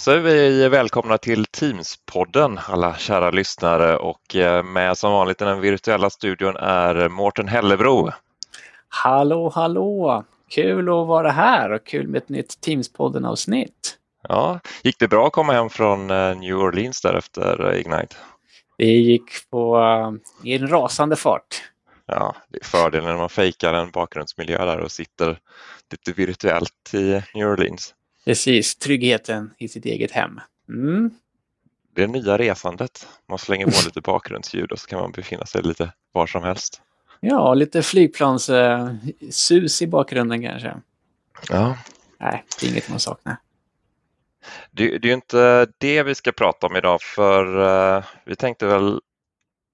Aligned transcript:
så 0.00 0.10
är 0.10 0.18
vi 0.18 0.68
välkomna 0.68 1.18
till 1.18 1.44
Teams-podden 1.44 2.58
alla 2.66 2.96
kära 2.96 3.30
lyssnare 3.30 3.96
och 3.96 4.36
eh, 4.36 4.62
med 4.62 4.98
som 4.98 5.12
vanligt 5.12 5.42
i 5.42 5.44
den 5.44 5.60
virtuella 5.60 6.10
studion 6.10 6.56
är 6.56 7.08
Mårten 7.08 7.48
Hellebro. 7.48 8.10
Hallå, 8.88 9.52
hallå! 9.54 10.24
Kul 10.48 10.88
att 10.88 11.06
vara 11.06 11.30
här 11.30 11.70
och 11.70 11.86
kul 11.86 12.08
med 12.08 12.22
ett 12.22 12.28
nytt 12.28 12.60
Teams-podden-avsnitt. 12.66 13.96
Ja, 14.28 14.60
gick 14.82 14.98
det 14.98 15.08
bra 15.08 15.26
att 15.26 15.32
komma 15.32 15.52
hem 15.52 15.70
från 15.70 16.10
eh, 16.10 16.36
New 16.36 16.56
Orleans 16.56 17.02
där 17.02 17.14
efter 17.14 17.70
eh, 17.70 17.80
Ignite? 17.80 18.16
Det 18.78 18.84
gick 18.84 19.50
på, 19.50 19.78
i 20.44 20.54
en 20.54 20.68
rasande 20.70 21.16
fart. 21.16 21.62
Ja, 22.06 22.34
det 22.48 22.58
är 22.58 22.64
fördelen 22.64 23.08
när 23.08 23.16
man 23.16 23.28
fejkar 23.28 23.74
en 23.74 23.90
bakgrundsmiljö 23.90 24.64
där 24.64 24.80
och 24.80 24.92
sitter 24.92 25.38
lite 25.90 26.12
virtuellt 26.12 26.94
i 26.94 27.22
New 27.34 27.48
Orleans. 27.48 27.94
Precis, 28.24 28.76
tryggheten 28.76 29.54
i 29.58 29.68
sitt 29.68 29.84
eget 29.84 30.10
hem. 30.10 30.40
Mm. 30.68 31.10
Det 31.94 32.02
är 32.02 32.08
nya 32.08 32.38
resandet. 32.38 33.06
Man 33.28 33.38
slänger 33.38 33.66
på 33.66 33.72
lite 33.84 34.00
bakgrundsljud 34.00 34.72
och 34.72 34.78
så 34.78 34.86
kan 34.86 35.00
man 35.00 35.12
befinna 35.12 35.46
sig 35.46 35.62
lite 35.62 35.92
var 36.12 36.26
som 36.26 36.42
helst. 36.42 36.82
Ja, 37.20 37.54
lite 37.54 37.82
flygplanssus 37.82 39.82
i 39.82 39.86
bakgrunden 39.86 40.42
kanske. 40.42 40.74
Ja. 41.48 41.76
Nej, 42.18 42.44
det 42.60 42.66
är 42.66 42.70
inget 42.70 42.88
man 42.88 43.00
saknar. 43.00 43.36
Det, 44.70 44.98
det 44.98 45.10
är 45.10 45.14
inte 45.14 45.66
det 45.78 46.02
vi 46.02 46.14
ska 46.14 46.32
prata 46.32 46.66
om 46.66 46.76
idag 46.76 47.02
för 47.02 47.58
uh, 47.58 48.04
vi 48.24 48.36
tänkte 48.36 48.66
väl 48.66 49.00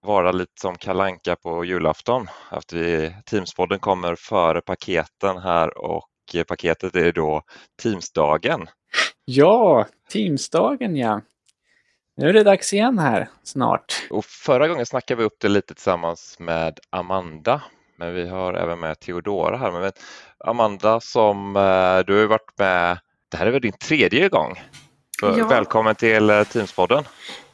vara 0.02 0.33
lite 0.33 0.61
som 0.61 0.78
kalanka 0.78 1.36
på 1.36 1.64
julafton. 1.64 2.27
Att 2.50 2.72
vi, 2.72 3.14
Teamspodden 3.24 3.78
kommer 3.78 4.14
före 4.14 4.61
paketen 4.61 5.39
här 5.39 5.78
och 5.78 6.08
paketet 6.46 6.96
är 6.96 7.12
då 7.12 7.42
Teamsdagen. 7.82 8.66
Ja, 9.24 9.86
Teamsdagen 10.10 10.96
ja. 10.96 11.20
Nu 12.16 12.28
är 12.28 12.33
det 12.33 12.42
dags 12.42 12.72
igen 12.72 12.98
här 12.98 13.28
snart. 13.42 14.06
Och 14.10 14.24
förra 14.24 14.68
gången 14.68 14.86
snackade 14.86 15.18
vi 15.18 15.24
upp 15.24 15.36
det 15.41 15.48
lite 15.48 15.74
tillsammans 15.74 16.38
med 16.38 16.78
Amanda, 16.91 17.62
men 17.98 18.14
vi 18.14 18.28
har 18.28 18.55
även 18.55 18.80
med 18.80 19.00
Theodora 19.00 19.56
här. 19.56 19.72
Men 19.72 19.92
Amanda 20.38 21.00
som 21.00 21.56
eh, 21.56 21.98
du 22.06 22.20
har 22.20 22.27
varit 22.27 22.58
med, 22.58 22.98
det 23.30 23.36
här 23.36 23.46
är 23.46 23.50
väl 23.50 23.62
din 23.62 23.72
tredje 23.72 24.28
gång? 24.28 24.61
Ja. 25.22 25.46
Välkommen 25.48 25.94
till 25.94 26.30
eh, 26.30 26.44
Teamspodden. 26.44 27.05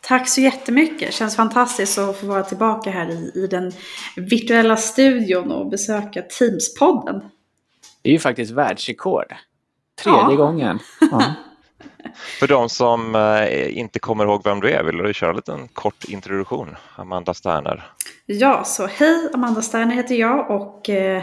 Tack 0.00 0.28
så 0.28 0.40
jättemycket. 0.40 1.08
Det 1.08 1.12
känns 1.12 1.36
fantastiskt 1.36 1.98
att 1.98 2.16
få 2.16 2.26
vara 2.26 2.42
tillbaka 2.42 2.90
här 2.90 3.10
i, 3.10 3.32
i 3.34 3.46
den 3.46 3.72
virtuella 4.16 4.76
studion 4.76 5.52
och 5.52 5.70
besöka 5.70 6.22
Teamspodden. 6.22 7.22
Det 8.02 8.10
är 8.10 8.12
ju 8.12 8.18
faktiskt 8.18 8.52
världsrekord. 8.52 9.34
Tredje 10.02 10.20
ja. 10.20 10.34
gången. 10.34 10.78
Ja. 11.00 11.24
För 12.40 12.46
de 12.46 12.68
som 12.68 13.14
eh, 13.14 13.78
inte 13.78 13.98
kommer 13.98 14.24
ihåg 14.24 14.44
vem 14.44 14.60
du 14.60 14.70
är, 14.70 14.84
vill 14.84 14.96
du 14.96 15.14
köra 15.14 15.30
en 15.30 15.36
liten 15.36 15.68
kort 15.68 16.04
introduktion? 16.08 16.76
Amanda 16.96 17.34
Sterner. 17.34 17.82
Ja, 18.26 18.64
så 18.64 18.86
hej, 18.86 19.30
Amanda 19.34 19.62
Sterner 19.62 19.94
heter 19.94 20.14
jag 20.14 20.50
och 20.50 20.88
eh, 20.88 21.22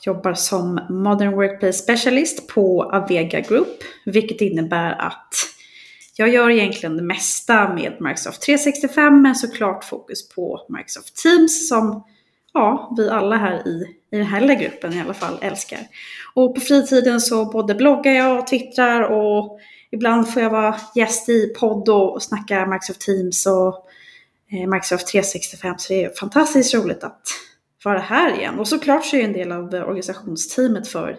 jobbar 0.00 0.34
som 0.34 0.80
Modern 0.88 1.34
Workplace 1.34 1.78
Specialist 1.78 2.48
på 2.48 2.82
Avega 2.82 3.40
Group, 3.40 3.82
vilket 4.04 4.40
innebär 4.40 4.92
att 4.92 5.34
jag 6.16 6.28
gör 6.28 6.50
egentligen 6.50 6.96
det 6.96 7.02
mesta 7.02 7.74
med 7.74 7.96
Microsoft 8.00 8.42
365, 8.42 9.22
men 9.22 9.34
såklart 9.34 9.84
fokus 9.84 10.28
på 10.28 10.66
Microsoft 10.68 11.16
Teams 11.16 11.68
som 11.68 12.04
ja, 12.52 12.94
vi 12.96 13.10
alla 13.10 13.36
här 13.36 13.68
i, 13.68 13.97
i 14.10 14.16
den 14.16 14.26
här 14.26 14.40
lilla 14.40 14.54
gruppen 14.54 14.92
i 14.92 15.00
alla 15.00 15.14
fall 15.14 15.38
älskar. 15.42 15.78
Och 16.34 16.54
på 16.54 16.60
fritiden 16.60 17.20
så 17.20 17.44
både 17.44 17.74
bloggar 17.74 18.12
jag 18.12 18.38
och 18.38 18.46
twittrar 18.46 19.00
och 19.00 19.58
ibland 19.90 20.32
får 20.32 20.42
jag 20.42 20.50
vara 20.50 20.80
gäst 20.94 21.28
i 21.28 21.54
podd 21.58 21.88
och 21.88 22.22
snacka 22.22 22.66
Microsoft 22.66 23.00
Teams 23.00 23.46
och 23.46 23.86
eh, 24.52 24.68
Microsoft 24.68 25.06
365. 25.06 25.74
Så 25.78 25.92
det 25.92 26.04
är 26.04 26.10
fantastiskt 26.20 26.74
roligt 26.74 27.04
att 27.04 27.22
vara 27.84 27.98
här 27.98 28.38
igen. 28.38 28.58
Och 28.58 28.68
såklart 28.68 29.04
så 29.04 29.16
är 29.16 29.20
jag 29.20 29.28
en 29.28 29.32
del 29.32 29.52
av 29.52 29.74
organisationsteamet 29.74 30.88
för 30.88 31.16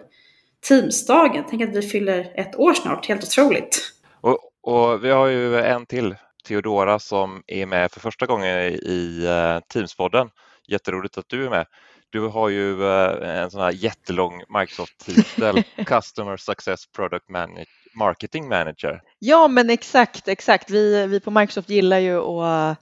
Teamsdagen. 0.68 1.44
Tänk 1.50 1.62
att 1.62 1.76
vi 1.76 1.82
fyller 1.82 2.32
ett 2.34 2.56
år 2.56 2.74
snart, 2.74 3.06
helt 3.06 3.24
otroligt. 3.24 3.92
Och, 4.20 4.38
och 4.62 5.04
vi 5.04 5.10
har 5.10 5.26
ju 5.26 5.60
en 5.60 5.86
till, 5.86 6.14
Theodora, 6.48 6.98
som 6.98 7.42
är 7.46 7.66
med 7.66 7.92
för 7.92 8.00
första 8.00 8.26
gången 8.26 8.58
i 8.72 9.24
eh, 9.26 9.60
Teamspodden. 9.72 10.28
Jätteroligt 10.68 11.18
att 11.18 11.28
du 11.28 11.46
är 11.46 11.50
med. 11.50 11.66
Du 12.10 12.20
har 12.20 12.48
ju 12.48 12.76
uh, 12.82 13.40
en 13.40 13.50
sån 13.50 13.60
här 13.60 13.72
jättelång 13.72 14.42
Microsoft-titel, 14.48 15.62
Customer 15.86 16.36
Success 16.36 16.86
Product 16.86 17.28
Manager 17.28 17.66
marketing 17.94 18.48
manager. 18.48 19.02
Ja, 19.18 19.48
men 19.48 19.70
exakt, 19.70 20.28
exakt. 20.28 20.70
Vi, 20.70 21.06
vi 21.06 21.20
på 21.20 21.30
Microsoft 21.30 21.70
gillar 21.70 21.98
ju 21.98 22.18
att 22.18 22.78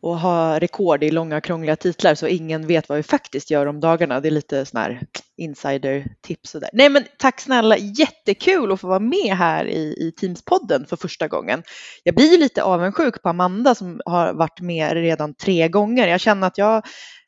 och 0.00 0.18
ha 0.18 0.58
rekord 0.58 1.04
i 1.04 1.10
långa 1.10 1.40
krångliga 1.40 1.76
titlar 1.76 2.14
så 2.14 2.26
ingen 2.26 2.66
vet 2.66 2.88
vad 2.88 2.96
vi 2.96 3.02
faktiskt 3.02 3.50
gör 3.50 3.66
om 3.66 3.80
dagarna. 3.80 4.20
Det 4.20 4.28
är 4.28 4.30
lite 4.30 4.66
sån 4.66 4.80
här 4.80 5.00
insider-tips 5.36 6.54
och 6.54 6.60
där. 6.60 6.70
Nej 6.72 6.88
men 6.88 7.04
tack 7.18 7.40
snälla, 7.40 7.76
jättekul 7.76 8.72
att 8.72 8.80
få 8.80 8.86
vara 8.86 8.98
med 8.98 9.36
här 9.36 9.64
i, 9.64 9.80
i 9.80 10.12
Teams-podden 10.20 10.86
för 10.86 10.96
första 10.96 11.28
gången. 11.28 11.62
Jag 12.04 12.14
blir 12.14 12.38
lite 12.38 12.62
avundsjuk 12.62 13.22
på 13.22 13.28
Amanda 13.28 13.74
som 13.74 14.00
har 14.04 14.32
varit 14.32 14.60
med 14.60 14.92
redan 14.92 15.34
tre 15.34 15.68
gånger. 15.68 16.08
Jag 16.08 16.20
känner 16.20 16.46
att 16.46 16.58
jag 16.58 16.82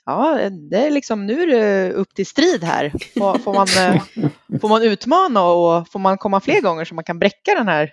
ja, 0.06 0.50
det 0.50 0.86
är 0.86 0.90
liksom, 0.90 1.26
nu 1.26 1.42
är 1.42 1.46
det 1.46 1.92
upp 1.92 2.14
till 2.14 2.26
strid 2.26 2.64
här. 2.64 2.92
Får, 3.18 3.38
får, 3.38 3.54
man, 3.54 3.66
eh, 3.78 4.02
får 4.60 4.68
man 4.68 4.82
utmana 4.82 5.42
och 5.42 5.88
får 5.88 5.98
man 5.98 6.18
komma 6.18 6.40
fler 6.40 6.60
gånger 6.60 6.84
så 6.84 6.94
man 6.94 7.04
kan 7.04 7.18
bräcka 7.18 7.54
den 7.54 7.68
här 7.68 7.90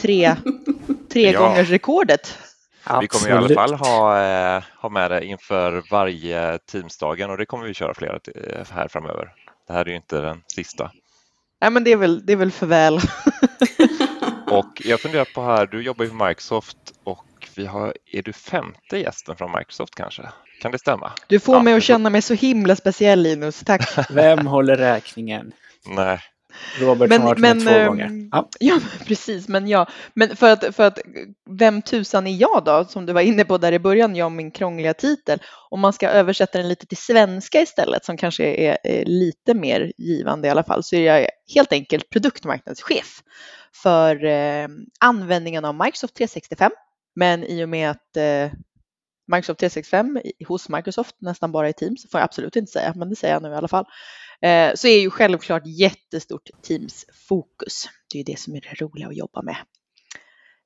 tre, 0.00 0.36
tre 1.12 1.30
ja. 1.30 1.40
gångers 1.40 1.70
rekordet? 1.70 2.38
Vi 3.00 3.08
kommer 3.08 3.28
i 3.28 3.32
alla 3.32 3.54
fall 3.54 3.74
ha, 3.74 4.22
eh, 4.22 4.62
ha 4.80 4.88
med 4.88 5.10
det 5.10 5.24
inför 5.24 5.82
varje 5.90 6.58
Teamsdagen 6.58 7.30
och 7.30 7.38
det 7.38 7.46
kommer 7.46 7.66
vi 7.66 7.74
köra 7.74 7.94
flera 7.94 8.20
här 8.70 8.88
framöver. 8.88 9.32
Det 9.66 9.72
här 9.72 9.84
är 9.84 9.90
ju 9.90 9.96
inte 9.96 10.20
den 10.20 10.42
sista. 10.46 10.90
Nej, 11.60 11.70
men 11.70 11.84
det 11.84 11.92
är 11.92 11.96
väl, 11.96 12.26
det 12.26 12.32
är 12.32 12.36
väl 12.36 12.50
för 12.50 12.66
väl. 12.66 12.94
och 14.50 14.82
jag 14.84 15.00
funderar 15.00 15.24
på 15.34 15.42
här, 15.42 15.66
du 15.66 15.82
jobbar 15.82 16.04
ju 16.04 16.10
för 16.10 16.28
Microsoft 16.28 16.76
och 17.04 17.48
vi 17.54 17.66
har, 17.66 17.94
är 18.12 18.22
du 18.22 18.32
femte 18.32 18.98
gästen 18.98 19.36
från 19.36 19.52
Microsoft 19.52 19.94
kanske? 19.94 20.22
Kan 20.62 20.72
det 20.72 20.78
stämma? 20.78 21.12
Du 21.26 21.40
får 21.40 21.56
ja, 21.56 21.62
mig 21.62 21.74
att 21.74 21.82
känna 21.82 22.10
mig 22.10 22.22
så 22.22 22.34
himla 22.34 22.76
speciell 22.76 23.22
Linus, 23.22 23.62
tack. 23.64 23.98
Vem 24.10 24.46
håller 24.46 24.76
räkningen? 24.76 25.52
Nej. 25.86 26.20
Robert 26.80 27.08
men, 27.08 27.20
har 27.20 27.28
varit 27.28 27.40
med 27.40 27.60
två 27.60 27.70
ehm, 27.70 27.86
gånger. 27.86 28.28
Ja. 28.32 28.48
ja, 28.60 28.78
precis, 29.06 29.48
men 29.48 29.68
ja. 29.68 29.86
Men 30.14 30.36
för 30.36 30.50
att, 30.50 30.76
för 30.76 30.82
att, 30.82 30.98
vem 31.50 31.82
tusan 31.82 32.26
är 32.26 32.36
jag 32.36 32.62
då, 32.64 32.84
som 32.84 33.06
du 33.06 33.12
var 33.12 33.20
inne 33.20 33.44
på 33.44 33.58
där 33.58 33.72
i 33.72 33.78
början, 33.78 34.16
jag 34.16 34.26
och 34.26 34.32
min 34.32 34.50
krångliga 34.50 34.94
titel. 34.94 35.38
Om 35.70 35.80
man 35.80 35.92
ska 35.92 36.08
översätta 36.08 36.58
den 36.58 36.68
lite 36.68 36.86
till 36.86 36.96
svenska 36.96 37.60
istället, 37.60 38.04
som 38.04 38.16
kanske 38.16 38.44
är, 38.44 38.78
är 38.84 39.04
lite 39.04 39.54
mer 39.54 39.92
givande 39.98 40.48
i 40.48 40.50
alla 40.50 40.64
fall, 40.64 40.82
så 40.82 40.96
är 40.96 41.18
jag 41.18 41.28
helt 41.54 41.72
enkelt 41.72 42.10
produktmarknadschef 42.10 43.22
för 43.82 44.24
eh, 44.24 44.68
användningen 45.00 45.64
av 45.64 45.74
Microsoft 45.74 46.14
365. 46.16 46.72
Men 47.14 47.44
i 47.44 47.64
och 47.64 47.68
med 47.68 47.90
att 47.90 48.16
eh, 48.16 48.58
Microsoft 49.26 49.60
365 49.60 50.20
hos 50.48 50.68
Microsoft 50.68 51.16
nästan 51.18 51.52
bara 51.52 51.68
i 51.68 51.72
Teams, 51.72 52.10
får 52.10 52.20
jag 52.20 52.24
absolut 52.24 52.56
inte 52.56 52.72
säga, 52.72 52.92
men 52.96 53.10
det 53.10 53.16
säger 53.16 53.34
jag 53.34 53.42
nu 53.42 53.48
i 53.48 53.54
alla 53.54 53.68
fall, 53.68 53.84
eh, 54.42 54.74
så 54.74 54.88
är 54.88 55.00
ju 55.00 55.10
självklart 55.10 55.66
jättestort 55.66 56.50
Teams-fokus. 56.62 57.88
Det 58.12 58.18
är 58.18 58.18
ju 58.18 58.24
det 58.24 58.38
som 58.38 58.54
är 58.54 58.60
det 58.60 58.84
roliga 58.84 59.08
att 59.08 59.16
jobba 59.16 59.42
med. 59.42 59.56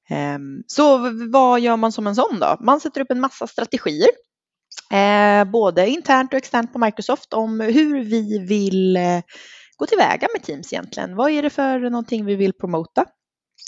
Ehm, 0.09 0.63
så 0.67 0.99
vad 1.31 1.61
gör 1.61 1.77
man 1.77 1.93
som 1.93 2.07
en 2.07 2.15
sån 2.15 2.39
då? 2.41 2.57
Man 2.61 2.81
sätter 2.81 3.01
upp 3.01 3.11
en 3.11 3.21
massa 3.21 3.47
strategier, 3.47 4.09
eh, 4.93 5.45
både 5.45 5.89
internt 5.89 6.33
och 6.33 6.39
externt 6.39 6.73
på 6.73 6.79
Microsoft 6.79 7.33
om 7.33 7.61
hur 7.61 8.05
vi 8.05 8.39
vill 8.39 8.97
eh, 8.97 9.21
gå 9.77 9.87
tillväga 9.87 10.29
med 10.35 10.43
Teams 10.43 10.73
egentligen. 10.73 11.17
Vad 11.17 11.31
är 11.31 11.43
det 11.43 11.51
för 11.51 11.79
någonting 11.79 12.25
vi 12.25 12.35
vill 12.35 12.53
promota? 12.53 13.05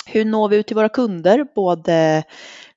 Hur 0.07 0.25
når 0.25 0.49
vi 0.49 0.57
ut 0.57 0.67
till 0.67 0.77
våra 0.77 0.89
kunder, 0.89 1.47
både 1.55 2.25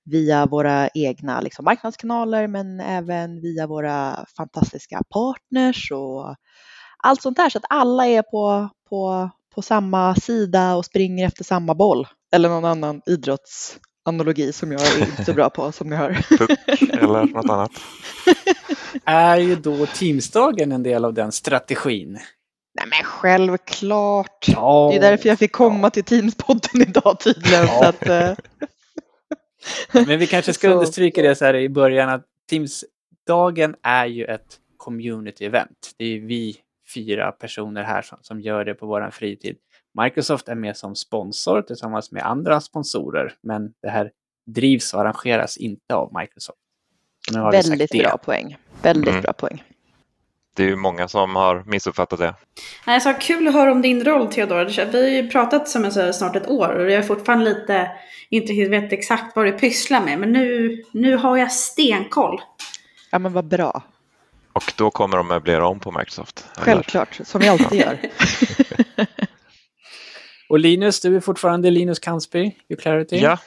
via 0.06 0.46
våra 0.46 0.90
egna 0.94 1.42
liksom, 1.42 1.66
marknadskanaler 1.66 2.48
men 2.48 2.80
även 2.80 3.42
via 3.42 3.68
våra 3.68 4.26
fantastiska 4.38 5.02
partners 5.10 5.92
och 5.92 6.36
allt 7.04 7.22
sånt 7.22 7.38
där 7.38 7.50
så 7.50 7.58
att 7.58 7.66
alla 7.70 8.08
är 8.08 8.22
på, 8.22 8.70
på, 8.90 9.30
på 9.56 9.62
samma 9.62 10.16
sida 10.16 10.76
och 10.76 10.86
springer 10.86 11.28
efter 11.28 11.44
samma 11.44 11.76
boll. 11.76 12.08
Eller 12.34 12.50
någon 12.50 12.66
annan 12.66 13.02
idrottsanalogi 13.06 14.54
som 14.54 14.72
jag 14.72 14.82
är 14.82 15.00
inte 15.00 15.26
så 15.26 15.34
bra 15.34 15.50
på 15.50 15.72
som 15.72 15.90
ni 15.90 15.96
hör. 15.96 16.26
Puck 16.38 16.52
eller 16.94 17.26
något 17.26 17.50
annat. 17.50 17.72
är 19.06 19.38
ju 19.38 19.56
då 19.56 19.86
Teamsdagen 19.86 20.72
en 20.72 20.84
del 20.84 21.06
av 21.06 21.14
den 21.14 21.32
strategin? 21.32 22.20
Nej 22.74 22.86
men 22.90 23.04
självklart. 23.04 24.46
Ja. 24.48 24.90
Det 24.92 24.98
är 24.98 25.12
därför 25.12 25.30
jag 25.30 25.40
fick 25.40 25.52
komma 25.52 25.90
till 25.90 26.04
Teamspodden 26.04 26.82
idag 26.82 27.20
tydligen. 27.20 27.66
Ja. 27.66 27.80
Så 27.80 27.86
att, 27.86 28.08
eh. 28.08 28.34
Men 29.94 30.20
vi 30.20 30.28
kanske 30.28 30.54
ska 30.54 30.70
understryka 30.70 31.22
det 31.22 31.36
så 31.36 31.46
här 31.46 31.56
i 31.56 31.70
början 31.70 32.10
att 32.10 32.26
Teams-dagen 32.52 33.76
är 33.82 34.06
ju 34.06 34.26
ett 34.26 34.60
community-event. 34.78 35.94
Det 35.98 36.06
är 36.06 36.20
vi 36.20 36.58
fyra 36.94 37.32
personer 37.32 37.84
här 37.84 38.02
som, 38.02 38.18
som 38.22 38.42
gör 38.42 38.66
det 38.66 38.74
på 38.74 38.86
vår 38.86 39.10
fritid. 39.12 39.58
Microsoft 40.04 40.48
är 40.48 40.56
med 40.56 40.78
som 40.78 40.96
sponsor 40.96 41.62
tillsammans 41.62 42.12
med 42.12 42.26
andra 42.26 42.62
sponsorer, 42.62 43.34
men 43.44 43.74
det 43.82 43.90
här 43.90 44.12
drivs 44.46 44.94
och 44.94 45.02
arrangeras 45.02 45.58
inte 45.58 45.96
av 45.96 46.14
Microsoft. 46.20 46.60
Väldigt 47.52 47.92
bra 47.92 48.18
poäng. 48.18 48.58
Väldigt 48.82 49.10
mm. 49.10 49.22
bra 49.22 49.34
poäng. 49.34 49.64
Det 50.56 50.64
är 50.64 50.68
ju 50.68 50.76
många 50.76 51.08
som 51.08 51.36
har 51.36 51.64
missuppfattat 51.66 52.20
det. 52.20 52.36
Alltså, 52.86 53.14
kul 53.20 53.48
att 53.48 53.54
höra 53.54 53.72
om 53.72 53.82
din 53.82 54.04
roll 54.04 54.28
Theodor. 54.28 54.86
Vi 54.92 55.02
har 55.02 55.10
ju 55.10 55.30
pratat 55.30 55.70
som 55.70 55.84
jag 55.84 55.94
sa 55.94 56.14
snart 56.14 56.36
ett 56.36 56.50
år 56.50 56.70
och 56.70 56.92
jag 56.92 56.94
är 56.94 57.02
fortfarande 57.02 57.46
lite 57.46 57.92
inte 58.32 58.70
vet 58.70 58.94
exakt 58.94 59.36
vad 59.36 59.46
du 59.46 59.52
pysslar 59.52 60.02
med. 60.02 60.20
Men 60.20 60.32
nu, 60.32 60.78
nu 60.92 61.16
har 61.16 61.38
jag 61.38 61.52
stenkoll. 61.52 62.42
Ja 63.12 63.20
men 63.20 63.34
vad 63.34 63.46
bra. 63.46 63.84
Och 64.54 64.74
då 64.78 64.92
kommer 64.92 65.18
de 65.18 65.28
möblera 65.28 65.68
om 65.68 65.80
på 65.80 65.92
Microsoft? 65.92 66.46
Självklart, 66.58 67.16
eller? 67.16 67.26
som 67.26 67.42
vi 67.42 67.48
alltid 67.48 67.80
gör. 67.80 68.00
och 70.50 70.60
Linus, 70.60 71.02
du 71.02 71.16
är 71.16 71.20
fortfarande 71.20 71.72
Linus 71.72 72.00
Kansby, 72.00 72.52
Clarity? 72.82 73.18
Ja, 73.18 73.38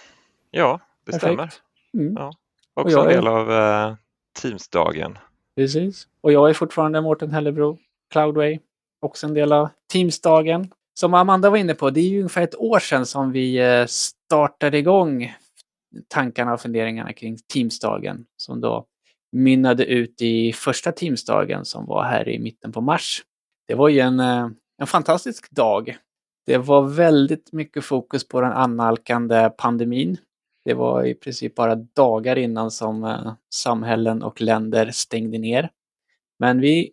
ja 0.50 0.81
det 1.07 1.12
Perfekt. 1.12 1.33
stämmer. 1.33 1.53
Mm. 1.95 2.15
Ja. 2.17 2.33
Också 2.75 2.99
en 2.99 3.09
del 3.09 3.27
är... 3.27 3.31
av 3.31 3.50
uh, 3.91 3.97
Teamsdagen. 4.41 5.19
Precis. 5.56 6.09
Och 6.21 6.33
jag 6.33 6.51
är 6.51 6.55
fortfarande 6.55 7.01
Mårten 7.01 7.31
Hellebro, 7.31 7.79
Cloudway, 8.12 8.59
också 9.01 9.27
en 9.27 9.35
del 9.35 9.53
av 9.53 9.69
Teamsdagen. 9.93 10.71
Som 10.95 11.15
Amanda 11.15 11.51
var 11.51 11.56
inne 11.56 11.75
på, 11.75 11.91
det 11.91 12.01
är 12.01 12.09
ju 12.09 12.19
ungefär 12.19 12.43
ett 12.43 12.56
år 12.56 12.79
sedan 12.79 13.06
som 13.06 13.33
vi 13.33 13.56
eh, 13.59 13.87
startade 13.87 14.79
igång 14.79 15.35
tankarna 16.09 16.53
och 16.53 16.61
funderingarna 16.61 17.12
kring 17.12 17.37
Teamsdagen 17.53 18.27
som 18.37 18.61
då 18.61 18.87
mynnade 19.33 19.85
ut 19.85 20.23
i 20.23 20.53
första 20.53 20.93
Teamsdagen 20.93 21.65
som 21.65 21.87
var 21.87 22.03
här 22.03 22.29
i 22.29 22.39
mitten 22.39 22.73
på 22.73 22.81
mars. 22.81 23.23
Det 23.69 23.75
var 23.75 23.89
ju 23.89 24.00
en, 24.00 24.21
eh, 24.21 24.49
en 24.79 24.87
fantastisk 24.87 25.50
dag. 25.50 25.97
Det 26.47 26.59
var 26.59 26.83
väldigt 26.83 27.53
mycket 27.53 27.85
fokus 27.85 28.29
på 28.29 28.41
den 28.41 28.53
annalkande 28.53 29.50
pandemin 29.59 30.17
det 30.64 30.75
var 30.75 31.05
i 31.05 31.14
princip 31.14 31.55
bara 31.55 31.75
dagar 31.75 32.38
innan 32.38 32.70
som 32.70 33.05
eh, 33.05 33.32
samhällen 33.55 34.22
och 34.22 34.40
länder 34.40 34.90
stängde 34.90 35.38
ner. 35.38 35.70
Men 36.38 36.61
vi 36.61 36.90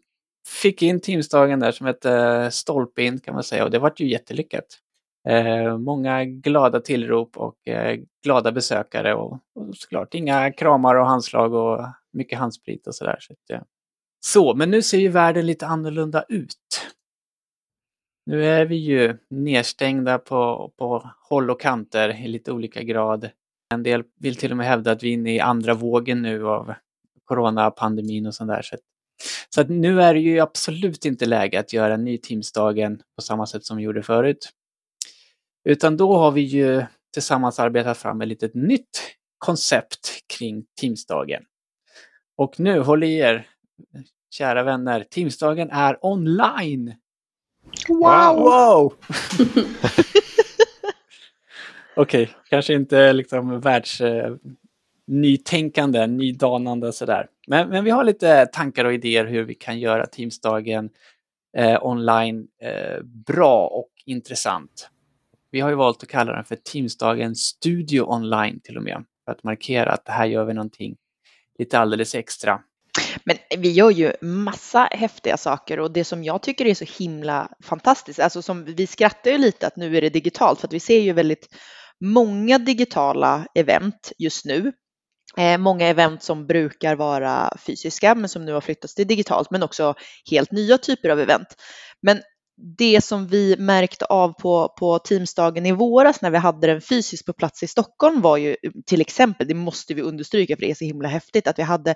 fick 0.47 0.81
in 0.81 1.01
Teamsdagen 1.01 1.59
där 1.59 1.71
som 1.71 1.88
ett 1.88 2.06
eh, 2.06 2.50
stolpe 2.50 3.03
in 3.03 3.19
kan 3.19 3.33
man 3.33 3.44
säga 3.44 3.63
och 3.63 3.71
det 3.71 3.79
var 3.79 3.94
ju 3.97 4.07
jättelyckat. 4.07 4.65
Eh, 5.27 5.77
många 5.77 6.25
glada 6.25 6.79
tillrop 6.79 7.38
och 7.38 7.68
eh, 7.68 8.00
glada 8.23 8.51
besökare 8.51 9.15
och, 9.15 9.31
och 9.56 9.75
såklart 9.75 10.13
inga 10.13 10.51
kramar 10.51 10.95
och 10.95 11.06
handslag 11.06 11.53
och 11.53 11.85
mycket 12.13 12.39
handsprit 12.39 12.88
och 12.88 12.95
sådär. 12.95 13.18
Så, 13.19 13.33
att, 13.33 13.50
eh. 13.50 13.62
så, 14.25 14.53
men 14.56 14.71
nu 14.71 14.81
ser 14.81 14.97
ju 14.97 15.07
världen 15.07 15.45
lite 15.45 15.68
annorlunda 15.68 16.25
ut. 16.29 16.91
Nu 18.25 18.45
är 18.45 18.65
vi 18.65 18.75
ju 18.75 19.18
nedstängda 19.29 20.19
på, 20.19 20.71
på 20.77 21.09
håll 21.29 21.50
och 21.50 21.62
kanter 21.62 22.25
i 22.25 22.27
lite 22.27 22.51
olika 22.51 22.83
grad. 22.83 23.29
En 23.71 23.83
del 23.83 24.03
vill 24.19 24.35
till 24.35 24.51
och 24.51 24.57
med 24.57 24.68
hävda 24.68 24.91
att 24.91 25.03
vi 25.03 25.09
är 25.09 25.13
inne 25.13 25.35
i 25.35 25.39
andra 25.39 25.73
vågen 25.73 26.21
nu 26.21 26.47
av 26.47 26.73
coronapandemin 27.25 28.25
och 28.25 28.35
sånt 28.35 28.50
där. 28.50 28.62
Så, 28.62 28.77
så 29.50 29.62
att 29.62 29.69
nu 29.69 30.01
är 30.01 30.13
det 30.13 30.19
ju 30.19 30.39
absolut 30.39 31.06
inte 31.06 31.25
läge 31.25 31.59
att 31.59 31.73
göra 31.73 31.94
en 31.94 32.03
ny 32.03 32.18
Teamsdagen 32.18 33.01
på 33.15 33.21
samma 33.21 33.45
sätt 33.45 33.65
som 33.65 33.77
vi 33.77 33.83
gjorde 33.83 34.03
förut. 34.03 34.50
Utan 35.69 35.97
då 35.97 36.18
har 36.18 36.31
vi 36.31 36.41
ju 36.41 36.83
tillsammans 37.13 37.59
arbetat 37.59 37.97
fram 37.97 38.21
ett 38.21 38.27
litet 38.27 38.53
nytt 38.53 39.01
koncept 39.38 40.23
kring 40.38 40.65
Teamsdagen. 40.81 41.44
Och 42.38 42.59
nu, 42.59 42.79
håll 42.79 43.03
i 43.03 43.18
er, 43.18 43.47
kära 44.35 44.63
vänner, 44.63 45.03
Teamsdagen 45.03 45.69
är 45.69 46.06
online! 46.06 46.95
Wow! 47.88 48.35
wow. 48.35 48.94
Okej, 51.96 52.24
okay. 52.24 52.36
kanske 52.50 52.74
inte 52.74 53.14
liksom 53.14 53.60
världs 53.60 54.02
eh, 54.02 54.36
nytänkande, 55.08 56.08
nydanande 56.08 56.94
sådär. 56.94 57.28
Men, 57.48 57.70
men 57.70 57.84
vi 57.84 57.92
har 57.92 58.04
lite 58.04 58.46
tankar 58.46 58.86
och 58.86 58.94
idéer 58.94 59.26
hur 59.26 59.44
vi 59.44 59.56
kan 59.56 59.80
göra 59.80 60.06
Teamsdagen 60.06 60.90
eh, 61.58 61.86
online 61.86 62.48
eh, 62.62 63.04
bra 63.04 63.68
och 63.68 63.90
intressant. 64.06 64.90
Vi 65.52 65.60
har 65.60 65.70
ju 65.70 65.76
valt 65.76 66.04
att 66.04 66.10
kalla 66.10 66.34
den 66.34 66.46
för 66.46 66.56
Teamsdagen 66.56 67.36
Studio 67.36 68.02
Online 68.02 68.60
till 68.64 68.78
och 68.78 68.84
med. 68.84 69.04
För 69.26 69.32
att 69.32 69.44
markera 69.44 69.92
att 69.92 70.06
det 70.06 70.12
här 70.12 70.26
gör 70.26 70.46
vi 70.46 70.54
någonting 70.54 70.96
lite 71.60 71.80
alldeles 71.80 72.16
extra. 72.16 72.62
Men 73.24 73.38
vi 73.58 73.72
gör 73.72 73.90
ju 73.90 74.14
massa 74.22 74.88
häftiga 74.92 75.38
saker 75.38 75.80
och 75.80 75.92
det 75.92 76.04
som 76.04 76.24
jag 76.24 76.42
tycker 76.42 76.66
är 76.66 76.74
så 76.74 76.86
himla 77.04 77.50
fantastiskt, 77.64 78.20
alltså 78.20 78.42
som 78.42 78.66
vi 78.66 78.88
skrattar 78.88 79.32
ju 79.32 79.38
lite 79.38 79.68
att 79.68 79.76
nu 79.76 79.98
är 79.98 80.02
det 80.02 80.10
digitalt 80.10 80.60
för 80.60 80.68
att 80.68 80.74
vi 80.74 80.80
ser 80.80 81.00
ju 81.00 81.14
väldigt 81.14 81.48
många 82.01 82.57
digitala 82.57 83.48
event 83.56 84.12
just 84.18 84.45
nu. 84.45 84.71
Eh, 85.38 85.57
många 85.57 85.88
event 85.88 86.24
som 86.24 86.48
brukar 86.48 86.95
vara 86.95 87.57
fysiska 87.65 88.15
men 88.15 88.30
som 88.30 88.45
nu 88.45 88.53
har 88.53 88.62
flyttats 88.62 88.95
till 88.95 89.07
digitalt 89.07 89.51
men 89.51 89.63
också 89.63 89.94
helt 90.31 90.51
nya 90.51 90.77
typer 90.77 91.09
av 91.09 91.19
event. 91.19 91.48
Men 92.01 92.21
det 92.77 93.03
som 93.03 93.27
vi 93.27 93.56
märkte 93.57 94.06
av 94.06 94.33
på, 94.33 94.74
på 94.80 95.00
Teamsdagen 95.00 95.65
i 95.65 95.71
våras 95.71 96.21
när 96.21 96.30
vi 96.30 96.38
hade 96.38 96.68
den 96.68 96.81
fysiskt 96.81 97.25
på 97.25 97.33
plats 97.33 97.63
i 97.63 97.68
Stockholm 97.68 98.21
var 98.21 98.38
ju 98.38 98.56
till 98.86 99.01
exempel, 99.01 99.47
det 99.47 99.54
måste 99.54 99.94
vi 99.94 100.01
understryka 100.01 100.56
för 100.56 100.62
det 100.62 100.71
är 100.71 100.75
så 100.75 100.86
himla 100.86 101.09
häftigt, 101.09 101.47
att 101.47 101.59
vi 101.59 101.63
hade 101.63 101.95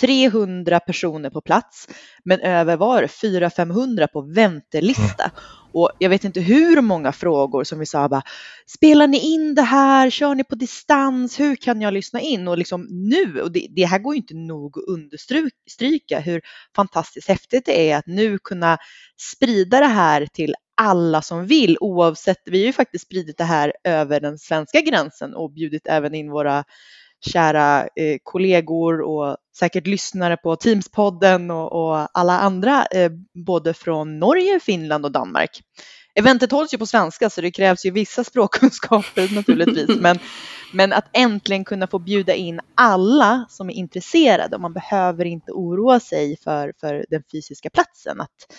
300 0.00 0.80
personer 0.80 1.30
på 1.30 1.40
plats 1.40 1.88
men 2.24 2.40
över 2.40 2.76
var 2.76 3.02
400-500 3.02 4.06
på 4.06 4.22
väntelista. 4.22 5.22
Mm. 5.22 5.59
Och 5.72 5.90
jag 5.98 6.10
vet 6.10 6.24
inte 6.24 6.40
hur 6.40 6.80
många 6.80 7.12
frågor 7.12 7.64
som 7.64 7.78
vi 7.78 7.86
sa 7.86 8.08
bara, 8.08 8.22
spelar 8.66 9.06
ni 9.06 9.18
in 9.34 9.54
det 9.54 9.62
här, 9.62 10.10
kör 10.10 10.34
ni 10.34 10.44
på 10.44 10.54
distans, 10.54 11.40
hur 11.40 11.56
kan 11.56 11.80
jag 11.80 11.94
lyssna 11.94 12.20
in? 12.20 12.48
Och 12.48 12.58
liksom 12.58 12.86
nu, 12.90 13.40
och 13.42 13.52
det, 13.52 13.66
det 13.70 13.84
här 13.84 13.98
går 13.98 14.14
ju 14.14 14.20
inte 14.20 14.34
nog 14.34 14.78
att 14.78 14.84
understryka 14.88 16.20
hur 16.20 16.40
fantastiskt 16.76 17.28
häftigt 17.28 17.66
det 17.66 17.90
är 17.90 17.96
att 17.96 18.06
nu 18.06 18.38
kunna 18.38 18.78
sprida 19.32 19.80
det 19.80 19.86
här 19.86 20.26
till 20.32 20.54
alla 20.82 21.22
som 21.22 21.46
vill 21.46 21.76
oavsett, 21.80 22.38
vi 22.44 22.58
har 22.58 22.66
ju 22.66 22.72
faktiskt 22.72 23.04
spridit 23.04 23.38
det 23.38 23.44
här 23.44 23.72
över 23.84 24.20
den 24.20 24.38
svenska 24.38 24.80
gränsen 24.80 25.34
och 25.34 25.52
bjudit 25.52 25.86
även 25.86 26.14
in 26.14 26.30
våra 26.30 26.64
kära 27.20 27.80
eh, 27.80 28.16
kollegor 28.22 29.00
och 29.00 29.36
säkert 29.56 29.86
lyssnare 29.86 30.36
på 30.36 30.56
Teamspodden 30.56 31.50
och, 31.50 31.72
och 31.72 32.08
alla 32.18 32.38
andra, 32.38 32.86
eh, 32.86 33.10
både 33.46 33.74
från 33.74 34.18
Norge, 34.18 34.60
Finland 34.60 35.04
och 35.04 35.12
Danmark. 35.12 35.62
Eventet 36.14 36.52
hålls 36.52 36.74
ju 36.74 36.78
på 36.78 36.86
svenska 36.86 37.30
så 37.30 37.40
det 37.40 37.50
krävs 37.50 37.86
ju 37.86 37.90
vissa 37.90 38.24
språkkunskaper 38.30 39.34
naturligtvis. 39.34 40.00
men, 40.00 40.18
men 40.72 40.92
att 40.92 41.10
äntligen 41.12 41.64
kunna 41.64 41.86
få 41.86 41.98
bjuda 41.98 42.34
in 42.34 42.60
alla 42.74 43.46
som 43.48 43.70
är 43.70 43.74
intresserade 43.74 44.56
och 44.56 44.62
man 44.62 44.72
behöver 44.72 45.24
inte 45.24 45.52
oroa 45.52 46.00
sig 46.00 46.36
för, 46.36 46.72
för 46.80 47.06
den 47.10 47.22
fysiska 47.32 47.70
platsen. 47.70 48.20
Att 48.20 48.56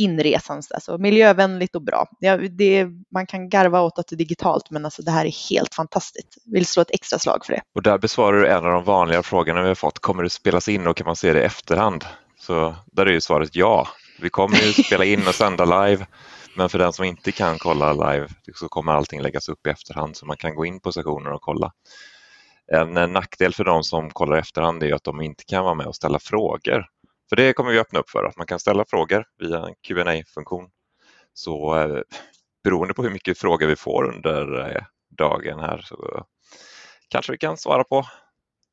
inresan, 0.00 0.62
alltså 0.74 0.98
miljövänligt 0.98 1.76
och 1.76 1.82
bra. 1.82 2.06
Ja, 2.18 2.36
det, 2.36 2.86
man 3.14 3.26
kan 3.26 3.48
garva 3.48 3.80
åt 3.80 3.98
att 3.98 4.06
det 4.06 4.14
är 4.14 4.16
digitalt 4.16 4.70
men 4.70 4.84
alltså 4.84 5.02
det 5.02 5.10
här 5.10 5.26
är 5.26 5.50
helt 5.50 5.74
fantastiskt. 5.74 6.36
Vill 6.44 6.66
slå 6.66 6.80
ett 6.80 6.90
extra 6.90 7.18
slag 7.18 7.46
för 7.46 7.52
det. 7.52 7.62
Och 7.74 7.82
där 7.82 7.98
besvarar 7.98 8.38
du 8.38 8.46
en 8.46 8.64
av 8.64 8.72
de 8.72 8.84
vanliga 8.84 9.22
frågorna 9.22 9.62
vi 9.62 9.68
har 9.68 9.74
fått. 9.74 9.98
Kommer 9.98 10.22
det 10.22 10.30
spelas 10.30 10.68
in 10.68 10.86
och 10.86 10.96
kan 10.96 11.04
man 11.04 11.16
se 11.16 11.32
det 11.32 11.40
i 11.40 11.44
efterhand? 11.44 12.04
Så 12.40 12.74
där 12.86 13.06
är 13.06 13.10
ju 13.10 13.20
svaret 13.20 13.56
ja. 13.56 13.88
Vi 14.20 14.30
kommer 14.30 14.56
ju 14.56 14.72
spela 14.72 15.04
in 15.04 15.28
och 15.28 15.34
sända 15.34 15.84
live 15.84 16.06
men 16.56 16.68
för 16.68 16.78
den 16.78 16.92
som 16.92 17.04
inte 17.04 17.32
kan 17.32 17.58
kolla 17.58 17.92
live 17.92 18.28
så 18.54 18.68
kommer 18.68 18.92
allting 18.92 19.22
läggas 19.22 19.48
upp 19.48 19.66
i 19.66 19.70
efterhand 19.70 20.16
så 20.16 20.26
man 20.26 20.36
kan 20.36 20.54
gå 20.54 20.66
in 20.66 20.80
på 20.80 20.92
sessioner 20.92 21.32
och 21.32 21.40
kolla. 21.40 21.72
En 22.72 23.12
nackdel 23.12 23.54
för 23.54 23.64
de 23.64 23.82
som 23.82 24.10
kollar 24.10 24.36
i 24.36 24.40
efterhand 24.40 24.82
är 24.82 24.94
att 24.94 25.04
de 25.04 25.20
inte 25.20 25.44
kan 25.44 25.64
vara 25.64 25.74
med 25.74 25.86
och 25.86 25.96
ställa 25.96 26.18
frågor. 26.18 26.86
För 27.30 27.36
det 27.36 27.52
kommer 27.52 27.70
vi 27.72 27.78
öppna 27.78 27.98
upp 27.98 28.10
för, 28.10 28.24
att 28.24 28.36
man 28.36 28.46
kan 28.46 28.60
ställa 28.60 28.84
frågor 28.84 29.24
via 29.38 29.58
en 29.58 29.74
qa 29.88 30.24
funktion 30.34 30.70
Så 31.34 31.76
eh, 31.78 32.00
beroende 32.64 32.94
på 32.94 33.02
hur 33.02 33.10
mycket 33.10 33.38
frågor 33.38 33.66
vi 33.66 33.76
får 33.76 34.14
under 34.14 34.70
eh, 34.76 34.82
dagen 35.18 35.60
här 35.60 35.78
så 35.78 36.26
kanske 37.08 37.32
vi 37.32 37.38
kan 37.38 37.56
svara 37.56 37.84
på 37.84 38.06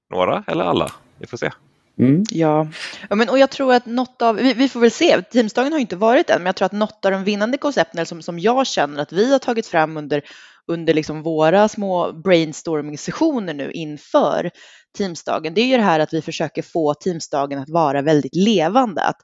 några 0.10 0.44
eller 0.48 0.64
alla. 0.64 0.92
Vi 1.20 1.28
får 1.28 1.38
se. 1.38 1.52
Mm. 2.00 2.24
Ja. 2.30 2.68
ja 3.10 3.16
men, 3.16 3.30
och 3.30 3.40
jag 3.40 3.50
tror 3.50 3.74
att 3.74 3.86
något 3.86 4.22
av, 4.22 4.36
vi, 4.36 4.54
vi, 4.54 4.70
får 4.70 4.80
väl 4.80 4.92
se, 4.92 5.22
Teamsdagen 5.22 5.74
har 5.74 5.80
inte 5.80 5.96
varit 5.96 6.30
än, 6.30 6.38
men 6.38 6.46
jag 6.46 6.56
tror 6.56 6.66
att 6.66 6.72
något 6.72 7.06
av 7.06 7.12
de 7.12 7.24
vinnande 7.24 7.58
koncepten 7.58 8.06
som, 8.06 8.22
som 8.22 8.40
jag 8.40 8.68
känner 8.68 9.02
att 9.02 9.12
vi 9.12 9.32
har 9.32 9.40
tagit 9.40 9.68
fram 9.68 9.98
under, 9.98 10.22
under 10.68 10.94
liksom 10.94 11.24
våra 11.24 11.68
små 11.68 12.12
brainstorming-sessioner 12.12 13.54
nu 13.54 13.72
inför 13.72 14.52
Teamsdagen, 14.98 15.54
det 15.54 15.62
är 15.62 15.66
ju 15.66 15.78
det 15.78 15.84
här 15.84 16.00
att 16.00 16.14
vi 16.14 16.22
försöker 16.22 16.62
få 16.62 16.94
Teamsdagen 16.94 17.60
att 17.60 17.70
vara 17.70 18.02
väldigt 18.02 18.36
levande. 18.36 19.02
Att 19.02 19.22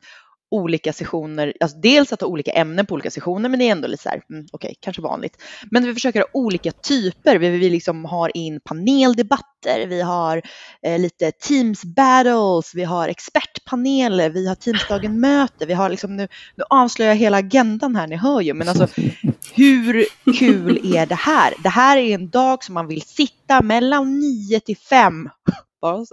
olika 0.54 0.94
sessioner, 0.94 1.54
alltså 1.60 1.78
dels 1.78 2.14
att 2.14 2.22
ha 2.22 2.28
olika 2.28 2.52
ämnen 2.52 2.86
på 2.86 2.94
olika 2.94 3.12
sessioner, 3.12 3.50
men 3.50 3.60
det 3.60 3.68
är 3.68 3.72
ändå 3.72 3.88
lite 3.88 4.04
så 4.04 4.10
här, 4.10 4.22
mm, 4.30 4.46
okej, 4.52 4.68
okay, 4.68 4.76
kanske 4.80 5.02
vanligt. 5.02 5.42
Men 5.72 5.86
vi 5.86 5.94
försöker 5.94 6.20
ha 6.20 6.28
olika 6.34 6.72
typer, 6.72 7.38
vi, 7.38 7.50
vi 7.50 7.70
liksom 7.70 8.06
har 8.06 8.38
in 8.38 8.60
paneldebatter, 8.60 9.88
vi 9.88 10.02
har 10.02 10.42
eh, 10.86 11.00
lite 11.00 11.32
teams 11.32 11.86
battles, 11.86 12.76
vi 12.76 12.84
har 12.84 13.08
expertpaneler, 13.08 14.30
vi 14.30 14.48
har 14.48 14.56
teamsdagen 14.56 15.20
möte, 15.20 15.66
vi 15.66 15.74
har 15.74 15.90
liksom 15.90 16.16
nu, 16.16 16.28
nu 16.56 16.64
avslöjar 16.70 17.12
jag 17.12 17.18
hela 17.18 17.38
agendan 17.38 17.96
här, 17.96 18.08
ni 18.08 18.16
hör 18.16 18.42
ju, 18.42 18.54
men 18.54 18.70
alltså 18.70 18.88
hur 19.54 20.06
kul 20.40 20.96
är 20.96 21.06
det 21.06 21.16
här? 21.16 21.54
Det 21.64 21.70
här 21.70 21.98
är 21.98 22.16
en 22.16 22.30
dag 22.30 22.64
som 22.64 22.74
man 22.74 22.88
vill 22.88 23.02
sitta 23.02 23.62
mellan 23.62 24.20
9 24.20 24.60
till 24.60 24.78
5. 24.78 25.30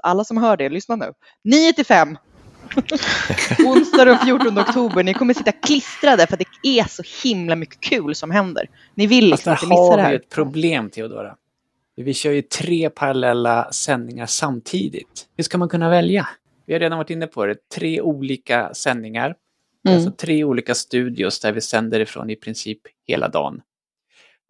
Alla 0.02 0.24
som 0.24 0.36
hör 0.36 0.56
det, 0.56 0.68
lyssna 0.68 0.96
nu. 0.96 1.12
9 1.44 1.72
till 1.72 1.86
5 1.86 2.16
Onsdag 3.66 4.04
den 4.04 4.18
14 4.18 4.58
oktober. 4.58 5.02
Ni 5.02 5.14
kommer 5.14 5.34
sitta 5.34 5.52
klistrade 5.52 6.26
för 6.26 6.34
att 6.34 6.42
det 6.62 6.68
är 6.68 6.84
så 6.84 7.28
himla 7.28 7.56
mycket 7.56 7.80
kul 7.80 8.14
som 8.14 8.30
händer. 8.30 8.68
Ni 8.94 9.06
vill 9.06 9.30
liksom 9.30 9.52
inte 9.52 9.66
missa 9.66 9.96
det 9.96 10.02
här. 10.02 10.02
har 10.02 10.10
vi 10.10 10.16
ett 10.16 10.28
problem, 10.28 10.90
Theodora. 10.90 11.36
Vi 11.96 12.14
kör 12.14 12.32
ju 12.32 12.42
tre 12.42 12.90
parallella 12.90 13.72
sändningar 13.72 14.26
samtidigt. 14.26 15.26
Hur 15.36 15.44
ska 15.44 15.58
man 15.58 15.68
kunna 15.68 15.90
välja? 15.90 16.28
Vi 16.66 16.72
har 16.72 16.80
redan 16.80 16.98
varit 16.98 17.10
inne 17.10 17.26
på 17.26 17.46
det. 17.46 17.68
Tre 17.68 18.00
olika 18.00 18.74
sändningar. 18.74 19.34
Mm. 19.86 19.96
Alltså 19.96 20.10
tre 20.10 20.44
olika 20.44 20.74
studios 20.74 21.40
där 21.40 21.52
vi 21.52 21.60
sänder 21.60 22.00
ifrån 22.00 22.30
i 22.30 22.36
princip 22.36 22.78
hela 23.06 23.28
dagen. 23.28 23.60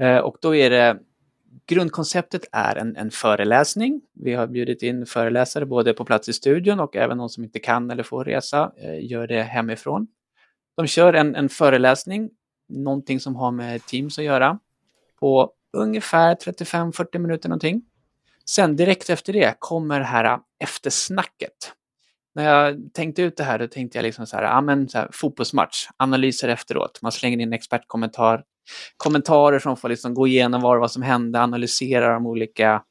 Eh, 0.01 0.17
och 0.17 0.37
då 0.41 0.57
är 0.57 0.71
det 0.71 0.99
Grundkonceptet 1.71 2.45
är 2.53 2.77
en, 2.77 2.97
en, 2.97 3.11
föreläsning. 3.11 4.01
Vi 4.15 4.35
har 4.35 4.47
bjudit 4.47 4.83
in 4.83 5.07
föreläsare 5.07 5.67
både 5.67 5.95
på 5.95 6.05
plats 6.05 6.29
i 6.29 6.33
studion 6.33 6.81
och 6.81 6.97
även 6.97 7.19
någon 7.19 7.31
som 7.31 7.45
inte 7.45 7.59
kan 7.59 7.91
eller 7.91 8.03
får 8.03 8.25
resa 8.25 8.73
eh, 8.77 9.07
gör 9.07 9.27
det 9.27 9.43
hemifrån. 9.43 10.07
De 10.77 10.87
kör 10.87 11.13
en, 11.13 11.35
en 11.35 11.49
föreläsning, 11.49 12.31
någonting 12.69 13.21
som 13.21 13.37
har 13.37 13.51
med 13.51 13.87
Teams 13.87 14.19
att 14.19 14.25
göra, 14.25 14.59
på 15.21 15.53
ungefär 15.73 16.35
35-40 16.35 17.19
minuter 17.19 17.49
någonting. 17.49 17.83
Sen 18.49 18.77
direkt 18.77 19.11
efter 19.11 19.33
det 19.33 19.55
kommer 19.59 19.99
det 19.99 20.07
här 20.07 20.39
eftersnacket. 20.59 21.73
När 22.35 22.45
jag 22.45 22.95
tänkte 22.95 23.23
ut 23.23 23.37
det 23.37 23.45
här, 23.45 23.59
då 23.59 23.67
tänkte 23.67 23.99
jag 23.99 24.03
liksom 24.03 24.27
så 24.27 24.37
här, 24.37 24.45
ja 24.45 24.61
men 24.61 24.89
så 24.89 24.99
här, 24.99 25.09
fotbollsmatch, 25.13 25.87
analyser 25.97 26.49
efteråt. 26.49 27.03
Man 27.03 27.13
slänger 27.13 27.39
in 27.39 27.53
expertkommentar, 27.53 28.45
kommentarer 28.97 29.59
som 29.59 29.77
får 29.77 29.89
liksom 29.89 30.15
gå 30.15 30.27
igenom 30.27 30.63
vad, 30.63 30.81
vad 30.81 30.91
som 30.91 31.03
hände, 31.03 31.41
analysera 31.41 32.15
de 32.15 32.27
olika 32.27 32.83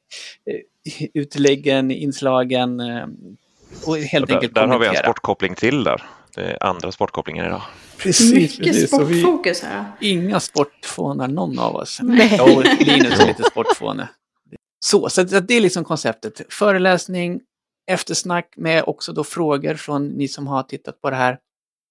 eh, 0.46 1.10
utläggen, 1.14 1.90
inslagen 1.90 2.80
eh, 2.80 3.04
och 3.86 3.96
helt 3.96 4.26
där, 4.26 4.34
enkelt 4.34 4.54
Där 4.54 4.66
har 4.66 4.78
vi 4.78 4.86
en 4.86 4.96
sportkoppling 4.96 5.54
till 5.54 5.84
där. 5.84 6.02
Det 6.34 6.42
är 6.42 6.66
andra 6.66 6.92
sportkopplingar 6.92 7.46
idag. 7.46 7.62
Precis, 7.98 8.34
Mycket 8.34 8.66
precis. 8.66 8.88
sportfokus 8.88 9.62
här. 9.62 9.84
Inga 10.00 10.40
sportfånar 10.40 11.28
någon 11.28 11.58
av 11.58 11.76
oss. 11.76 12.00
Nej. 12.02 12.40
Och 12.40 12.64
Linus 12.86 13.20
är 13.20 13.26
lite 13.26 13.42
sportfåne. 13.42 14.08
Så, 14.84 15.08
så 15.08 15.22
det 15.22 15.54
är 15.54 15.60
liksom 15.60 15.84
konceptet. 15.84 16.42
Föreläsning, 16.48 17.40
eftersnack 17.90 18.54
med 18.56 18.84
också 18.86 19.12
då 19.12 19.24
frågor 19.24 19.74
från 19.74 20.08
ni 20.08 20.28
som 20.28 20.46
har 20.46 20.62
tittat 20.62 21.00
på 21.00 21.10
det 21.10 21.16
här. 21.16 21.38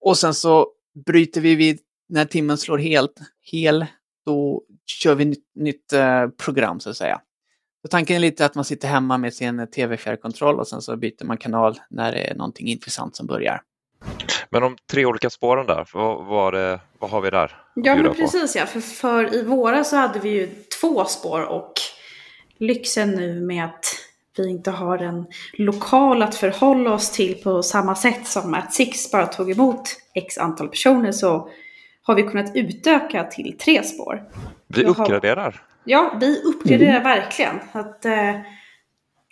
Och 0.05 0.17
sen 0.17 0.33
så 0.33 0.67
bryter 1.05 1.41
vi 1.41 1.55
vid 1.55 1.79
när 2.09 2.25
timmen 2.25 2.57
slår 2.57 2.77
helt, 2.77 3.19
hel, 3.41 3.85
då 4.25 4.61
kör 4.85 5.15
vi 5.15 5.25
nytt, 5.25 5.45
nytt 5.55 5.93
eh, 5.93 6.27
program 6.27 6.79
så 6.79 6.89
att 6.89 6.97
säga. 6.97 7.21
Så 7.81 7.87
tanken 7.87 8.15
är 8.15 8.19
lite 8.19 8.45
att 8.45 8.55
man 8.55 8.65
sitter 8.65 8.87
hemma 8.87 9.17
med 9.17 9.33
sin 9.33 9.67
tv-fjärrkontroll 9.67 10.59
och 10.59 10.67
sen 10.67 10.81
så 10.81 10.97
byter 10.97 11.25
man 11.25 11.37
kanal 11.37 11.79
när 11.89 12.11
det 12.11 12.17
är 12.17 12.35
någonting 12.35 12.67
intressant 12.67 13.15
som 13.15 13.27
börjar. 13.27 13.61
Men 14.49 14.61
de 14.61 14.77
tre 14.91 15.05
olika 15.05 15.29
spåren 15.29 15.65
där, 15.65 15.87
vad, 15.93 16.25
vad, 16.25 16.53
det, 16.53 16.79
vad 16.99 17.11
har 17.11 17.21
vi 17.21 17.29
där? 17.29 17.55
Ja 17.75 17.95
men 17.95 18.13
precis 18.13 18.53
på? 18.53 18.59
ja, 18.59 18.65
för, 18.65 18.79
för 18.79 19.35
i 19.35 19.43
våras 19.43 19.89
så 19.89 19.95
hade 19.95 20.19
vi 20.19 20.29
ju 20.29 20.49
två 20.81 21.05
spår 21.05 21.41
och 21.43 21.73
lyxen 22.59 23.11
nu 23.11 23.41
med 23.41 23.65
att 23.65 23.85
vi 24.37 24.49
inte 24.49 24.71
har 24.71 24.97
en 24.97 25.25
lokal 25.53 26.21
att 26.21 26.35
förhålla 26.35 26.93
oss 26.93 27.11
till 27.11 27.35
på 27.35 27.63
samma 27.63 27.95
sätt 27.95 28.27
som 28.27 28.53
att 28.53 28.73
Six 28.73 29.11
bara 29.11 29.27
tog 29.27 29.51
emot 29.51 29.81
x 30.15 30.37
antal 30.37 30.69
personer 30.69 31.11
så 31.11 31.49
har 32.01 32.15
vi 32.15 32.23
kunnat 32.23 32.55
utöka 32.55 33.23
till 33.23 33.57
tre 33.57 33.83
spår. 33.83 34.23
Vi 34.67 34.85
uppgraderar. 34.85 35.61
Ja, 35.83 36.17
vi 36.19 36.41
uppgraderar 36.43 36.89
mm. 36.89 37.03
verkligen. 37.03 37.55
Att, 37.71 38.05
eh, 38.05 38.35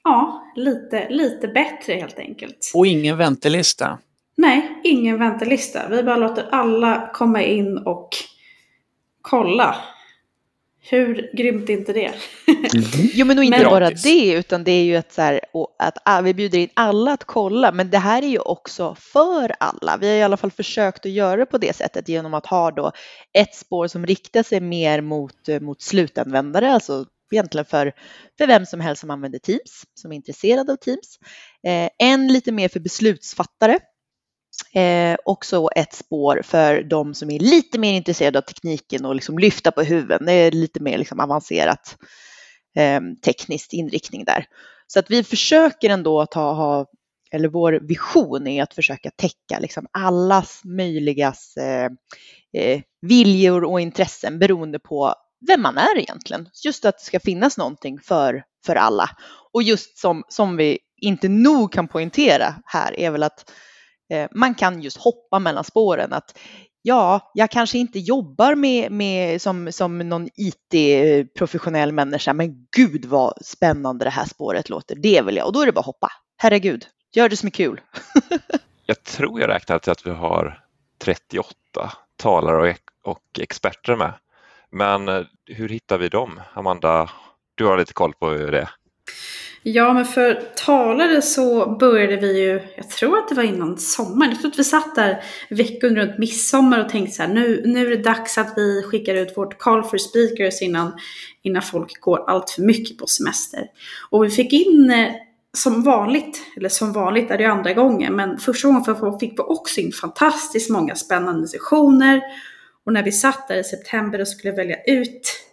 ja, 0.04 0.44
lite, 0.56 1.10
lite 1.10 1.48
bättre 1.48 1.94
helt 1.94 2.20
enkelt. 2.20 2.72
Och 2.74 2.88
ingen 2.88 3.18
väntelista. 3.18 3.98
Nej, 4.38 4.82
ingen 4.84 5.20
väntelista. 5.20 5.88
Vi 5.90 6.04
bara 6.04 6.18
låter 6.18 6.48
alla 6.52 7.10
komma 7.14 7.42
in 7.42 7.78
och 7.78 8.10
kolla. 9.22 9.76
Hur 10.90 11.30
grymt 11.34 11.70
är 11.70 11.74
inte 11.74 11.94
det? 11.94 12.06
Mm. 12.06 13.10
jo 13.14 13.26
men 13.26 13.38
och 13.38 13.44
inte 13.44 13.60
men, 13.60 13.70
bara 13.70 13.90
det 13.90 14.34
utan 14.34 14.64
det 14.64 14.72
är 14.72 14.84
ju 14.84 14.96
att, 14.96 15.14
så 15.14 15.22
här, 15.22 15.40
att 15.80 15.98
ah, 16.06 16.22
vi 16.22 16.34
bjuder 16.34 16.60
in 16.60 16.70
alla 16.74 17.12
att 17.12 17.24
kolla 17.24 17.72
men 17.72 17.90
det 17.90 17.98
här 17.98 18.22
är 18.22 18.28
ju 18.28 18.40
också 18.40 18.96
för 19.00 19.56
alla. 19.60 19.98
Vi 19.98 20.08
har 20.08 20.16
i 20.16 20.24
alla 20.24 20.38
fall 20.38 20.52
försökt 20.52 21.06
att 21.06 21.12
göra 21.12 21.38
det 21.38 21.46
på 21.46 21.58
det 21.58 21.76
sättet 21.76 22.10
genom 22.10 22.34
att 22.34 22.46
ha 22.46 22.72
då 22.72 22.92
ett 23.34 23.56
spår 23.56 23.88
som 23.88 24.06
riktar 24.06 24.44
sig 24.44 24.60
mer 24.60 25.02
mot, 25.02 25.50
eh, 25.50 25.60
mot 25.60 25.82
slutanvändare, 25.82 26.74
alltså 26.74 27.06
egentligen 27.32 27.66
för, 27.66 27.94
för 28.38 28.48
vem 28.48 28.66
som 28.66 28.80
helst 28.80 29.02
som 29.02 29.10
använder 29.10 29.40
Teams, 29.40 29.84
som 29.94 30.12
är 30.12 30.16
intresserad 30.16 30.70
av 30.70 30.76
Teams. 30.76 31.20
Eh, 31.68 31.90
en 32.10 32.28
lite 32.28 32.52
mer 32.52 32.70
för 32.70 32.80
beslutsfattare 32.80 33.80
Eh, 34.74 35.18
också 35.26 35.70
ett 35.76 35.94
spår 35.94 36.42
för 36.44 36.84
de 36.84 37.14
som 37.14 37.32
är 37.32 37.40
lite 37.40 37.80
mer 37.80 37.94
intresserade 37.94 38.40
av 38.40 38.42
tekniken 38.42 39.06
och 39.06 39.16
liksom 39.16 39.40
lyfta 39.40 39.72
på 39.72 39.82
huven. 39.82 40.26
Det 40.26 40.34
är 40.34 40.52
lite 40.52 40.80
mer 40.80 40.98
liksom 40.98 41.20
avancerat 41.20 41.98
eh, 42.76 43.02
tekniskt 43.26 43.74
inriktning 43.74 44.26
där. 44.26 44.46
Så 44.88 45.00
att 45.00 45.12
vi 45.12 45.24
försöker 45.24 45.90
ändå 45.90 46.22
att 46.22 46.34
ha, 46.34 46.54
ha 46.54 46.86
eller 47.32 47.50
vår 47.50 47.80
vision 47.88 48.48
är 48.48 48.64
att 48.64 48.74
försöka 48.74 49.12
täcka 49.16 49.60
liksom 49.60 49.88
allas 49.92 50.62
möjligas 50.64 51.58
eh, 51.58 51.90
eh, 52.54 52.82
viljor 53.02 53.64
och 53.64 53.82
intressen 53.82 54.40
beroende 54.40 54.80
på 54.80 55.16
vem 55.48 55.62
man 55.62 55.78
är 55.78 55.98
egentligen. 55.98 56.50
Just 56.66 56.86
att 56.86 56.98
det 56.98 57.04
ska 57.04 57.20
finnas 57.20 57.58
någonting 57.58 58.00
för, 58.00 58.44
för 58.66 58.76
alla. 58.76 59.10
Och 59.54 59.64
just 59.64 59.98
som, 59.98 60.24
som 60.28 60.58
vi 60.58 60.80
inte 60.98 61.30
nog 61.30 61.74
kan 61.74 61.88
poängtera 61.88 62.56
här 62.66 63.00
är 63.00 63.12
väl 63.12 63.24
att 63.24 63.52
Eh, 64.10 64.28
man 64.32 64.56
kan 64.56 64.82
just 64.82 64.98
hoppa 64.98 65.40
mellan 65.40 65.64
spåren. 65.64 66.14
Att 66.14 66.38
ja, 66.82 67.32
jag 67.34 67.52
kanske 67.52 67.78
inte 67.78 68.00
jobbar 68.00 68.56
med, 68.56 68.92
med 68.92 69.42
som, 69.42 69.72
som 69.72 69.98
någon 69.98 70.30
IT-professionell 70.36 71.90
eh, 71.90 71.94
människa, 71.94 72.34
men 72.34 72.68
gud 72.76 73.06
vad 73.06 73.46
spännande 73.46 74.06
det 74.06 74.10
här 74.10 74.26
spåret 74.26 74.70
låter. 74.70 74.96
Det 74.96 75.22
vill 75.22 75.36
jag. 75.36 75.48
Och 75.48 75.54
då 75.54 75.62
är 75.62 75.66
det 75.66 75.72
bara 75.72 75.80
att 75.80 75.86
hoppa. 75.86 76.12
Herregud, 76.38 76.86
gör 77.16 77.30
det 77.30 77.38
som 77.38 77.48
är 77.48 77.52
kul. 77.52 77.82
jag 78.86 79.04
tror 79.04 79.42
jag 79.42 79.50
räknar 79.50 79.80
till 79.80 79.92
att 79.92 80.08
vi 80.08 80.12
har 80.12 80.64
38 81.02 81.54
talare 82.18 82.70
och, 83.04 83.12
och 83.12 83.40
experter 83.40 83.96
med. 83.96 84.14
Men 84.70 85.08
eh, 85.08 85.22
hur 85.46 85.70
hittar 85.70 85.98
vi 85.98 86.10
dem? 86.10 86.42
Amanda, 86.54 87.10
du 87.56 87.66
har 87.66 87.78
lite 87.78 87.94
koll 87.94 88.14
på 88.14 88.30
hur 88.30 88.52
det 88.52 88.62
är. 88.62 88.70
Ja, 89.74 89.94
men 89.94 90.06
för 90.06 90.42
talare 90.56 91.22
så 91.22 91.78
började 91.80 92.18
vi 92.18 92.42
ju, 92.42 92.62
jag 92.76 92.90
tror 92.90 93.18
att 93.18 93.30
det 93.30 93.36
var 93.36 93.44
innan 93.44 93.78
sommaren. 93.78 94.32
Jag 94.32 94.42
tror 94.42 94.52
att 94.52 94.60
vi 94.60 94.64
satt 94.64 94.96
där 94.96 95.24
veckan 95.50 95.96
runt 95.96 96.18
midsommar 96.18 96.86
och 96.86 96.90
tänkte 96.90 97.16
så 97.16 97.24
här, 97.24 97.34
nu, 97.34 97.62
nu 97.66 97.86
är 97.86 97.90
det 97.90 98.04
dags 98.04 98.38
att 98.38 98.54
vi 98.56 98.84
skickar 98.84 99.16
ut 99.16 99.38
vårt 99.38 99.58
call 99.58 99.84
for 99.84 99.98
speakers 99.98 100.62
innan, 100.62 100.92
innan 101.42 101.62
folk 101.62 102.02
går 102.02 102.30
allt 102.30 102.50
för 102.50 102.62
mycket 102.62 102.98
på 102.98 103.08
semester. 103.08 103.68
Och 104.10 104.24
vi 104.24 104.30
fick 104.30 104.54
in 104.54 104.92
eh, 104.92 105.12
som 105.58 105.84
vanligt, 105.84 106.42
eller 106.58 106.70
som 106.70 106.94
vanligt 106.94 107.32
är 107.32 107.38
det 107.38 107.44
ju 107.44 107.50
andra 107.50 107.74
gången, 107.74 108.16
men 108.16 108.38
första 108.38 108.68
gången 108.68 108.84
för 108.84 109.20
fick 109.20 109.32
vi 109.32 109.44
också 109.44 109.82
in 109.82 109.92
fantastiskt 109.92 110.70
många 110.70 110.96
spännande 110.96 111.48
sessioner. 111.48 112.22
Och 112.86 112.94
när 112.94 113.04
vi 113.04 113.12
satt 113.12 113.48
där 113.48 113.58
i 113.58 113.64
september 113.64 114.22
och 114.22 114.28
skulle 114.28 114.54
välja 114.54 114.84
ut 114.84 115.44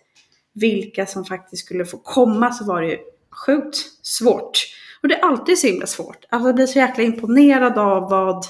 vilka 0.52 1.06
som 1.06 1.24
faktiskt 1.24 1.64
skulle 1.64 1.84
få 1.84 1.98
komma 1.98 2.52
så 2.52 2.64
var 2.64 2.82
det 2.82 2.88
ju 2.88 2.98
sjukt 3.46 3.76
svårt. 4.02 4.58
Och 5.02 5.08
det 5.08 5.14
är 5.14 5.24
alltid 5.24 5.58
så 5.58 5.66
himla 5.66 5.86
svårt. 5.86 6.24
Alltså 6.28 6.48
jag 6.48 6.54
blir 6.54 6.66
så 6.66 6.78
jäkla 6.78 7.04
imponerad 7.04 7.78
av 7.78 8.10
vad, 8.10 8.44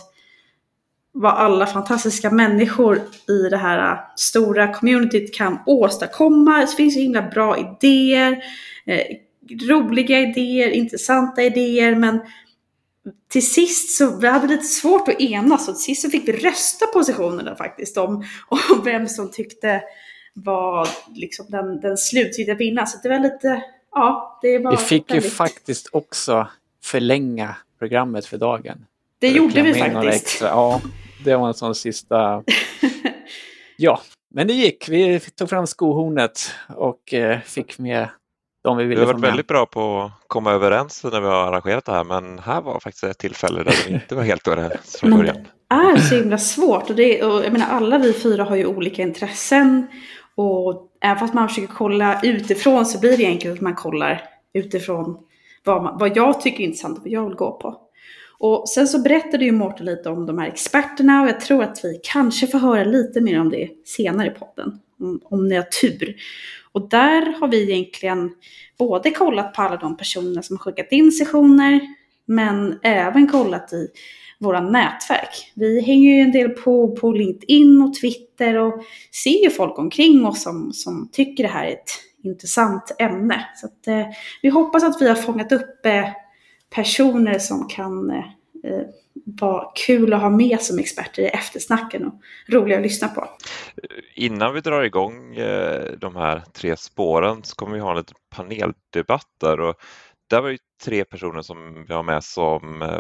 vad 1.12 1.34
alla 1.34 1.66
fantastiska 1.66 2.30
människor 2.30 3.00
i 3.28 3.48
det 3.50 3.56
här 3.56 3.92
äh, 3.92 3.98
stora 4.16 4.74
communityt 4.74 5.34
kan 5.34 5.58
åstadkomma. 5.66 6.60
Det 6.60 6.66
finns 6.66 6.94
så 6.94 7.00
himla 7.00 7.22
bra 7.22 7.58
idéer, 7.58 8.44
eh, 8.86 9.06
roliga 9.68 10.20
idéer, 10.20 10.70
intressanta 10.70 11.42
idéer, 11.42 11.94
men 11.94 12.20
till 13.28 13.46
sist 13.46 13.96
så 13.96 14.16
vi 14.16 14.28
hade 14.28 14.46
lite 14.46 14.64
svårt 14.64 15.08
att 15.08 15.20
enas 15.20 15.68
och 15.68 15.74
till 15.74 15.84
sist 15.84 16.02
så 16.02 16.10
fick 16.10 16.28
vi 16.28 16.32
rösta 16.32 16.86
positionerna 16.86 17.56
faktiskt 17.56 17.96
om, 17.96 18.24
om 18.48 18.84
vem 18.84 19.08
som 19.08 19.30
tyckte 19.30 19.82
var 20.34 20.88
liksom 21.14 21.46
den, 21.48 21.80
den 21.80 21.96
slutgiltiga 21.96 22.54
vinnaren. 22.54 22.86
Så 22.86 22.98
det 23.02 23.08
var 23.08 23.18
lite, 23.18 23.62
ja, 23.94 24.38
det 24.42 24.58
var 24.58 24.70
Vi 24.70 24.76
fick 24.76 25.10
väldigt... 25.10 25.26
ju 25.26 25.30
faktiskt 25.30 25.88
också 25.92 26.48
förlänga 26.84 27.56
programmet 27.78 28.26
för 28.26 28.38
dagen. 28.38 28.86
Det 29.18 29.28
gjorde 29.28 29.62
vi 29.62 29.74
faktiskt. 29.74 30.40
Ja, 30.40 30.80
det 31.24 31.36
var 31.36 31.48
en 31.48 31.54
sån 31.54 31.74
sista... 31.74 32.42
Ja, 33.76 34.00
men 34.34 34.46
det 34.46 34.52
gick. 34.52 34.88
Vi 34.88 35.20
tog 35.20 35.50
fram 35.50 35.66
skohornet 35.66 36.50
och 36.76 37.14
eh, 37.14 37.40
fick 37.40 37.78
med 37.78 38.08
de 38.64 38.76
vi 38.76 38.84
ville 38.84 39.00
Vi 39.00 39.06
har 39.06 39.12
varit 39.12 39.24
väldigt 39.24 39.46
bra 39.46 39.66
på 39.66 40.02
att 40.02 40.28
komma 40.28 40.52
överens 40.52 41.04
när 41.04 41.20
vi 41.20 41.26
har 41.26 41.46
arrangerat 41.46 41.84
det 41.84 41.92
här 41.92 42.04
men 42.04 42.38
här 42.38 42.60
var 42.60 42.80
faktiskt 42.80 43.04
ett 43.04 43.18
tillfälle 43.18 43.62
där 43.62 43.74
vi 43.86 43.94
inte 43.94 44.14
var 44.14 44.22
helt 44.22 44.48
överens 44.48 44.96
från 45.00 45.10
Men 45.10 45.18
början. 45.18 45.36
det 45.68 45.74
är 45.74 45.96
så 45.96 46.14
himla 46.14 46.38
svårt. 46.38 46.90
Och 46.90 46.96
det, 46.96 47.22
och 47.22 47.44
jag 47.44 47.52
menar, 47.52 47.66
alla 47.66 47.98
vi 47.98 48.12
fyra 48.12 48.44
har 48.44 48.56
ju 48.56 48.66
olika 48.66 49.02
intressen. 49.02 49.86
Och 50.34 50.88
även 51.04 51.18
fast 51.18 51.34
man 51.34 51.48
försöker 51.48 51.74
kolla 51.74 52.20
utifrån 52.22 52.86
så 52.86 53.00
blir 53.00 53.16
det 53.16 53.22
egentligen 53.22 53.56
att 53.56 53.62
man 53.62 53.74
kollar 53.74 54.22
utifrån 54.52 55.18
vad, 55.64 55.82
man, 55.82 55.98
vad 55.98 56.16
jag 56.16 56.40
tycker 56.40 56.60
är 56.60 56.64
intressant 56.64 56.98
och 56.98 57.04
vad 57.04 57.12
jag 57.12 57.24
vill 57.24 57.36
gå 57.36 57.52
på. 57.52 57.80
Och 58.38 58.68
sen 58.68 58.86
så 58.86 59.02
berättade 59.02 59.44
ju 59.44 59.52
Mårten 59.52 59.86
lite 59.86 60.10
om 60.10 60.26
de 60.26 60.38
här 60.38 60.46
experterna 60.46 61.22
och 61.22 61.28
jag 61.28 61.40
tror 61.40 61.62
att 61.62 61.80
vi 61.84 62.00
kanske 62.02 62.46
får 62.46 62.58
höra 62.58 62.84
lite 62.84 63.20
mer 63.20 63.40
om 63.40 63.50
det 63.50 63.70
senare 63.84 64.26
i 64.26 64.30
podden. 64.30 64.80
Om, 65.00 65.20
om 65.24 65.48
ni 65.48 65.54
har 65.54 65.62
tur. 65.62 66.16
Och 66.72 66.88
där 66.88 67.40
har 67.40 67.48
vi 67.48 67.72
egentligen 67.72 68.34
både 68.78 69.10
kollat 69.10 69.54
på 69.54 69.62
alla 69.62 69.76
de 69.76 69.96
personerna 69.96 70.42
som 70.42 70.56
har 70.56 70.62
skickat 70.64 70.92
in 70.92 71.12
sessioner 71.12 71.80
men 72.26 72.78
även 72.82 73.26
kollat 73.28 73.72
i 73.72 73.88
våra 74.38 74.60
nätverk. 74.60 75.52
Vi 75.54 75.80
hänger 75.80 76.14
ju 76.14 76.20
en 76.20 76.32
del 76.32 76.48
på, 76.48 76.96
på 76.96 77.12
LinkedIn 77.12 77.82
och 77.82 77.94
Twitter 77.94 78.58
och 78.58 78.84
ser 79.24 79.44
ju 79.44 79.50
folk 79.50 79.78
omkring 79.78 80.26
oss 80.26 80.42
som, 80.42 80.72
som 80.72 81.08
tycker 81.12 81.44
det 81.44 81.50
här 81.50 81.66
är 81.66 81.72
ett 81.72 81.90
intressant 82.22 82.96
ämne. 82.98 83.46
Så 83.54 83.66
att, 83.66 83.86
eh, 83.86 84.06
vi 84.42 84.48
hoppas 84.48 84.84
att 84.84 85.02
vi 85.02 85.08
har 85.08 85.14
fångat 85.14 85.52
upp 85.52 85.86
eh, 85.86 86.08
personer 86.74 87.38
som 87.38 87.68
kan 87.68 88.10
eh, 88.10 88.24
eh, 88.64 88.86
vara 89.40 89.70
kul 89.86 90.12
att 90.12 90.20
ha 90.20 90.30
med 90.30 90.60
som 90.60 90.78
experter 90.78 91.22
i 91.22 91.26
eftersnacken 91.26 92.06
och 92.06 92.20
roliga 92.48 92.76
att 92.76 92.82
lyssna 92.82 93.08
på. 93.08 93.28
Innan 94.14 94.54
vi 94.54 94.60
drar 94.60 94.82
igång 94.82 95.36
eh, 95.36 95.92
de 95.98 96.16
här 96.16 96.42
tre 96.52 96.76
spåren 96.76 97.42
så 97.42 97.56
kommer 97.56 97.74
vi 97.74 97.80
ha 97.80 97.90
en 97.90 97.96
liten 97.96 98.16
paneldebatt 98.36 99.28
där 99.40 99.60
och 99.60 99.74
där 100.30 100.40
var 100.40 100.48
ju 100.48 100.58
tre 100.84 101.04
personer 101.04 101.42
som 101.42 101.84
vi 101.88 101.94
har 101.94 102.02
med 102.02 102.24
som 102.24 102.82
eh, 102.82 102.98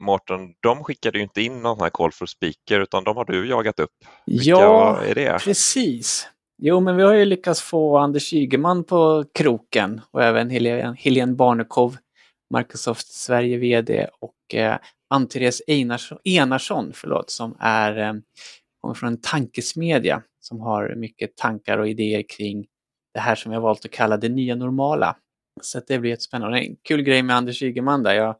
Mårten, 0.00 0.54
de 0.62 0.84
skickade 0.84 1.18
ju 1.18 1.22
inte 1.24 1.42
in 1.42 1.62
någon 1.62 1.80
här 1.80 1.90
call 1.90 2.12
for 2.12 2.26
speaker 2.26 2.80
utan 2.80 3.04
de 3.04 3.16
har 3.16 3.24
du 3.24 3.48
jagat 3.48 3.80
upp. 3.80 3.90
Vilka 4.26 4.50
Ja, 4.50 5.02
är 5.02 5.14
det? 5.14 5.38
precis. 5.44 6.28
Jo, 6.62 6.80
men 6.80 6.96
vi 6.96 7.02
har 7.02 7.14
ju 7.14 7.24
lyckats 7.24 7.62
få 7.62 7.98
Anders 7.98 8.32
Ygeman 8.32 8.84
på 8.84 9.24
kroken 9.34 10.00
och 10.10 10.22
även 10.22 10.50
Helene, 10.50 10.96
Helene 10.98 11.32
Barnekow, 11.34 11.96
Microsoft 12.56 13.06
Sverige 13.12 13.56
VD 13.58 14.08
och 14.20 14.54
eh, 14.54 14.76
Ann-Therese 15.10 15.62
Einarsson, 15.66 16.18
Enarsson 16.24 16.90
förlåt, 16.94 17.30
som 17.30 17.56
är, 17.60 17.98
eh, 17.98 18.12
kommer 18.80 18.94
från 18.94 19.08
en 19.08 19.20
tankesmedja 19.20 20.22
som 20.40 20.60
har 20.60 20.94
mycket 20.94 21.36
tankar 21.36 21.78
och 21.78 21.88
idéer 21.88 22.22
kring 22.36 22.66
det 23.14 23.20
här 23.20 23.34
som 23.34 23.52
jag 23.52 23.60
valt 23.60 23.84
att 23.84 23.90
kalla 23.90 24.16
det 24.16 24.28
nya 24.28 24.54
normala. 24.54 25.16
Så 25.62 25.80
det 25.88 25.98
blir 25.98 26.12
ett 26.12 26.22
spännande. 26.22 26.58
En 26.58 26.76
kul 26.82 27.02
grej 27.02 27.22
med 27.22 27.36
Anders 27.36 27.62
Ygeman 27.62 28.02
där. 28.02 28.14
Jag 28.14 28.36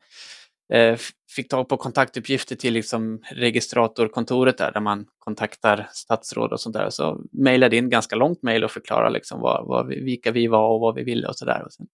Eh, 0.72 0.98
fick 1.36 1.48
tag 1.48 1.68
på 1.68 1.76
kontaktuppgifter 1.76 2.56
till 2.56 2.74
liksom 2.74 3.22
registratorkontoret 3.30 4.58
där, 4.58 4.72
där 4.72 4.80
man 4.80 5.06
kontaktar 5.18 5.88
statsråd 5.92 6.52
och 6.52 6.60
sånt 6.60 6.76
där. 6.76 6.90
Så 6.90 7.24
mejlade 7.32 7.76
in 7.76 7.90
ganska 7.90 8.16
långt 8.16 8.42
mejl 8.42 8.64
och 8.64 8.70
förklarade 8.70 9.10
liksom 9.10 9.40
vad, 9.40 9.66
vad 9.66 9.86
vi, 9.86 10.04
vilka 10.04 10.30
vi 10.30 10.46
var 10.46 10.68
och 10.74 10.80
vad 10.80 10.94
vi 10.94 11.04
ville 11.04 11.28
och 11.28 11.36
sådär. 11.36 11.62
Och 11.64 11.72
sen 11.72 11.86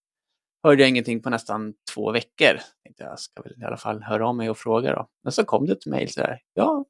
hörde 0.62 0.82
jag 0.82 0.88
ingenting 0.88 1.22
på 1.22 1.30
nästan 1.30 1.74
två 1.94 2.12
veckor. 2.12 2.58
Tänkte 2.84 3.04
jag 3.04 3.18
ska 3.18 3.42
väl 3.42 3.52
i 3.62 3.64
alla 3.64 3.76
fall 3.76 4.02
höra 4.02 4.28
av 4.28 4.36
mig 4.36 4.50
och 4.50 4.58
fråga 4.58 4.94
då. 4.94 5.08
Men 5.22 5.32
så 5.32 5.44
kom 5.44 5.66
det 5.66 5.72
ett 5.72 5.86
mejl 5.86 6.08
sådär. 6.08 6.38
Ja, 6.54 6.84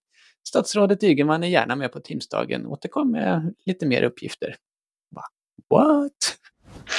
statsrådet 0.48 1.02
Ygeman 1.02 1.44
är 1.44 1.48
gärna 1.48 1.76
med 1.76 1.92
på 1.92 2.00
Teamsdagen. 2.00 2.66
Återkom 2.66 3.10
med 3.10 3.54
lite 3.66 3.86
mer 3.86 4.02
uppgifter. 4.02 4.56
What? 5.70 6.12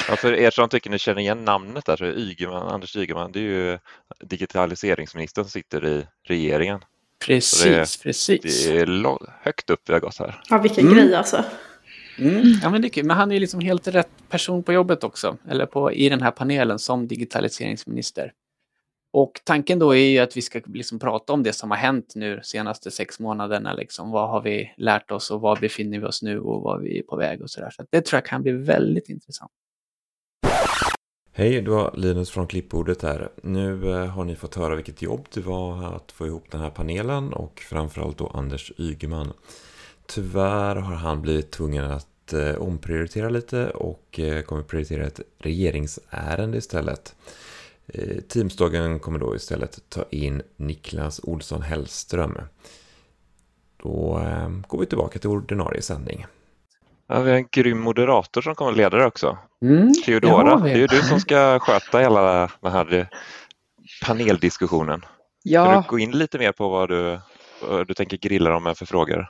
Ja, 0.08 0.16
för 0.16 0.32
er 0.32 0.50
som 0.50 0.68
tycker 0.68 0.90
ni 0.90 0.98
känner 0.98 1.20
igen 1.20 1.44
namnet 1.44 1.84
där 1.84 1.96
så 1.96 2.04
är 2.04 2.18
Ygeman, 2.18 2.68
Anders 2.68 2.96
Ygeman, 2.96 3.32
det 3.32 3.38
är 3.38 3.42
ju 3.42 3.78
digitaliseringsministern 4.20 5.44
som 5.44 5.50
sitter 5.50 5.86
i 5.86 6.06
regeringen. 6.24 6.80
Precis, 7.26 7.96
precis. 8.02 8.66
Det 8.66 8.76
är 8.80 9.18
högt 9.42 9.70
upp 9.70 9.80
vi 9.86 9.92
har 9.92 10.00
gått 10.00 10.18
här. 10.18 10.42
Ja, 10.50 10.58
vilken 10.58 10.86
Mm. 10.86 10.96
grej 10.98 11.14
alltså. 11.14 11.44
Mm. 12.18 12.42
Ja, 12.62 12.70
men 12.70 12.82
det 12.82 12.88
är 12.88 12.90
kul. 12.90 13.04
Men 13.04 13.16
han 13.16 13.30
är 13.30 13.34
ju 13.34 13.40
liksom 13.40 13.60
helt 13.60 13.88
rätt 13.88 14.08
person 14.28 14.62
på 14.62 14.72
jobbet 14.72 15.04
också, 15.04 15.36
eller 15.48 15.66
på, 15.66 15.92
i 15.92 16.08
den 16.08 16.22
här 16.22 16.30
panelen 16.30 16.78
som 16.78 17.08
digitaliseringsminister. 17.08 18.32
Och 19.12 19.40
tanken 19.44 19.78
då 19.78 19.94
är 19.94 20.08
ju 20.08 20.18
att 20.18 20.36
vi 20.36 20.42
ska 20.42 20.60
liksom 20.66 20.98
prata 20.98 21.32
om 21.32 21.42
det 21.42 21.52
som 21.52 21.70
har 21.70 21.78
hänt 21.78 22.12
nu 22.16 22.40
senaste 22.42 22.90
sex 22.90 23.20
månaderna. 23.20 23.72
Liksom. 23.72 24.10
Vad 24.10 24.30
har 24.30 24.42
vi 24.42 24.74
lärt 24.76 25.10
oss 25.10 25.30
och 25.30 25.40
var 25.40 25.56
befinner 25.56 25.98
vi 25.98 26.04
oss 26.04 26.22
nu 26.22 26.40
och 26.40 26.62
var 26.62 26.78
vi 26.78 26.98
är 26.98 27.02
på 27.02 27.16
väg 27.16 27.42
och 27.42 27.50
sådär. 27.50 27.70
Så 27.70 27.82
att 27.82 27.88
det 27.90 28.00
tror 28.00 28.16
jag 28.16 28.24
kan 28.26 28.42
bli 28.42 28.52
väldigt 28.52 29.08
intressant. 29.08 29.50
Hej, 31.38 31.62
det 31.62 31.70
var 31.70 31.94
Linus 31.96 32.30
från 32.30 32.46
Klippbordet 32.46 33.02
här. 33.02 33.28
Nu 33.42 33.90
eh, 33.90 34.06
har 34.06 34.24
ni 34.24 34.36
fått 34.36 34.54
höra 34.54 34.74
vilket 34.74 35.02
jobb 35.02 35.26
det 35.34 35.40
var 35.40 35.94
att 35.94 36.12
få 36.12 36.26
ihop 36.26 36.44
den 36.50 36.60
här 36.60 36.70
panelen 36.70 37.32
och 37.32 37.60
framförallt 37.60 38.18
då 38.18 38.26
Anders 38.26 38.72
Ygeman. 38.78 39.32
Tyvärr 40.06 40.76
har 40.76 40.94
han 40.94 41.22
blivit 41.22 41.50
tvungen 41.50 41.84
att 41.84 42.32
eh, 42.32 42.54
omprioritera 42.54 43.28
lite 43.28 43.70
och 43.70 44.20
eh, 44.20 44.42
kommer 44.42 44.62
prioritera 44.62 45.06
ett 45.06 45.20
regeringsärende 45.38 46.58
istället. 46.58 47.14
Teamsdagen 48.28 48.98
kommer 48.98 49.18
då 49.18 49.36
istället 49.36 49.82
ta 49.88 50.04
in 50.10 50.42
Niklas 50.56 51.20
Olsson 51.22 51.62
Hellström. 51.62 52.38
Då 53.82 54.22
går 54.68 54.78
vi 54.78 54.86
tillbaka 54.86 55.18
till 55.18 55.30
ordinarie 55.30 55.82
sändning. 55.82 56.26
Ja, 57.08 57.20
vi 57.20 57.30
har 57.30 57.38
en 57.38 57.48
grym 57.52 57.80
moderator 57.80 58.42
som 58.42 58.54
kommer 58.54 58.72
leda 58.72 58.96
det 58.96 59.06
också. 59.06 59.38
Mm. 59.62 59.92
Theodora, 60.06 60.50
Ja, 60.50 60.56
det 60.56 60.70
är 60.70 60.76
ju 60.76 60.86
du 60.86 61.02
som 61.02 61.20
ska 61.20 61.58
sköta 61.58 61.98
hela 61.98 62.48
den 62.60 62.72
här 62.72 63.08
paneldiskussionen. 64.06 65.00
Kan 65.00 65.10
Ja, 65.42 65.84
du 65.86 65.90
gå 65.90 65.98
in 65.98 66.10
lite 66.10 66.38
mer 66.38 66.52
på 66.52 66.68
vad 66.68 66.88
du, 66.88 67.20
vad 67.62 67.88
du 67.88 67.94
tänker 67.94 68.16
grilla 68.16 68.50
dem 68.50 68.62
med 68.62 68.78
för 68.78 68.86
frågor? 68.86 69.26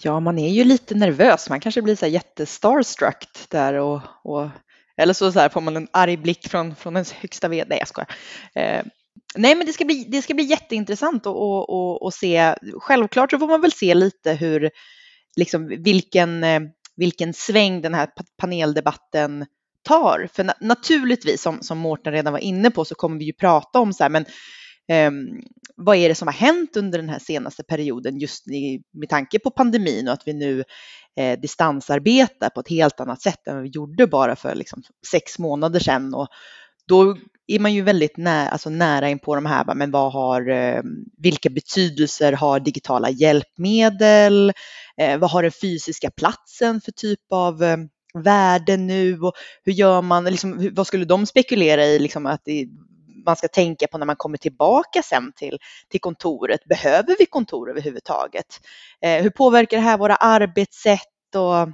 ja, 0.00 0.20
man 0.20 0.38
är 0.38 0.48
ju 0.48 0.64
lite 0.64 0.94
nervös. 0.94 1.50
Man 1.50 1.60
kanske 1.60 1.82
blir 1.82 1.96
så 1.96 2.04
här 2.04 2.12
jättestarstruck 2.12 3.26
där 3.48 3.74
och, 3.74 4.00
och 4.22 4.48
eller 4.96 5.14
så, 5.14 5.32
så 5.32 5.40
här 5.40 5.48
får 5.48 5.60
man 5.60 5.76
en 5.76 5.88
arg 5.92 6.16
blick 6.16 6.48
från, 6.48 6.74
från 6.76 6.96
ens 6.96 7.12
högsta 7.12 7.48
vd. 7.48 7.68
Nej, 7.68 7.78
jag 7.78 7.88
skojar. 7.88 8.08
Eh, 8.54 8.82
nej, 9.36 9.54
men 9.54 9.66
det 9.66 9.72
ska 9.72 9.84
bli, 9.84 10.06
det 10.08 10.22
ska 10.22 10.34
bli 10.34 10.44
jätteintressant 10.44 11.22
att 11.26 11.34
och, 11.36 11.70
och, 11.70 12.02
och 12.02 12.14
se. 12.14 12.54
Självklart 12.80 13.30
så 13.30 13.38
får 13.38 13.48
man 13.48 13.60
väl 13.60 13.72
se 13.72 13.94
lite 13.94 14.32
hur, 14.32 14.70
liksom 15.36 15.68
vilken, 15.68 16.44
eh, 16.44 16.60
vilken 16.96 17.32
sväng 17.34 17.82
den 17.82 17.94
här 17.94 18.08
paneldebatten 18.36 19.46
tar. 19.82 20.28
För 20.32 20.44
na 20.44 20.54
naturligtvis, 20.60 21.42
som, 21.42 21.62
som 21.62 21.78
Mårten 21.78 22.12
redan 22.12 22.32
var 22.32 22.40
inne 22.40 22.70
på, 22.70 22.84
så 22.84 22.94
kommer 22.94 23.18
vi 23.18 23.24
ju 23.24 23.32
prata 23.32 23.80
om 23.80 23.92
så 23.92 24.04
här, 24.04 24.10
men 24.10 24.24
um, 25.08 25.42
vad 25.76 25.96
är 25.96 26.08
det 26.08 26.14
som 26.14 26.28
har 26.28 26.32
hänt 26.32 26.76
under 26.76 26.98
den 26.98 27.08
här 27.08 27.18
senaste 27.18 27.62
perioden 27.62 28.18
just 28.18 28.48
i, 28.48 28.82
med 28.92 29.08
tanke 29.08 29.38
på 29.38 29.50
pandemin 29.50 30.08
och 30.08 30.14
att 30.14 30.28
vi 30.28 30.32
nu 30.32 30.64
eh, 31.16 31.40
distansarbetar 31.40 32.50
på 32.50 32.60
ett 32.60 32.68
helt 32.68 33.00
annat 33.00 33.22
sätt 33.22 33.46
än 33.46 33.54
vad 33.54 33.62
vi 33.62 33.68
gjorde 33.68 34.06
bara 34.06 34.36
för 34.36 34.54
liksom, 34.54 34.82
sex 35.10 35.38
månader 35.38 35.80
sedan. 35.80 36.14
Och 36.14 36.28
då 36.88 37.16
är 37.46 37.58
man 37.58 37.74
ju 37.74 37.82
väldigt 37.82 38.16
nä, 38.16 38.48
alltså 38.48 38.70
nära 38.70 39.08
in 39.08 39.18
på 39.18 39.34
de 39.34 39.46
här, 39.46 39.74
men 39.74 39.90
vad 39.90 40.12
har, 40.12 40.48
eh, 40.48 40.82
vilka 41.18 41.50
betydelser 41.50 42.32
har 42.32 42.60
digitala 42.60 43.10
hjälpmedel? 43.10 44.52
Eh, 44.96 45.18
vad 45.18 45.30
har 45.30 45.42
den 45.42 45.52
fysiska 45.52 46.10
platsen 46.10 46.80
för 46.80 46.92
typ 46.92 47.20
av 47.30 47.62
eh, 47.62 47.76
värde 48.14 48.76
nu 48.76 49.20
och 49.20 49.32
hur 49.64 49.72
gör 49.72 50.02
man, 50.02 50.24
liksom, 50.24 50.70
vad 50.72 50.86
skulle 50.86 51.04
de 51.04 51.26
spekulera 51.26 51.84
i, 51.84 51.98
liksom 51.98 52.26
att 52.26 52.40
det, 52.44 52.66
man 53.26 53.36
ska 53.36 53.48
tänka 53.48 53.86
på 53.86 53.98
när 53.98 54.06
man 54.06 54.16
kommer 54.16 54.38
tillbaka 54.38 55.02
sen 55.02 55.32
till, 55.36 55.58
till 55.88 56.00
kontoret. 56.00 56.64
Behöver 56.64 57.16
vi 57.18 57.26
kontor 57.26 57.70
överhuvudtaget? 57.70 58.46
Hur 59.00 59.30
påverkar 59.30 59.76
det 59.76 59.82
här 59.82 59.98
våra 59.98 60.16
arbetssätt 60.16 61.34
och 61.34 61.68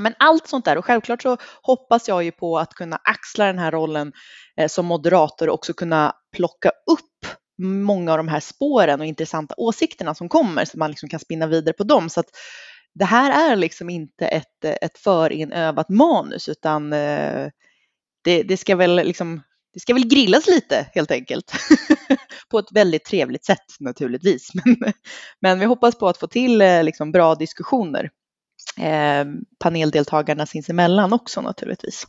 men 0.00 0.14
allt 0.18 0.46
sånt 0.46 0.64
där. 0.64 0.78
Och 0.78 0.84
självklart 0.84 1.22
så 1.22 1.36
hoppas 1.62 2.08
jag 2.08 2.24
ju 2.24 2.32
på 2.32 2.58
att 2.58 2.74
kunna 2.74 2.98
axla 3.04 3.46
den 3.46 3.58
här 3.58 3.70
rollen 3.70 4.12
eh, 4.56 4.68
som 4.68 4.86
moderator 4.86 5.48
och 5.48 5.54
också 5.54 5.72
kunna 5.72 6.12
plocka 6.36 6.68
upp 6.68 7.34
många 7.62 8.12
av 8.12 8.18
de 8.18 8.28
här 8.28 8.40
spåren 8.40 9.00
och 9.00 9.06
intressanta 9.06 9.54
åsikterna 9.58 10.14
som 10.14 10.28
kommer 10.28 10.64
så 10.64 10.78
man 10.78 10.90
liksom 10.90 11.08
kan 11.08 11.20
spinna 11.20 11.46
vidare 11.46 11.72
på 11.72 11.84
dem. 11.84 12.10
Så 12.10 12.20
att 12.20 12.30
det 12.94 13.04
här 13.04 13.52
är 13.52 13.56
liksom 13.56 13.90
inte 13.90 14.26
ett, 14.26 14.64
eh, 14.64 14.74
ett 14.82 14.98
förinövat 14.98 15.88
manus 15.88 16.48
utan 16.48 16.92
eh, 16.92 17.48
det, 18.24 18.42
det 18.42 18.56
ska 18.56 18.76
väl 18.76 18.96
liksom 18.96 19.42
det 19.72 19.80
ska 19.80 19.94
väl 19.94 20.08
grillas 20.08 20.46
lite 20.46 20.86
helt 20.94 21.10
enkelt. 21.10 21.52
på 22.50 22.58
ett 22.58 22.72
väldigt 22.72 23.04
trevligt 23.04 23.44
sätt 23.44 23.66
naturligtvis. 23.80 24.50
Men, 24.64 24.92
men 25.40 25.58
vi 25.58 25.66
hoppas 25.66 25.98
på 25.98 26.08
att 26.08 26.18
få 26.18 26.26
till 26.26 26.58
liksom, 26.58 27.12
bra 27.12 27.34
diskussioner. 27.34 28.10
Eh, 28.76 29.26
paneldeltagarna 29.58 30.46
sinsemellan 30.46 31.12
också 31.12 31.40
naturligtvis. 31.40 32.06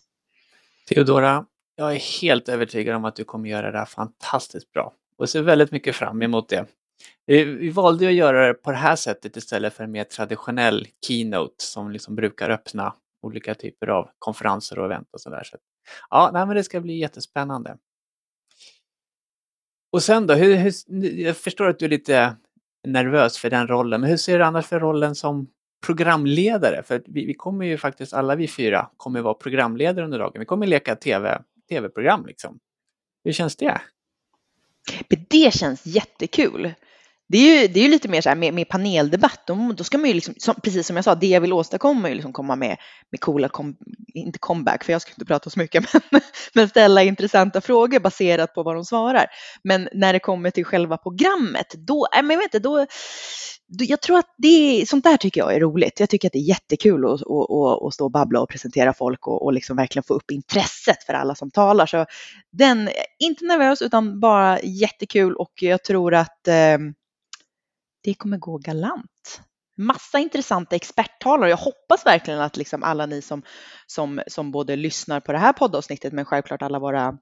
Teodora, 0.90 1.46
jag 1.76 1.96
är 1.96 2.22
helt 2.22 2.50
övertygad 2.50 2.96
om 2.96 3.06
att 3.06 3.16
du 3.16 3.24
kommer 3.24 3.50
göra 3.50 3.72
det 3.72 3.78
här 3.78 3.86
fantastiskt 3.86 4.72
bra 4.72 4.94
och 5.18 5.30
ser 5.30 5.42
väldigt 5.42 5.72
mycket 5.72 5.96
fram 5.96 6.22
emot 6.22 6.50
det. 6.50 6.66
Vi 7.26 7.70
valde 7.70 8.08
att 8.08 8.14
göra 8.14 8.48
det 8.48 8.54
på 8.54 8.72
det 8.72 8.78
här 8.78 8.96
sättet 8.96 9.38
istället 9.38 9.74
för 9.74 9.84
en 9.84 9.92
mer 9.92 10.04
traditionell 10.04 10.88
keynote 11.08 11.64
som 11.64 11.92
liksom 11.92 12.16
brukar 12.16 12.50
öppna 12.50 12.94
olika 13.22 13.56
typer 13.56 13.88
av 13.88 14.10
konferenser 14.20 14.80
och 14.80 14.86
event 14.86 15.08
och 15.12 15.22
sådär. 15.22 15.44
Så, 15.44 15.58
ja, 16.10 16.30
nej, 16.34 16.46
men 16.46 16.56
det 16.56 16.64
ska 16.64 16.82
bli 16.82 17.00
jättespännande. 17.00 17.78
Och 19.92 20.04
sen 20.04 20.28
då, 20.28 20.34
hur, 20.34 20.56
hur, 20.56 20.74
jag 21.20 21.38
förstår 21.38 21.70
att 21.70 21.80
du 21.80 21.86
är 21.86 21.90
lite 21.90 22.36
nervös 22.88 23.38
för 23.38 23.50
den 23.50 23.68
rollen, 23.68 24.02
men 24.02 24.10
hur 24.10 24.18
ser 24.18 24.40
du 24.40 24.46
annars 24.46 24.66
för 24.66 24.80
rollen 24.80 25.16
som 25.16 25.48
programledare? 25.86 26.84
För 26.84 27.04
vi, 27.06 27.26
vi 27.26 27.34
kommer 27.34 27.66
ju 27.66 27.78
faktiskt, 27.78 28.14
alla 28.14 28.36
vi 28.36 28.48
fyra 28.48 28.90
kommer 28.98 29.22
vara 29.22 29.34
programledare 29.34 30.06
under 30.06 30.20
dagen. 30.20 30.40
Vi 30.40 30.46
kommer 30.46 30.68
leka 30.68 30.96
TV, 30.96 31.42
tv-program 31.70 32.26
liksom. 32.26 32.60
Hur 33.24 33.32
känns 33.32 33.56
det? 33.56 33.82
Det 35.30 35.54
känns 35.54 35.86
jättekul. 35.86 36.74
Det 37.32 37.38
är 37.38 37.62
ju, 37.62 37.68
det 37.68 37.80
är 37.80 37.84
ju 37.84 37.90
lite 37.90 38.08
mer 38.08 38.22
så 38.22 38.30
här 38.30 38.36
med, 38.36 38.54
med 38.54 38.70
paneldebatt, 38.70 39.42
då, 39.48 39.74
då 39.78 39.84
ska 39.84 39.98
man 39.98 40.08
ju 40.08 40.14
liksom, 40.14 40.34
som, 40.38 40.56
precis 40.64 40.88
som 40.88 40.96
jag 40.96 41.06
sa, 41.06 41.16
det 41.16 41.28
jag 41.28 41.42
vill 41.42 41.54
åstadkomma 41.54 42.08
är 42.08 42.10
ju 42.10 42.16
liksom 42.16 42.34
komma 42.34 42.56
med, 42.56 42.78
med 43.12 43.22
coola, 43.22 43.50
kom, 43.50 43.76
inte 44.14 44.40
comeback, 44.40 44.84
för 44.84 44.92
jag 44.92 45.02
ska 45.02 45.12
inte 45.12 45.26
prata 45.26 45.50
så 45.50 45.60
mycket, 45.60 45.94
men, 46.12 46.22
men 46.54 46.70
ställa 46.70 47.04
intressanta 47.04 47.62
frågor 47.62 48.00
baserat 48.00 48.54
på 48.54 48.64
vad 48.64 48.76
de 48.76 48.86
svarar. 48.86 49.26
Men 49.64 49.90
när 49.94 50.14
det 50.14 50.20
kommer 50.20 50.52
till 50.52 50.66
själva 50.66 50.98
programmet, 50.98 51.76
då, 51.78 52.08
äh, 52.16 52.22
men 52.22 52.30
jag 52.30 52.38
vet 52.38 52.54
inte, 52.54 52.60
då, 52.60 52.86
då, 53.68 53.86
jag 53.86 54.02
tror 54.02 54.18
att 54.20 54.36
det, 54.38 54.86
sånt 54.88 55.04
där 55.04 55.18
tycker 55.18 55.42
jag 55.42 55.56
är 55.56 55.60
roligt. 55.60 56.00
Jag 56.00 56.10
tycker 56.10 56.28
att 56.28 56.34
det 56.34 56.40
är 56.40 56.50
jättekul 56.50 57.06
att, 57.06 57.12
att, 57.12 57.22
att, 57.22 57.84
att 57.84 57.94
stå 57.94 58.06
och 58.06 58.12
babbla 58.12 58.42
och 58.42 58.50
presentera 58.50 58.94
folk 58.94 59.28
och, 59.28 59.46
och 59.46 59.54
liksom 59.54 59.78
verkligen 59.78 60.04
få 60.04 60.14
upp 60.14 60.32
intresset 60.32 61.04
för 61.04 61.14
alla 61.14 61.36
som 61.36 61.52
talar. 61.52 61.86
Så 61.86 62.06
den, 62.52 62.90
inte 63.20 63.46
nervös 63.46 63.82
utan 63.82 64.20
bara 64.20 64.62
jättekul 64.62 65.36
och 65.36 65.52
jag 65.62 65.84
tror 65.84 66.14
att 66.14 66.48
eh, 66.48 66.78
det 68.04 68.14
kommer 68.14 68.38
gå 68.38 68.58
galant. 68.58 69.42
Massa 69.78 70.20
intressanta 70.20 70.76
experttalare. 70.76 71.50
Jag 71.50 71.58
hoppas 71.58 72.06
verkligen 72.06 72.42
att 72.42 72.58
liksom 72.58 72.84
alla 72.84 73.06
ni 73.06 73.22
som, 73.22 73.44
som, 73.88 74.22
som 74.28 74.52
både 74.52 74.76
lyssnar 74.76 75.20
på 75.20 75.32
det 75.32 75.38
här 75.38 75.54
poddavsnittet 75.54 76.14
men 76.14 76.26
självklart 76.26 76.62
alla 76.62 76.80
våra 76.80 77.18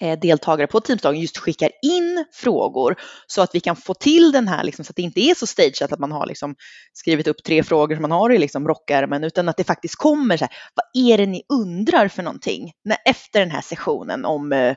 eh, 0.00 0.18
deltagare 0.18 0.66
på 0.66 0.80
Teamsdagen 0.80 1.20
just 1.20 1.38
skickar 1.38 1.70
in 1.82 2.24
frågor 2.32 2.96
så 3.26 3.42
att 3.42 3.54
vi 3.54 3.60
kan 3.60 3.76
få 3.76 3.94
till 3.94 4.32
den 4.32 4.48
här, 4.48 4.64
liksom, 4.64 4.84
så 4.84 4.90
att 4.90 4.96
det 4.96 5.02
inte 5.02 5.20
är 5.20 5.34
så 5.34 5.46
stageat 5.46 5.92
att 5.92 5.98
man 5.98 6.12
har 6.12 6.26
liksom 6.26 6.54
skrivit 6.92 7.28
upp 7.28 7.44
tre 7.44 7.62
frågor 7.62 7.94
som 7.94 8.02
man 8.02 8.12
har 8.12 8.32
i 8.32 8.38
liksom 8.38 8.68
rockärmen, 8.68 9.24
utan 9.24 9.48
att 9.48 9.56
det 9.56 9.64
faktiskt 9.64 9.96
kommer 9.96 10.36
så 10.36 10.44
här, 10.44 10.54
vad 10.74 11.04
är 11.10 11.18
det 11.18 11.26
ni 11.26 11.42
undrar 11.48 12.08
för 12.08 12.22
någonting 12.22 12.72
när, 12.84 12.98
efter 13.04 13.40
den 13.40 13.50
här 13.50 13.60
sessionen 13.60 14.24
om 14.24 14.52
eh, 14.52 14.74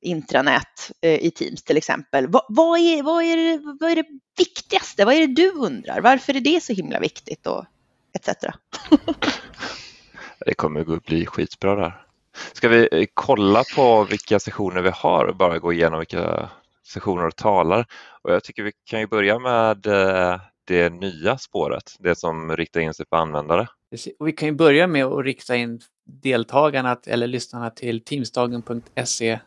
intranät 0.00 0.90
eh, 1.00 1.24
i 1.24 1.30
Teams 1.30 1.62
till 1.62 1.76
exempel. 1.76 2.26
Vad, 2.26 2.42
vad, 2.48 2.78
är, 2.78 3.02
vad, 3.02 3.24
är 3.24 3.36
det, 3.36 3.76
vad 3.80 3.90
är 3.90 3.96
det 3.96 4.06
viktigaste? 4.38 5.04
Vad 5.04 5.14
är 5.14 5.26
det 5.26 5.34
du 5.34 5.50
undrar? 5.50 6.00
Varför 6.00 6.36
är 6.36 6.40
det 6.40 6.62
så 6.62 6.72
himla 6.72 7.00
viktigt? 7.00 7.46
Och 7.46 7.64
etc. 8.14 8.28
det 10.46 10.54
kommer 10.54 10.96
att 10.96 11.04
bli 11.04 11.26
skitbra 11.26 11.74
där. 11.74 12.06
Ska 12.52 12.68
vi 12.68 12.88
eh, 12.92 13.06
kolla 13.14 13.64
på 13.76 14.04
vilka 14.04 14.40
sessioner 14.40 14.82
vi 14.82 14.90
har 14.94 15.24
och 15.24 15.36
bara 15.36 15.58
gå 15.58 15.72
igenom 15.72 15.98
vilka 15.98 16.50
sessioner 16.86 17.26
och 17.26 17.36
talar? 17.36 17.86
Och 18.22 18.32
jag 18.32 18.44
tycker 18.44 18.62
vi 18.62 18.72
kan 18.84 19.00
ju 19.00 19.06
börja 19.06 19.38
med 19.38 19.86
eh, 19.86 20.40
det 20.64 20.90
nya 20.90 21.38
spåret, 21.38 21.96
det 21.98 22.18
som 22.18 22.56
riktar 22.56 22.80
in 22.80 22.94
sig 22.94 23.06
på 23.06 23.16
användare. 23.16 23.68
Och 24.18 24.28
vi 24.28 24.32
kan 24.32 24.48
ju 24.48 24.54
börja 24.54 24.86
med 24.86 25.04
att 25.04 25.24
rikta 25.24 25.56
in 25.56 25.80
deltagarna 26.06 27.00
eller 27.06 27.26
lyssnarna 27.26 27.70
till 27.70 28.04
teamsdagen.se 28.04 29.38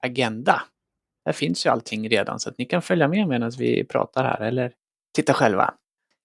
agenda. 0.00 0.62
Där 1.24 1.32
finns 1.32 1.66
ju 1.66 1.70
allting 1.70 2.08
redan 2.08 2.40
så 2.40 2.50
att 2.50 2.58
ni 2.58 2.64
kan 2.64 2.82
följa 2.82 3.08
med 3.08 3.28
medan 3.28 3.52
vi 3.58 3.84
pratar 3.84 4.24
här 4.24 4.40
eller 4.40 4.72
titta 5.14 5.34
själva. 5.34 5.74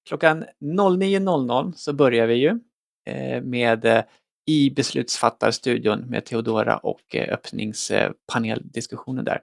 Klockan 0.07 0.45
09.00 0.63 1.73
så 1.75 1.93
börjar 1.93 2.27
vi 2.27 2.35
ju 2.35 2.59
eh, 3.05 3.43
med 3.43 3.85
eh, 3.85 4.03
i 4.45 4.71
beslutsfattarstudion 4.71 5.99
med 5.99 6.25
Theodora 6.25 6.77
och 6.77 7.15
eh, 7.15 7.33
öppningspaneldiskussionen 7.33 9.25
där. 9.25 9.41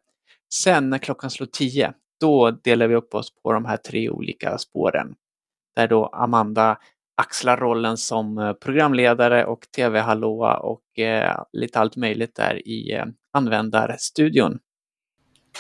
Sen 0.55 0.91
när 0.91 0.99
klockan 0.99 1.31
slår 1.31 1.47
10, 1.47 1.93
då 2.21 2.51
delar 2.51 2.87
vi 2.87 2.95
upp 2.95 3.15
oss 3.15 3.35
på 3.43 3.53
de 3.53 3.65
här 3.65 3.77
tre 3.77 4.11
olika 4.11 4.59
spåren. 4.59 5.15
Där 5.77 5.89
då 5.89 6.07
Amanda 6.07 6.79
axlar 7.17 7.57
rollen 7.57 7.97
som 7.97 8.39
eh, 8.39 8.53
programledare 8.53 9.45
och 9.45 9.61
tv-hallåa 9.77 10.57
och 10.57 10.99
eh, 10.99 11.45
lite 11.53 11.81
allt 11.81 11.97
möjligt 11.97 12.35
där 12.35 12.69
i 12.69 12.93
eh, 12.93 13.05
användarstudion. 13.33 14.59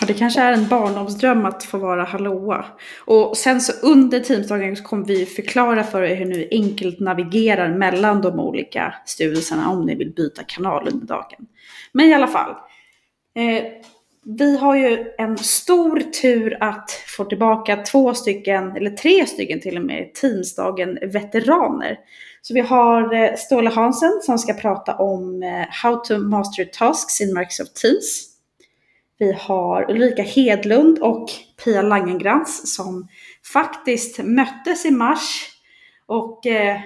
Ja, 0.00 0.06
det 0.06 0.14
kanske 0.14 0.40
är 0.40 0.52
en 0.52 0.68
barndomsdröm 0.68 1.46
att 1.46 1.64
få 1.64 1.78
vara 1.78 2.04
hallåa. 2.04 2.64
Och 3.04 3.36
sen 3.36 3.60
så 3.60 3.86
under 3.86 4.20
Teamsdagen 4.20 4.76
så 4.76 4.84
kommer 4.84 5.06
vi 5.06 5.26
förklara 5.26 5.84
för 5.84 6.02
er 6.02 6.16
hur 6.16 6.24
ni 6.24 6.48
enkelt 6.50 7.00
navigerar 7.00 7.68
mellan 7.68 8.22
de 8.22 8.40
olika 8.40 8.94
styrelserna 9.06 9.70
om 9.70 9.86
ni 9.86 9.94
vill 9.94 10.14
byta 10.14 10.42
kanal 10.42 10.88
under 10.88 11.06
dagen. 11.06 11.46
Men 11.92 12.06
i 12.06 12.14
alla 12.14 12.26
fall. 12.26 12.50
Eh, 13.34 13.64
vi 14.28 14.56
har 14.56 14.76
ju 14.76 15.12
en 15.18 15.38
stor 15.38 16.00
tur 16.00 16.56
att 16.60 16.90
få 16.90 17.24
tillbaka 17.24 17.76
två 17.76 18.14
stycken, 18.14 18.76
eller 18.76 18.90
tre 18.90 19.26
stycken 19.26 19.60
till 19.60 19.76
och 19.76 19.82
med, 19.82 20.14
Teamsdagen-veteraner. 20.14 21.98
Så 22.42 22.54
vi 22.54 22.60
har 22.60 23.14
eh, 23.14 23.34
Ståle 23.36 23.70
Hansen 23.70 24.20
som 24.22 24.38
ska 24.38 24.52
prata 24.52 24.94
om 24.96 25.42
eh, 25.42 25.66
How 25.82 25.96
to 25.96 26.18
master 26.18 26.64
tasks 26.64 27.20
in 27.20 27.34
Microsoft 27.34 27.76
Teams. 27.76 28.26
Vi 29.18 29.32
har 29.32 29.90
Ulrika 29.90 30.22
Hedlund 30.22 30.98
och 30.98 31.28
Pia 31.64 31.82
Langengrans 31.82 32.74
som 32.74 33.08
faktiskt 33.52 34.18
möttes 34.24 34.86
i 34.86 34.90
mars. 34.90 35.48
Och 36.06 36.46
eh, 36.46 36.80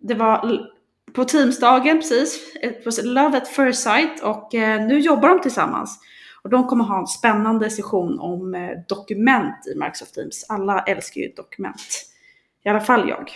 det 0.00 0.14
var 0.14 0.66
på 1.12 1.24
Teamsdagen 1.24 1.98
precis, 1.98 2.54
Love 3.02 3.36
at 3.36 3.48
first 3.48 3.82
sight 3.82 4.22
och 4.22 4.48
nu 4.88 4.98
jobbar 4.98 5.28
de 5.28 5.40
tillsammans. 5.40 5.98
Och 6.46 6.50
de 6.50 6.66
kommer 6.66 6.84
ha 6.84 6.98
en 6.98 7.06
spännande 7.06 7.70
session 7.70 8.20
om 8.20 8.54
eh, 8.54 8.70
dokument 8.88 9.66
i 9.66 9.78
Microsoft 9.78 10.14
Teams. 10.14 10.46
Alla 10.48 10.80
älskar 10.80 11.20
ju 11.20 11.28
dokument. 11.28 12.06
I 12.64 12.68
alla 12.68 12.80
fall 12.80 13.08
jag. 13.08 13.30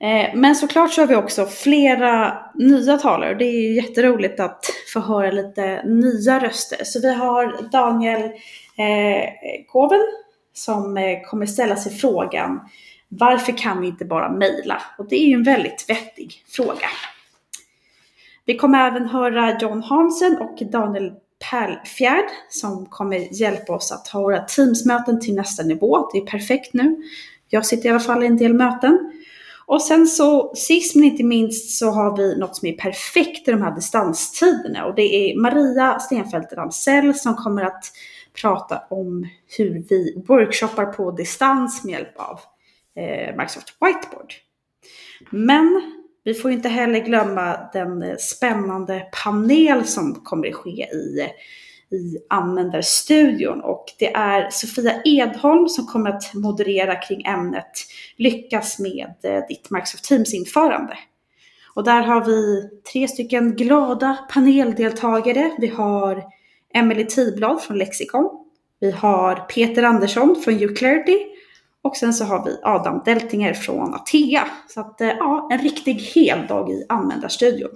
Eh, 0.00 0.34
men 0.34 0.56
såklart 0.56 0.92
så 0.92 1.00
har 1.00 1.06
vi 1.06 1.16
också 1.16 1.46
flera 1.46 2.38
nya 2.54 2.96
talare 2.96 3.30
och 3.30 3.36
det 3.36 3.44
är 3.44 3.74
jätteroligt 3.74 4.40
att 4.40 4.64
få 4.92 5.00
höra 5.00 5.30
lite 5.30 5.82
nya 5.84 6.38
röster. 6.38 6.84
Så 6.84 7.00
vi 7.00 7.14
har 7.14 7.70
Daniel 7.72 8.22
eh, 8.76 9.28
Koven 9.68 10.06
som 10.52 10.98
kommer 11.30 11.46
ställa 11.46 11.76
sig 11.76 11.92
frågan 11.92 12.60
varför 13.08 13.58
kan 13.58 13.80
vi 13.80 13.86
inte 13.86 14.04
bara 14.04 14.32
mejla? 14.32 14.82
Och 14.98 15.08
det 15.08 15.16
är 15.16 15.26
ju 15.26 15.34
en 15.34 15.42
väldigt 15.42 15.84
vettig 15.88 16.44
fråga. 16.48 16.88
Vi 18.44 18.56
kommer 18.56 18.86
även 18.86 19.06
höra 19.06 19.58
John 19.60 19.82
Hansen 19.82 20.38
och 20.38 20.58
Daniel 20.70 21.12
Pärlfjärd 21.50 22.28
som 22.48 22.86
kommer 22.86 23.40
hjälpa 23.40 23.72
oss 23.72 23.92
att 23.92 24.04
ta 24.04 24.20
våra 24.20 24.40
Teams-möten 24.40 25.20
till 25.20 25.34
nästa 25.34 25.62
nivå. 25.62 26.10
Det 26.12 26.18
är 26.18 26.26
perfekt 26.26 26.74
nu. 26.74 26.96
Jag 27.48 27.66
sitter 27.66 27.86
i 27.88 27.90
alla 27.90 28.00
fall 28.00 28.22
i 28.22 28.26
en 28.26 28.36
del 28.36 28.54
möten. 28.54 29.12
Och 29.66 29.82
sen 29.82 30.06
så 30.06 30.54
sist 30.54 30.94
men 30.94 31.04
inte 31.04 31.24
minst 31.24 31.78
så 31.78 31.90
har 31.90 32.16
vi 32.16 32.38
något 32.38 32.56
som 32.56 32.68
är 32.68 32.72
perfekt 32.72 33.48
i 33.48 33.50
de 33.50 33.62
här 33.62 33.74
distanstiderna 33.74 34.86
och 34.86 34.94
det 34.94 35.02
är 35.02 35.40
Maria 35.40 35.98
Stenfeldt 35.98 36.52
Ramsell 36.52 37.14
som 37.14 37.34
kommer 37.34 37.62
att 37.62 37.84
prata 38.40 38.82
om 38.90 39.28
hur 39.58 39.84
vi 39.88 40.24
workshoppar 40.28 40.86
på 40.86 41.10
distans 41.10 41.84
med 41.84 41.92
hjälp 41.92 42.16
av 42.16 42.40
eh, 42.96 43.36
Microsoft 43.36 43.76
Whiteboard. 43.80 44.34
Men 45.30 45.92
vi 46.28 46.34
får 46.34 46.50
inte 46.50 46.68
heller 46.68 47.00
glömma 47.00 47.56
den 47.72 48.02
eh, 48.02 48.16
spännande 48.16 49.06
panel 49.24 49.84
som 49.84 50.14
kommer 50.14 50.48
att 50.48 50.54
ske 50.54 50.70
i, 50.70 51.28
i 51.90 52.18
användarstudion. 52.28 53.60
Och 53.60 53.84
det 53.98 54.14
är 54.14 54.50
Sofia 54.50 55.02
Edholm 55.04 55.68
som 55.68 55.86
kommer 55.86 56.10
att 56.10 56.34
moderera 56.34 56.96
kring 56.96 57.24
ämnet 57.24 57.70
Lyckas 58.16 58.78
med 58.78 59.14
eh, 59.22 59.46
ditt 59.48 59.70
Microsoft 59.70 60.04
Teams-införande. 60.04 60.98
Och 61.74 61.84
där 61.84 62.02
har 62.02 62.24
vi 62.24 62.68
tre 62.92 63.08
stycken 63.08 63.56
glada 63.56 64.18
paneldeltagare. 64.32 65.50
Vi 65.58 65.66
har 65.66 66.24
Emelie 66.74 67.06
Tiblad 67.06 67.62
från 67.62 67.78
Lexicon. 67.78 68.30
Vi 68.80 68.90
har 68.90 69.34
Peter 69.34 69.82
Andersson 69.82 70.42
från 70.44 70.54
YouClarity 70.54 71.18
och 71.88 71.96
sen 71.96 72.14
så 72.14 72.24
har 72.24 72.44
vi 72.44 72.60
Adam 72.62 73.02
Deltinger 73.04 73.54
från 73.54 73.94
Atea. 73.94 74.48
Så 74.68 74.80
att 74.80 75.00
eh, 75.00 75.08
ja, 75.08 75.48
en 75.52 75.58
riktig 75.58 75.94
heldag 75.94 76.70
i 76.70 76.86
användarstudion. 76.88 77.70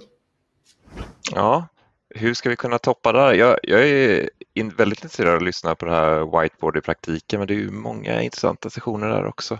Ja, 1.31 1.67
hur 2.15 2.33
ska 2.33 2.49
vi 2.49 2.55
kunna 2.55 2.79
toppa 2.79 3.11
det 3.11 3.19
här? 3.19 3.33
Jag, 3.33 3.57
jag 3.63 3.87
är 3.89 4.29
in, 4.53 4.69
väldigt 4.69 5.03
intresserad 5.03 5.29
av 5.29 5.35
att 5.35 5.43
lyssna 5.43 5.75
på 5.75 5.85
det 5.85 5.91
här 5.91 6.41
whiteboard 6.41 6.77
i 6.77 6.81
praktiken, 6.81 7.39
men 7.39 7.47
det 7.47 7.53
är 7.53 7.57
ju 7.57 7.71
många 7.71 8.21
intressanta 8.21 8.69
sessioner 8.69 9.09
där 9.09 9.25
också. 9.25 9.59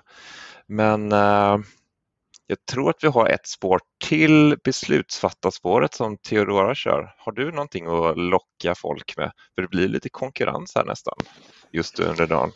Men 0.68 1.12
eh, 1.12 1.58
jag 2.48 2.66
tror 2.72 2.90
att 2.90 3.04
vi 3.04 3.08
har 3.08 3.28
ett 3.28 3.48
spår 3.48 3.80
till 4.06 4.58
beslutsfattarspåret 4.64 5.94
som 5.94 6.18
Theodora 6.18 6.76
kör. 6.76 7.16
Har 7.18 7.32
du 7.32 7.52
någonting 7.52 7.86
att 7.88 8.18
locka 8.18 8.76
folk 8.76 9.18
med? 9.18 9.32
För 9.56 9.62
det 9.62 9.68
blir 9.68 9.88
lite 9.88 10.10
konkurrens 10.10 10.72
här 10.76 10.86
nästan. 10.86 11.16
just 11.72 12.00
under 12.00 12.28
dagen? 12.28 12.52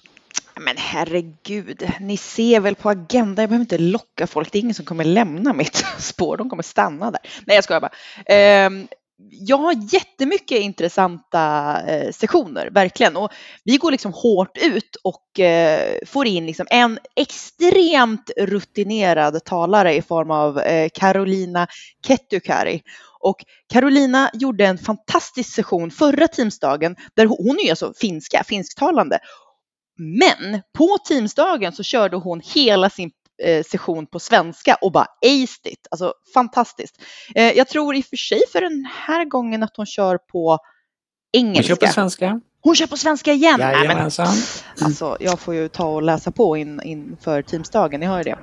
Men 0.59 0.77
herregud, 0.77 1.89
ni 1.99 2.17
ser 2.17 2.59
väl 2.59 2.75
på 2.75 2.89
agendan, 2.89 3.43
jag 3.43 3.49
behöver 3.49 3.61
inte 3.61 3.77
locka 3.77 4.27
folk, 4.27 4.51
det 4.51 4.57
är 4.57 4.61
ingen 4.61 4.73
som 4.73 4.85
kommer 4.85 5.03
lämna 5.03 5.53
mitt 5.53 5.75
spår, 5.99 6.37
de 6.37 6.49
kommer 6.49 6.63
stanna 6.63 7.11
där. 7.11 7.21
Nej 7.45 7.55
jag 7.55 7.63
skojar 7.63 7.81
bara. 7.81 7.91
Ehm, 8.25 8.87
jag 9.31 9.57
har 9.57 9.93
jättemycket 9.93 10.59
intressanta 10.59 11.75
eh, 11.87 12.11
sessioner, 12.11 12.69
verkligen. 12.71 13.17
Och 13.17 13.31
vi 13.63 13.77
går 13.77 13.91
liksom 13.91 14.13
hårt 14.13 14.57
ut 14.57 14.95
och 15.03 15.39
eh, 15.39 15.97
får 16.05 16.27
in 16.27 16.45
liksom 16.45 16.67
en 16.69 16.99
extremt 17.15 18.31
rutinerad 18.37 19.43
talare 19.45 19.95
i 19.95 20.01
form 20.01 20.31
av 20.31 20.59
eh, 20.59 20.89
Carolina 20.93 21.67
Kettukari. 22.07 22.81
Och 23.19 23.45
Carolina 23.73 24.31
gjorde 24.33 24.65
en 24.65 24.77
fantastisk 24.77 25.53
session 25.53 25.91
förra 25.91 26.27
Teamsdagen 26.27 26.95
där 27.13 27.25
hon, 27.25 27.37
hon 27.39 27.59
är 27.59 27.69
alltså 27.69 27.93
finska, 27.99 28.43
finsktalande. 28.43 29.19
Men 29.97 30.61
på 30.77 30.97
Teamsdagen 31.07 31.73
så 31.73 31.83
körde 31.83 32.17
hon 32.17 32.41
hela 32.55 32.89
sin 32.89 33.11
eh, 33.43 33.63
session 33.63 34.07
på 34.07 34.19
svenska 34.19 34.77
och 34.81 34.91
bara 34.91 35.07
aced 35.21 35.71
it. 35.71 35.87
Alltså 35.91 36.13
fantastiskt. 36.33 37.01
Eh, 37.35 37.51
jag 37.51 37.67
tror 37.67 37.95
i 37.95 38.01
och 38.01 38.05
för 38.05 38.17
sig 38.17 38.41
för 38.51 38.61
den 38.61 38.87
här 39.05 39.25
gången 39.25 39.63
att 39.63 39.77
hon 39.77 39.85
kör 39.85 40.17
på 40.17 40.59
engelska. 41.31 41.73
Hon 41.73 41.77
kör 41.79 41.87
på 41.87 41.93
svenska. 41.93 42.41
Hon 42.61 42.75
kör 42.75 42.87
på 42.87 42.97
svenska 42.97 43.33
igen! 43.33 43.59
Jajamensan. 43.59 44.27
alltså, 44.81 45.17
jag 45.19 45.39
får 45.39 45.53
ju 45.55 45.67
ta 45.67 45.85
och 45.85 46.01
läsa 46.01 46.31
på 46.31 46.57
in, 46.57 46.81
inför 46.83 47.41
Teamsdagen, 47.41 47.99
ni 47.99 48.05
hör 48.05 48.17
ju 48.17 48.23
det. 48.23 48.37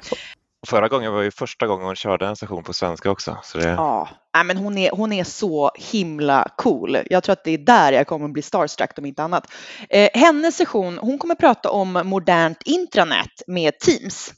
Förra 0.66 0.88
gången 0.88 1.12
var 1.12 1.22
ju 1.22 1.30
första 1.30 1.66
gången 1.66 1.86
hon 1.86 1.96
körde 1.96 2.26
en 2.26 2.36
session 2.36 2.62
på 2.62 2.72
svenska 2.72 3.10
också. 3.10 3.38
Så 3.42 3.58
det... 3.58 3.68
Ja, 3.68 4.08
Nej, 4.34 4.44
men 4.44 4.56
hon, 4.56 4.78
är, 4.78 4.90
hon 4.90 5.12
är 5.12 5.24
så 5.24 5.70
himla 5.74 6.48
cool. 6.56 6.98
Jag 7.10 7.22
tror 7.22 7.32
att 7.32 7.44
det 7.44 7.50
är 7.50 7.58
där 7.58 7.92
jag 7.92 8.06
kommer 8.06 8.28
bli 8.28 8.42
starstruck 8.42 8.98
om 8.98 9.06
inte 9.06 9.22
annat. 9.22 9.52
Eh, 9.88 10.10
hennes 10.14 10.56
session, 10.56 10.98
hon 10.98 11.18
kommer 11.18 11.34
prata 11.34 11.70
om 11.70 12.02
modernt 12.04 12.62
intranät 12.64 13.42
med 13.46 13.78
Teams. 13.78 14.34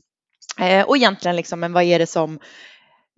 Eh, 0.60 0.86
och 0.86 0.96
egentligen 0.96 1.36
liksom, 1.36 1.60
men 1.60 1.72
vad 1.72 1.82
är 1.82 1.98
det 1.98 2.06
som 2.06 2.38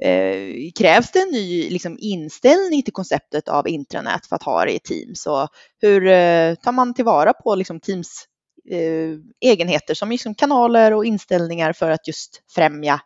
eh, 0.03 0.71
krävs 0.79 1.11
det 1.11 1.21
en 1.21 1.29
ny 1.29 1.71
liksom, 1.71 1.97
inställning 2.01 2.83
till 2.83 2.93
konceptet 2.93 3.49
av 3.49 3.69
intranät 3.69 4.27
för 4.27 4.37
att 4.37 4.43
ha 4.43 4.65
det 4.65 4.73
i 4.73 4.79
Teams 4.79 5.27
och 5.27 5.49
hur 5.81 6.07
eh, 6.07 6.55
tar 6.55 6.73
man 6.73 6.95
tillvara 6.95 7.33
på 7.33 7.55
liksom, 7.55 7.81
Teams 7.81 8.25
Eh, 8.71 9.19
egenheter 9.41 9.95
som 9.95 10.11
liksom, 10.11 10.35
kanaler 10.35 10.93
och 10.93 11.05
inställningar 11.05 11.73
för 11.73 11.91
att 11.91 12.07
just 12.07 12.43
främja 12.55 13.01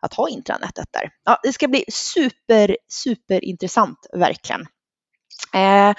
att 0.00 0.14
ha 0.14 0.28
intranätet 0.28 0.86
där. 0.92 1.10
Ja, 1.24 1.40
det 1.42 1.52
ska 1.52 1.68
bli 1.68 1.84
super, 1.88 2.76
super 2.88 3.44
intressant 3.44 4.06
verkligen. 4.12 4.60
Eh, 5.54 5.94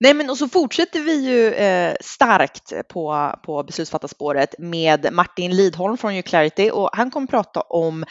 Nej, 0.00 0.14
men 0.14 0.30
och 0.30 0.38
så 0.38 0.48
fortsätter 0.48 1.00
vi 1.00 1.14
ju 1.14 1.52
eh, 1.54 1.94
starkt 2.00 2.72
på, 2.88 3.34
på 3.44 3.62
beslutsfattarspåret 3.62 4.54
med 4.58 5.12
Martin 5.12 5.56
Lidholm 5.56 5.96
från 5.96 6.16
Uclarity 6.16 6.70
och 6.70 6.90
han 6.92 7.10
kommer 7.10 7.26
prata 7.26 7.60
om 7.60 8.04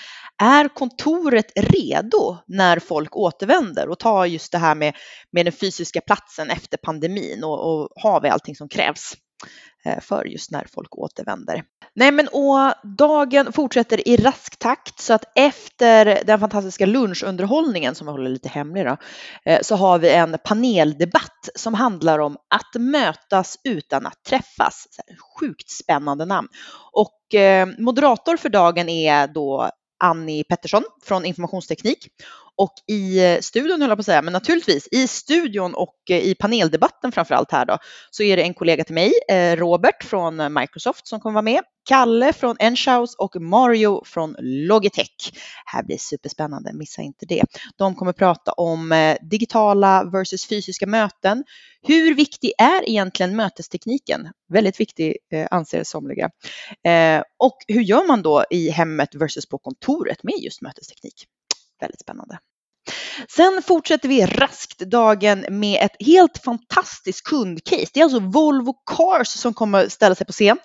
är 0.44 0.68
kontoret 0.68 1.52
redo 1.56 2.38
när 2.48 2.80
folk 2.80 3.16
återvänder 3.16 3.90
och 3.90 4.00
ta 4.00 4.28
just 4.28 4.52
det 4.52 4.58
här 4.58 4.76
med, 4.76 4.96
med 5.32 5.46
den 5.46 5.54
fysiska 5.54 6.02
platsen 6.02 6.50
efter 6.50 6.78
pandemin 6.78 7.44
och, 7.44 7.74
och 7.74 7.90
har 7.96 8.22
vi 8.22 8.30
allting 8.30 8.56
som 8.56 8.70
krävs 8.70 9.14
Eh, 9.86 10.00
för 10.00 10.26
just 10.26 10.52
när 10.52 10.68
folk 10.74 10.98
återvänder. 10.98 11.64
Nej 11.96 12.12
men 12.12 12.28
och 12.28 12.74
dagen 12.98 13.54
fortsätter 13.54 14.08
i 14.08 14.18
rask 14.18 14.60
takt 14.60 15.00
så 15.00 15.14
att 15.14 15.24
efter 15.36 16.24
den 16.26 16.40
fantastiska 16.40 16.86
lunchunderhållningen 16.86 17.96
som 17.96 18.08
jag 18.08 18.12
håller 18.12 18.30
lite 18.30 18.50
hemlig 18.50 18.86
då, 18.86 18.98
eh, 19.46 19.62
så 19.62 19.76
har 19.76 20.00
vi 20.00 20.10
en 20.10 20.38
paneldebatt 20.44 21.50
som 21.56 21.74
handlar 21.74 22.20
om 22.20 22.38
att 22.56 22.82
mötas 22.82 23.58
utan 23.64 24.06
att 24.06 24.24
träffas. 24.24 24.88
Så 24.92 25.02
här, 25.08 25.18
Sjukt 25.40 25.70
spännande 25.70 26.26
namn. 26.26 26.48
Och 26.92 27.36
eh, 27.36 27.68
moderator 27.78 28.38
för 28.38 28.50
dagen 28.50 28.90
är 28.90 29.28
då 29.28 29.70
Annie 30.04 30.44
Pettersson 30.44 30.84
från 31.04 31.26
informationsteknik. 31.26 32.08
Och 32.58 32.74
i 32.88 33.26
eh, 33.26 33.40
studion 33.40 33.82
höll 33.82 33.90
jag 33.90 33.98
på 33.98 34.02
att 34.02 34.06
säga, 34.06 34.22
men 34.22 34.34
naturligtvis 34.34 34.88
i 34.92 35.08
studion 35.08 35.74
och 35.74 35.96
eh, 36.10 36.18
i 36.18 36.36
paneldebatten 36.36 37.12
framför 37.12 37.36
allt 37.36 37.52
här 37.52 37.66
då, 37.66 37.78
så 38.12 38.24
är 38.24 38.38
det 38.38 38.44
en 38.44 38.54
kollega 38.54 38.84
till 38.84 38.96
mig, 38.96 39.14
eh, 39.30 39.56
Robert 39.56 40.04
från 40.04 40.54
Microsoft 40.54 41.08
som 41.08 41.20
kommer 41.20 41.34
vara 41.34 41.42
med, 41.42 41.62
Kalle 41.90 42.34
från 42.34 42.56
Enshouse 42.60 43.16
och 43.18 43.42
Mario 43.42 44.04
från 44.06 44.36
Logitech. 44.40 45.34
Här 45.66 45.84
blir 45.84 45.98
superspännande, 45.98 46.74
missa 46.74 47.02
inte 47.02 47.26
det. 47.26 47.44
De 47.78 47.96
kommer 47.96 48.14
prata 48.14 48.52
om 48.52 49.16
digitala 49.22 50.04
versus 50.04 50.48
fysiska 50.48 50.88
möten. 50.88 51.44
Hur 51.82 52.16
viktig 52.16 52.52
är 52.58 52.90
egentligen 52.90 53.36
mötestekniken? 53.36 54.30
Väldigt 54.50 54.80
viktig 54.80 55.18
anser 55.52 55.84
somliga. 55.84 56.30
Och 57.40 57.58
hur 57.68 57.82
gör 57.82 58.08
man 58.08 58.22
då 58.22 58.46
i 58.50 58.70
hemmet 58.70 59.16
versus 59.16 59.46
på 59.46 59.58
kontoret 59.58 60.24
med 60.24 60.36
just 60.38 60.62
mötesteknik? 60.62 61.28
Väldigt 61.82 62.02
spännande. 62.02 62.40
Sen 63.30 63.62
fortsätter 63.68 64.10
vi 64.10 64.26
raskt 64.26 64.80
dagen 64.80 65.46
med 65.50 65.84
ett 65.84 65.96
helt 66.00 66.38
fantastiskt 66.38 67.24
kundcase. 67.24 67.88
Det 67.94 68.00
är 68.00 68.04
alltså 68.04 68.20
Volvo 68.20 68.74
Cars 68.74 69.28
som 69.28 69.54
kommer 69.54 69.88
ställa 69.88 70.16
sig 70.16 70.28
på 70.28 70.34
scen 70.34 70.58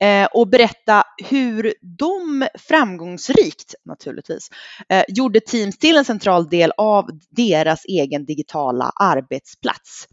eh, 0.00 0.26
och 0.26 0.48
berätta 0.48 1.02
hur 1.28 1.74
de 1.98 2.48
framgångsrikt, 2.54 3.74
naturligtvis, 3.84 4.48
eh, 4.88 5.04
gjorde 5.08 5.40
Teams 5.40 5.78
till 5.78 5.96
en 5.96 6.04
central 6.04 6.48
del 6.48 6.72
av 6.76 7.10
deras 7.30 7.84
egen 7.84 8.24
digitala 8.24 8.92
arbetsplats. 9.00 10.08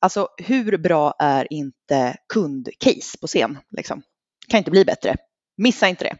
Alltså 0.00 0.28
hur 0.36 0.78
bra 0.78 1.14
är 1.18 1.52
inte 1.52 2.16
kundcase 2.32 3.18
på 3.20 3.26
scen? 3.26 3.58
Liksom? 3.76 4.02
Kan 4.48 4.58
inte 4.58 4.70
bli 4.70 4.84
bättre. 4.84 5.16
Missa 5.56 5.88
inte 5.88 6.04
det. 6.04 6.16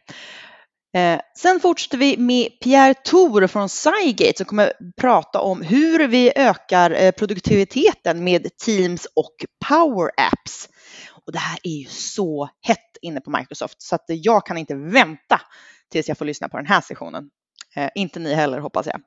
Eh, 0.96 1.20
sen 1.37 1.61
fortsätter 1.61 1.98
vi 1.98 2.16
med 2.16 2.48
Pierre 2.61 2.94
Tor 2.94 3.46
från 3.46 3.68
Cygate 3.68 4.37
som 4.37 4.46
kommer 4.46 4.72
prata 5.00 5.40
om 5.40 5.62
hur 5.62 6.09
vi 6.09 6.33
ökar 6.37 6.90
eh, 6.90 7.11
produktiviteten 7.11 8.24
med 8.24 8.57
Teams 8.57 9.07
och 9.16 9.35
Power 9.68 10.11
Apps. 10.16 10.68
Och 11.26 11.33
det 11.33 11.38
här 11.38 11.59
är 11.62 11.70
ju 11.70 11.87
så 11.87 12.48
hett 12.62 12.96
inne 13.03 13.20
på 13.20 13.31
Microsoft 13.31 13.83
så 13.83 13.94
att 13.94 14.05
jag 14.07 14.46
kan 14.46 14.59
inte 14.59 14.74
vänta 14.74 15.40
tills 15.92 16.09
jag 16.09 16.18
får 16.18 16.24
lyssna 16.24 16.48
på 16.48 16.57
den 16.57 16.66
här 16.66 16.81
sessionen. 16.81 17.31
Eh, 17.76 17.90
inte 17.94 18.18
ni 18.18 18.35
heller 18.35 18.59
hoppas 18.59 18.87
jag. 18.87 19.00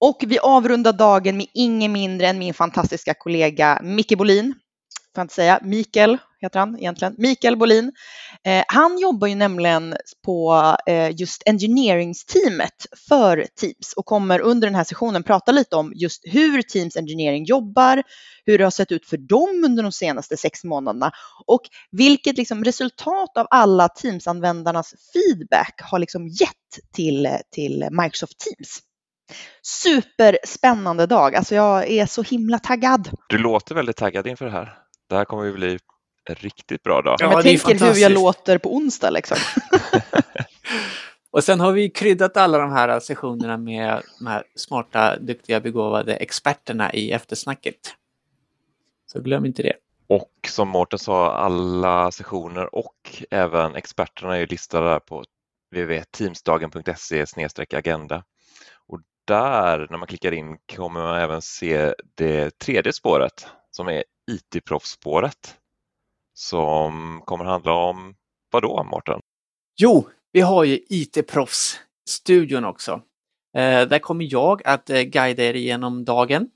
Och 0.00 0.24
vi 0.26 0.38
avrundar 0.38 0.92
dagen 0.92 1.36
med 1.36 1.46
ingen 1.54 1.92
mindre 1.92 2.26
än 2.26 2.38
min 2.38 2.54
fantastiska 2.54 3.14
kollega 3.14 3.80
Micke 3.82 4.18
Bolin 4.18 4.54
får 5.14 5.20
jag 5.20 5.24
inte 5.24 5.34
säga, 5.34 5.60
Mikael 5.62 6.18
heter 6.44 6.58
han 6.58 6.78
egentligen, 6.78 7.14
Mikael 7.18 7.56
Bolin. 7.56 7.92
Eh, 8.44 8.64
han 8.68 8.98
jobbar 8.98 9.28
ju 9.28 9.34
nämligen 9.34 9.96
på 10.24 10.54
eh, 10.86 11.10
just 11.10 11.42
engineeringsteamet 11.46 12.86
för 13.08 13.46
Teams 13.60 13.92
och 13.96 14.06
kommer 14.06 14.40
under 14.40 14.68
den 14.68 14.74
här 14.74 14.84
sessionen 14.84 15.22
prata 15.22 15.52
lite 15.52 15.76
om 15.76 15.92
just 15.94 16.22
hur 16.24 16.62
Teams 16.62 16.96
Engineering 16.96 17.44
jobbar, 17.44 18.02
hur 18.46 18.58
det 18.58 18.64
har 18.64 18.70
sett 18.70 18.92
ut 18.92 19.06
för 19.06 19.16
dem 19.16 19.62
under 19.64 19.82
de 19.82 19.92
senaste 19.92 20.36
sex 20.36 20.64
månaderna 20.64 21.12
och 21.46 21.62
vilket 21.90 22.36
liksom 22.36 22.64
resultat 22.64 23.36
av 23.36 23.46
alla 23.50 23.88
Teams-användarnas 23.88 24.94
feedback 25.12 25.80
har 25.82 25.98
liksom 25.98 26.28
gett 26.28 26.94
till, 26.94 27.28
till 27.50 27.88
Microsoft 27.90 28.38
Teams. 28.38 28.80
Superspännande 29.62 31.06
dag, 31.06 31.34
alltså 31.34 31.54
jag 31.54 31.90
är 31.90 32.06
så 32.06 32.22
himla 32.22 32.58
taggad. 32.58 33.10
Du 33.28 33.38
låter 33.38 33.74
väldigt 33.74 33.96
taggad 33.96 34.26
inför 34.26 34.44
det 34.44 34.50
här. 34.50 34.78
Det 35.08 35.16
här 35.16 35.24
kommer 35.24 35.44
ju 35.44 35.52
bli 35.52 35.78
riktigt 36.30 36.82
bra 36.82 37.02
dag. 37.02 37.16
Ja, 37.18 37.28
men 37.28 37.42
tänk 37.42 37.68
er 37.68 37.92
hur 37.92 38.00
jag 38.00 38.12
låter 38.12 38.58
på 38.58 38.74
onsdag 38.74 39.10
liksom. 39.10 39.36
Och 41.30 41.44
sen 41.44 41.60
har 41.60 41.72
vi 41.72 41.90
kryddat 41.90 42.36
alla 42.36 42.58
de 42.58 42.72
här 42.72 43.00
sessionerna 43.00 43.56
med 43.56 44.02
de 44.18 44.26
här 44.26 44.44
smarta, 44.54 45.16
duktiga, 45.18 45.60
begåvade 45.60 46.16
experterna 46.16 46.92
i 46.92 47.12
eftersnacket. 47.12 47.94
Så 49.06 49.20
glöm 49.20 49.46
inte 49.46 49.62
det. 49.62 49.72
Och 50.06 50.30
som 50.48 50.68
Mårten 50.68 50.98
sa, 50.98 51.32
alla 51.32 52.10
sessioner 52.10 52.74
och 52.74 53.22
även 53.30 53.74
experterna 53.74 54.36
är 54.36 54.46
listade 54.46 55.00
på 55.00 55.24
www.teamsdagen.se 55.70 57.24
agenda. 57.76 58.24
Och 58.86 59.00
där, 59.24 59.86
när 59.90 59.98
man 59.98 60.06
klickar 60.08 60.32
in, 60.32 60.58
kommer 60.76 61.02
man 61.02 61.20
även 61.20 61.42
se 61.42 61.94
det 62.14 62.58
tredje 62.58 62.92
spåret 62.92 63.46
som 63.70 63.88
är 63.88 64.04
IT-proffsspåret 64.30 65.56
som 66.34 67.22
kommer 67.24 67.44
handla 67.44 67.72
om 67.72 68.14
vad 68.52 68.62
då, 68.62 68.84
Mårten? 68.84 69.20
Jo, 69.80 70.08
vi 70.32 70.40
har 70.40 70.64
ju 70.64 70.78
IT-proffsstudion 70.88 72.64
också. 72.64 72.92
Eh, 73.56 73.88
där 73.88 73.98
kommer 73.98 74.26
jag 74.32 74.62
att 74.64 74.90
eh, 74.90 75.02
guida 75.02 75.42
er 75.42 75.54
igenom 75.54 76.04
dagen. 76.04 76.48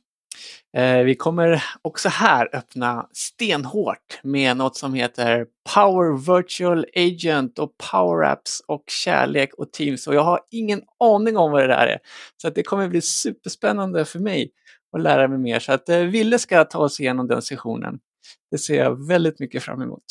Eh, 0.77 0.99
vi 0.99 1.15
kommer 1.15 1.65
också 1.83 2.09
här 2.09 2.49
öppna 2.53 3.09
stenhårt 3.13 4.21
med 4.23 4.57
något 4.57 4.77
som 4.77 4.95
heter 4.95 5.47
Power 5.75 6.37
Virtual 6.37 6.87
Agent 6.97 7.59
och 7.59 7.71
Power 7.91 8.25
Apps 8.25 8.63
och 8.67 8.85
kärlek 8.87 9.55
och 9.55 9.73
Teams 9.73 10.07
och 10.07 10.15
jag 10.15 10.23
har 10.23 10.41
ingen 10.51 10.83
aning 11.01 11.37
om 11.37 11.53
vad 11.53 11.63
det 11.63 11.67
där 11.67 11.87
är. 11.87 11.99
Så 12.43 12.49
att 12.49 12.55
det 12.55 12.63
kommer 12.63 12.89
bli 12.89 13.01
superspännande 13.01 14.05
för 14.05 14.19
mig 14.19 14.51
att 14.97 15.03
lära 15.03 15.29
mig 15.29 15.39
mer. 15.39 15.59
Så 15.59 15.73
att 15.73 15.89
eh, 15.89 15.99
Ville 15.99 16.39
ska 16.39 16.65
ta 16.65 16.79
oss 16.79 17.01
igenom 17.01 17.29
den 17.29 17.43
sessionen. 17.43 17.99
Det 18.51 18.59
ser 18.59 18.79
jag 18.79 19.09
väldigt 19.09 19.41
mycket 19.41 19.63
fram 19.63 19.83
emot. 19.83 20.05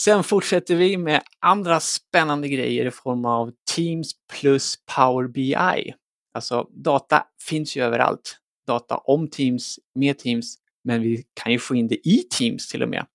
Sen 0.00 0.24
fortsätter 0.24 0.74
vi 0.74 0.96
med 0.96 1.22
andra 1.40 1.80
spännande 1.80 2.48
grejer 2.48 2.86
i 2.86 2.90
form 2.90 3.24
av 3.24 3.52
Teams 3.74 4.12
plus 4.32 4.74
Power 4.96 5.28
BI. 5.28 5.94
Alltså 6.34 6.68
data 6.70 7.26
finns 7.48 7.76
ju 7.76 7.82
överallt. 7.82 8.38
Data 8.66 8.96
om 8.96 9.28
Teams, 9.28 9.78
med 9.94 10.18
Teams, 10.18 10.56
men 10.84 11.02
vi 11.02 11.24
kan 11.34 11.52
ju 11.52 11.58
få 11.58 11.74
in 11.74 11.88
det 11.88 12.08
i 12.08 12.22
Teams 12.30 12.68
till 12.68 12.82
och 12.82 12.88
med. 12.88 13.06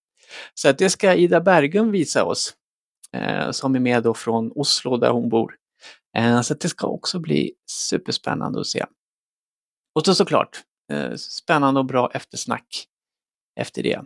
Så 0.54 0.70
att 0.70 0.78
det 0.78 0.90
ska 0.90 1.14
Ida 1.14 1.42
Bergum 1.42 1.92
visa 1.92 2.24
oss, 2.24 2.54
eh, 3.14 3.52
som 3.52 3.76
är 3.76 3.80
med 3.80 4.04
då 4.04 4.14
från 4.14 4.52
Oslo 4.56 4.98
där 4.98 5.10
hon 5.10 5.30
bor. 5.30 5.56
Eh, 6.18 6.42
så 6.42 6.54
det 6.54 6.70
ska 6.70 6.88
också 6.88 7.20
bli 7.20 7.54
superspännande 7.72 8.60
att 8.60 8.68
se. 8.68 8.86
Och 9.96 10.06
så 10.06 10.16
såklart, 10.16 10.64
eh, 10.92 11.16
spännande 11.16 11.80
och 11.80 11.86
bra 11.86 12.12
eftersnack 12.14 12.88
efter 13.56 13.84
det. 13.84 14.02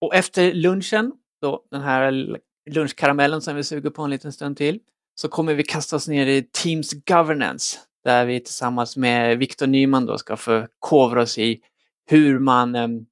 Och 0.00 0.14
efter 0.14 0.54
lunchen, 0.54 1.12
då 1.42 1.66
den 1.70 1.80
här 1.80 2.36
lunchkaramellen 2.70 3.40
som 3.40 3.56
vi 3.56 3.64
suger 3.64 3.90
på 3.90 4.02
en 4.02 4.10
liten 4.10 4.32
stund 4.32 4.56
till, 4.56 4.80
så 5.14 5.28
kommer 5.28 5.54
vi 5.54 5.62
kasta 5.62 5.96
oss 5.96 6.08
ner 6.08 6.26
i 6.26 6.42
Teams 6.42 6.92
Governance 6.92 7.78
där 8.04 8.26
vi 8.26 8.40
tillsammans 8.40 8.96
med 8.96 9.38
Viktor 9.38 9.66
Nyman 9.66 10.06
då 10.06 10.18
ska 10.18 10.36
förkovra 10.36 11.22
oss 11.22 11.38
i 11.38 11.60
hur 12.10 12.38
man 12.38 12.74
um, 12.74 13.06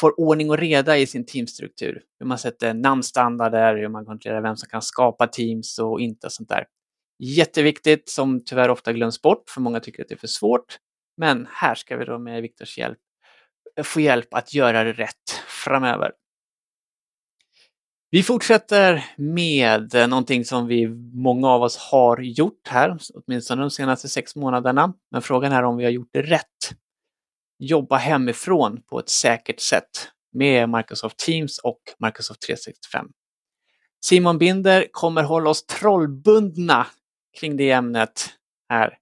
får 0.00 0.20
ordning 0.20 0.50
och 0.50 0.58
reda 0.58 0.98
i 0.98 1.06
sin 1.06 1.26
teamstruktur. 1.26 2.02
Hur 2.18 2.26
man 2.26 2.38
sätter 2.38 2.74
namnstandarder, 2.74 3.76
hur 3.76 3.88
man 3.88 4.06
kontrollerar 4.06 4.42
vem 4.42 4.56
som 4.56 4.68
kan 4.68 4.82
skapa 4.82 5.26
teams 5.26 5.78
och 5.78 6.00
inte 6.00 6.26
och 6.26 6.32
sånt 6.32 6.48
där. 6.48 6.64
Jätteviktigt 7.18 8.08
som 8.08 8.44
tyvärr 8.44 8.68
ofta 8.68 8.92
glöms 8.92 9.22
bort 9.22 9.50
för 9.50 9.60
många 9.60 9.80
tycker 9.80 10.02
att 10.02 10.08
det 10.08 10.14
är 10.14 10.18
för 10.18 10.26
svårt. 10.26 10.78
Men 11.16 11.46
här 11.50 11.74
ska 11.74 11.96
vi 11.96 12.04
då 12.04 12.18
med 12.18 12.42
Viktors 12.42 12.78
hjälp 12.78 12.98
Eh, 13.78 13.84
få 13.84 14.00
hjälp 14.00 14.34
att 14.34 14.54
göra 14.54 14.84
det 14.84 14.92
rätt 14.92 15.30
framöver. 15.64 16.12
Vi 18.10 18.22
fortsätter 18.22 19.04
med 19.16 19.94
eh, 19.94 20.08
någonting 20.08 20.44
som 20.44 20.66
vi, 20.66 20.88
många 21.14 21.48
av 21.48 21.62
oss 21.62 21.76
har 21.76 22.20
gjort 22.20 22.68
här, 22.68 22.98
åtminstone 23.14 23.62
de 23.62 23.70
senaste 23.70 24.08
sex 24.08 24.36
månaderna. 24.36 24.94
Men 25.10 25.22
frågan 25.22 25.52
är 25.52 25.62
om 25.62 25.76
vi 25.76 25.84
har 25.84 25.90
gjort 25.90 26.10
det 26.12 26.22
rätt. 26.22 26.46
Jobba 27.58 27.96
hemifrån 27.96 28.82
på 28.82 28.98
ett 28.98 29.08
säkert 29.08 29.60
sätt 29.60 30.08
med 30.32 30.68
Microsoft 30.68 31.18
Teams 31.18 31.58
och 31.58 31.80
Microsoft 31.98 32.40
365. 32.40 33.06
Simon 34.04 34.38
Binder 34.38 34.86
kommer 34.90 35.22
hålla 35.22 35.50
oss 35.50 35.66
trollbundna 35.66 36.86
kring 37.40 37.56
det 37.56 37.70
ämnet 37.70 38.26
här. 38.68 38.98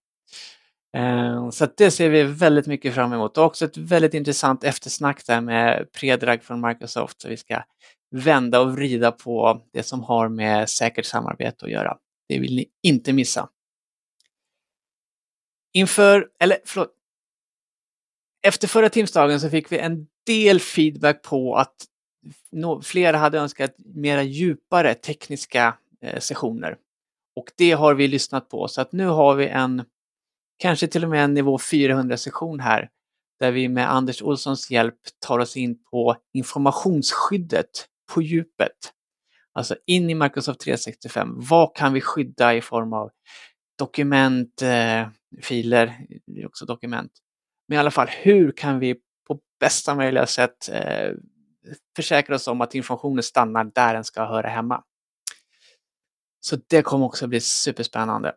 Ehm, 0.97 1.53
så 1.53 1.67
det 1.77 1.91
ser 1.91 2.11
vi 2.11 2.23
väldigt 2.23 2.67
mycket 2.67 2.95
fram 2.95 3.13
emot. 3.13 3.39
Och 3.39 3.45
också 3.45 3.65
ett 3.65 3.77
väldigt 3.77 4.15
intressant 4.15 4.65
eftersnack 4.65 5.27
där 5.27 5.41
med 5.41 5.93
Predrag 5.93 6.43
från 6.43 6.67
Microsoft. 6.67 7.23
Så 7.23 7.29
vi 7.29 7.37
ska 7.37 7.63
vända 8.11 8.61
och 8.61 8.73
vrida 8.73 9.13
på 9.13 9.63
det 9.73 9.83
som 9.83 10.03
har 10.03 10.29
med 10.29 10.69
säkert 10.69 11.07
samarbete 11.07 11.65
att 11.65 11.71
göra. 11.71 11.97
Det 12.29 12.39
vill 12.39 12.57
ni 12.57 12.67
inte 12.83 13.13
missa. 13.13 13.49
Inför, 15.73 16.29
eller 16.41 16.59
förlåt. 16.65 16.95
Efter 18.43 18.69
förra 18.69 18.89
Teamsdagen 18.89 19.41
så 19.41 19.51
fick 19.51 19.73
vi 19.73 19.79
en 19.79 20.07
del 20.27 20.61
feedback 20.61 21.23
på 21.23 21.55
att 21.55 21.75
flera 22.83 23.17
hade 23.17 23.39
önskat 23.39 23.75
mera 23.79 24.23
djupare 24.23 24.95
tekniska 24.95 25.75
eh, 26.01 26.21
sessioner. 26.21 26.77
Och 27.37 27.53
det 27.57 27.73
har 27.73 27.95
vi 27.95 28.09
lyssnat 28.09 28.49
på 28.49 28.69
så 28.69 28.81
att 28.81 28.93
nu 28.93 29.07
har 29.07 29.35
vi 29.35 29.49
en, 29.49 29.85
kanske 30.61 30.87
till 30.87 31.05
och 31.05 31.11
med 31.11 31.25
en 31.25 31.35
nivå 31.35 31.59
400 31.59 32.17
session 32.17 32.61
här 32.61 32.89
där 33.41 33.51
vi 33.51 33.69
med 33.69 33.93
Anders 33.93 34.23
Olssons 34.23 34.71
hjälp 34.71 34.99
tar 35.19 35.39
oss 35.39 35.57
in 35.57 35.85
på 35.85 36.17
informationsskyddet 36.35 37.87
på 38.15 38.23
djupet. 38.23 38.77
Alltså 39.53 39.77
in 39.87 40.11
i 40.11 40.15
Microsoft 40.15 40.61
365. 40.61 41.29
Vad 41.37 41.77
kan 41.77 41.93
vi 41.93 42.01
skydda 42.01 42.55
i 42.55 42.61
form 42.61 42.93
av 42.93 43.11
dokument, 43.79 44.63
eh, 44.63 45.09
filer, 45.43 46.07
också 46.47 46.67
dokument. 46.67 47.13
Men 47.69 47.77
i 47.77 47.79
alla 47.79 47.91
fall, 47.91 48.09
hur 48.09 48.53
kan 48.53 48.79
vi 48.79 48.95
på 49.29 49.41
bästa 49.61 49.95
möjliga 49.95 50.27
sätt 50.27 50.69
eh, 50.73 51.13
försäkra 51.97 52.35
oss 52.35 52.49
om 52.49 52.61
att 52.61 52.75
informationen 52.75 53.23
stannar 53.23 53.65
där 53.65 53.95
den 53.95 54.05
ska 54.05 54.25
höra 54.25 54.49
hemma? 54.49 54.85
Så 56.41 56.57
det 56.69 56.83
kommer 56.83 57.07
också 57.07 57.27
bli 57.27 57.41
superspännande. 57.41 58.35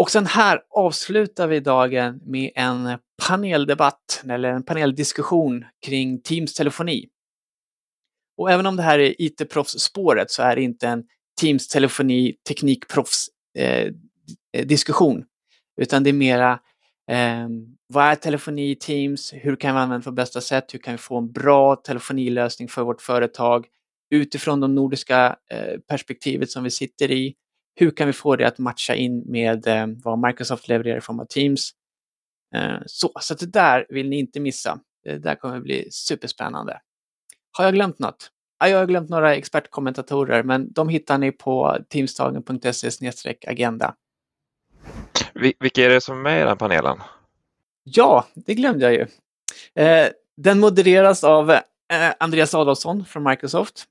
Och 0.00 0.10
sen 0.10 0.26
här 0.26 0.62
avslutar 0.70 1.48
vi 1.48 1.60
dagen 1.60 2.20
med 2.24 2.50
en 2.54 2.98
paneldebatt 3.26 4.22
eller 4.28 4.48
en 4.48 4.62
paneldiskussion 4.62 5.64
kring 5.86 6.22
Teams 6.22 6.54
telefoni. 6.54 7.08
Och 8.36 8.50
även 8.50 8.66
om 8.66 8.76
det 8.76 8.82
här 8.82 8.98
är 8.98 9.14
IT-proffsspåret 9.18 10.30
så 10.30 10.42
är 10.42 10.56
det 10.56 10.62
inte 10.62 10.88
en 10.88 11.04
Teams 11.40 11.68
telefoni 11.68 12.34
teknikproffs 12.48 13.26
eh, 13.58 13.86
eh 14.56 14.66
diskussion. 14.66 15.24
Utan 15.80 16.02
det 16.02 16.10
är 16.10 16.14
mera 16.14 16.52
eh, 17.10 17.48
vad 17.86 18.04
är 18.04 18.14
telefoni 18.14 18.70
i 18.70 18.76
Teams? 18.76 19.32
Hur 19.32 19.56
kan 19.56 19.74
vi 19.74 19.80
använda 19.80 19.98
det 19.98 20.04
på 20.04 20.12
bästa 20.12 20.40
sätt? 20.40 20.74
Hur 20.74 20.78
kan 20.78 20.94
vi 20.94 20.98
få 20.98 21.18
en 21.18 21.32
bra 21.32 21.76
telefonilösning 21.76 22.68
för 22.68 22.82
vårt 22.82 23.02
företag 23.02 23.66
utifrån 24.10 24.60
det 24.60 24.68
nordiska 24.68 25.36
eh, 25.50 25.78
perspektivet 25.88 26.50
som 26.50 26.64
vi 26.64 26.70
sitter 26.70 27.10
i? 27.10 27.34
Hur 27.74 27.90
kan 27.90 28.06
vi 28.06 28.12
få 28.12 28.36
det 28.36 28.46
att 28.46 28.58
matcha 28.58 28.94
in 28.94 29.22
med 29.26 29.66
eh, 29.66 29.86
vad 30.04 30.18
Microsoft 30.18 30.68
levererar 30.68 30.98
i 30.98 31.00
form 31.00 31.20
av 31.20 31.24
Teams? 31.24 31.70
Eh, 32.54 32.76
så, 32.86 33.12
så 33.20 33.34
det 33.34 33.46
där 33.46 33.86
vill 33.88 34.08
ni 34.08 34.18
inte 34.18 34.40
missa. 34.40 34.80
Det 35.04 35.18
där 35.18 35.34
kommer 35.34 35.56
att 35.56 35.62
bli 35.62 35.88
superspännande. 35.90 36.80
Har 37.52 37.64
jag 37.64 37.74
glömt 37.74 37.98
något? 37.98 38.30
Ja, 38.58 38.68
jag 38.68 38.78
har 38.78 38.86
glömt 38.86 39.10
några 39.10 39.34
expertkommentatorer, 39.34 40.42
men 40.42 40.72
de 40.72 40.88
hittar 40.88 41.18
ni 41.18 41.32
på 41.32 41.78
teamstagen.se 41.88 42.90
agenda. 43.46 43.94
Vilka 45.34 45.84
är 45.84 45.88
det 45.88 46.00
som 46.00 46.18
är 46.18 46.22
med 46.22 46.42
i 46.42 46.44
den 46.44 46.56
panelen? 46.56 46.98
Ja, 47.84 48.26
det 48.34 48.54
glömde 48.54 48.84
jag 48.84 48.92
ju. 48.92 49.06
Eh, 49.84 50.08
den 50.36 50.60
modereras 50.60 51.24
av 51.24 51.50
eh, 51.50 51.60
Andreas 52.18 52.54
Adolfsson 52.54 53.04
från 53.04 53.22
Microsoft. 53.22 53.84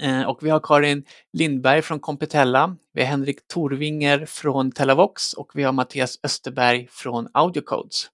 Eh, 0.00 0.22
och 0.22 0.38
vi 0.42 0.50
har 0.50 0.60
Karin 0.60 1.04
Lindberg 1.32 1.82
från 1.82 2.00
Competella. 2.00 2.76
Vi 2.92 3.02
har 3.02 3.08
Henrik 3.08 3.46
Torvinger 3.46 4.26
från 4.26 4.72
Telavox 4.72 5.32
och 5.32 5.50
vi 5.54 5.62
har 5.62 5.72
Mattias 5.72 6.18
Österberg 6.22 6.88
från 6.90 7.28
Audiocodes. 7.32 8.10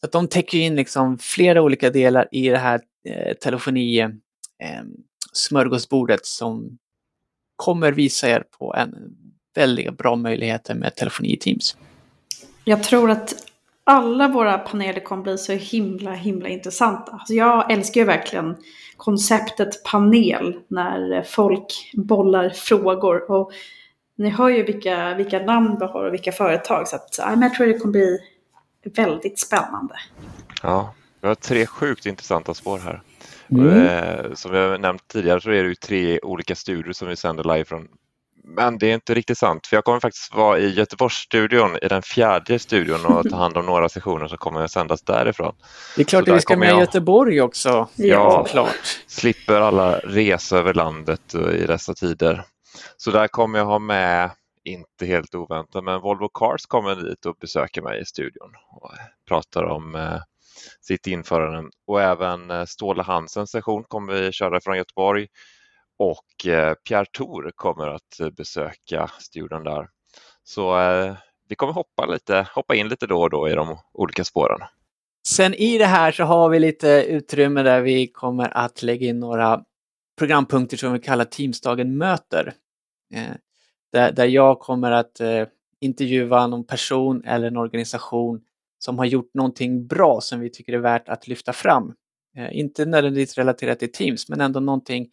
Så 0.00 0.06
att 0.06 0.12
de 0.12 0.28
täcker 0.28 0.58
in 0.58 0.76
liksom 0.76 1.18
flera 1.18 1.62
olika 1.62 1.90
delar 1.90 2.28
i 2.32 2.48
det 2.48 2.58
här 2.58 2.80
eh, 3.08 3.34
telefoni 3.34 4.00
eh, 4.00 4.10
smörgåsbordet 5.32 6.26
som 6.26 6.78
kommer 7.56 7.92
visa 7.92 8.28
er 8.28 8.44
på 8.58 8.74
en 8.74 9.16
väldigt 9.54 9.98
bra 9.98 10.16
möjligheter 10.16 10.74
med 10.74 10.96
telefoni 10.96 11.32
i 11.32 11.36
Teams. 11.36 11.76
Jag 12.64 12.82
tror 12.82 13.10
att 13.10 13.49
alla 13.84 14.28
våra 14.28 14.58
paneler 14.58 15.00
kommer 15.00 15.22
bli 15.22 15.38
så 15.38 15.52
himla, 15.52 16.12
himla 16.12 16.48
intressanta. 16.48 17.12
Alltså 17.12 17.34
jag 17.34 17.72
älskar 17.72 18.00
ju 18.00 18.04
verkligen 18.06 18.56
konceptet 18.96 19.84
panel 19.84 20.60
när 20.68 21.22
folk 21.22 21.92
bollar 21.94 22.50
frågor. 22.50 23.30
Och 23.30 23.52
ni 24.16 24.30
hör 24.30 24.48
ju 24.48 24.62
vilka, 24.62 25.14
vilka 25.14 25.38
namn 25.38 25.76
vi 25.80 25.86
har 25.86 26.04
och 26.04 26.12
vilka 26.12 26.32
företag. 26.32 26.88
Så 26.88 26.96
att, 26.96 27.16
ja, 27.18 27.36
jag 27.40 27.54
tror 27.54 27.66
det 27.66 27.78
kommer 27.78 27.92
bli 27.92 28.18
väldigt 28.84 29.38
spännande. 29.38 29.94
Ja, 30.62 30.94
vi 31.20 31.28
har 31.28 31.34
tre 31.34 31.66
sjukt 31.66 32.06
intressanta 32.06 32.54
spår 32.54 32.78
här. 32.78 33.02
Mm. 33.50 33.86
Eh, 33.86 34.34
som 34.34 34.54
jag 34.54 34.80
nämnt 34.80 35.08
tidigare 35.08 35.40
så 35.40 35.50
är 35.50 35.62
det 35.62 35.68
ju 35.68 35.74
tre 35.74 36.20
olika 36.20 36.54
studior 36.54 36.92
som 36.92 37.08
vi 37.08 37.16
sänder 37.16 37.44
live 37.44 37.64
från. 37.64 37.88
Men 38.56 38.78
det 38.78 38.90
är 38.90 38.94
inte 38.94 39.14
riktigt 39.14 39.38
sant 39.38 39.66
för 39.66 39.76
jag 39.76 39.84
kommer 39.84 40.00
faktiskt 40.00 40.34
vara 40.34 40.58
i 40.58 40.68
Göteborgsstudion 40.68 41.76
i 41.82 41.88
den 41.88 42.02
fjärde 42.02 42.58
studion 42.58 43.06
och 43.06 43.30
ta 43.30 43.36
hand 43.36 43.56
om 43.56 43.66
några 43.66 43.88
sessioner 43.88 44.28
som 44.28 44.38
kommer 44.38 44.60
att 44.60 44.70
sändas 44.70 45.02
därifrån. 45.02 45.54
Det 45.96 46.02
är 46.02 46.04
klart 46.04 46.28
att 46.28 46.36
vi 46.36 46.40
ska 46.40 46.56
med 46.56 46.76
i 46.76 46.78
Göteborg 46.80 47.40
också. 47.40 47.88
Ja, 47.96 48.44
klart. 48.44 48.98
Slipper 49.06 49.60
alla 49.60 49.98
resor 49.98 50.58
över 50.58 50.74
landet 50.74 51.34
i 51.34 51.66
dessa 51.66 51.94
tider. 51.94 52.44
Så 52.96 53.10
där 53.10 53.28
kommer 53.28 53.58
jag 53.58 53.66
ha 53.66 53.78
med, 53.78 54.30
inte 54.64 55.06
helt 55.06 55.34
oväntat, 55.34 55.84
men 55.84 56.00
Volvo 56.00 56.28
Cars 56.28 56.66
kommer 56.66 56.94
dit 56.94 57.26
och 57.26 57.36
besöker 57.40 57.82
mig 57.82 58.00
i 58.00 58.04
studion 58.04 58.50
och 58.70 58.90
pratar 59.28 59.64
om 59.64 59.94
eh, 59.94 60.20
sitt 60.80 61.06
införande. 61.06 61.70
Och 61.86 62.02
även 62.02 62.50
eh, 62.50 62.64
Ståle 62.64 63.02
Hansens 63.02 63.50
session 63.50 63.84
kommer 63.84 64.12
vi 64.12 64.32
köra 64.32 64.60
från 64.60 64.76
Göteborg 64.76 65.26
och 66.00 66.46
eh, 66.46 66.74
Pierre 66.74 67.06
Thor 67.12 67.52
kommer 67.54 67.86
att 67.88 68.20
eh, 68.20 68.30
besöka 68.30 69.10
studion 69.18 69.64
där. 69.64 69.88
Så 70.44 70.80
eh, 70.80 71.16
vi 71.48 71.54
kommer 71.54 71.72
hoppa, 71.72 72.06
lite, 72.06 72.46
hoppa 72.54 72.74
in 72.74 72.88
lite 72.88 73.06
då 73.06 73.20
och 73.20 73.30
då 73.30 73.48
i 73.48 73.52
de 73.52 73.78
olika 73.92 74.24
spåren. 74.24 74.58
Sen 75.28 75.54
i 75.54 75.78
det 75.78 75.86
här 75.86 76.12
så 76.12 76.24
har 76.24 76.48
vi 76.48 76.58
lite 76.58 76.88
utrymme 77.08 77.62
där 77.62 77.80
vi 77.80 78.06
kommer 78.06 78.56
att 78.56 78.82
lägga 78.82 79.06
in 79.06 79.20
några 79.20 79.64
programpunkter 80.18 80.76
som 80.76 80.92
vi 80.92 80.98
kallar 80.98 81.24
Teamsdagen 81.24 81.98
möter. 81.98 82.54
Där, 83.92 84.12
där 84.12 84.26
jag 84.26 84.60
kommer 84.60 84.90
att 84.90 85.20
intervjua 85.80 86.46
någon 86.46 86.66
person 86.66 87.24
eller 87.24 87.46
en 87.46 87.56
organisation 87.56 88.40
som 88.78 88.98
har 88.98 89.04
gjort 89.04 89.34
någonting 89.34 89.86
bra 89.86 90.20
som 90.20 90.40
vi 90.40 90.50
tycker 90.50 90.72
är 90.72 90.78
värt 90.78 91.08
att 91.08 91.28
lyfta 91.28 91.52
fram. 91.52 91.94
Eh, 92.36 92.58
inte 92.58 92.86
nödvändigtvis 92.86 93.38
relaterat 93.38 93.78
till 93.78 93.92
Teams, 93.92 94.28
men 94.28 94.40
ändå 94.40 94.60
någonting 94.60 95.08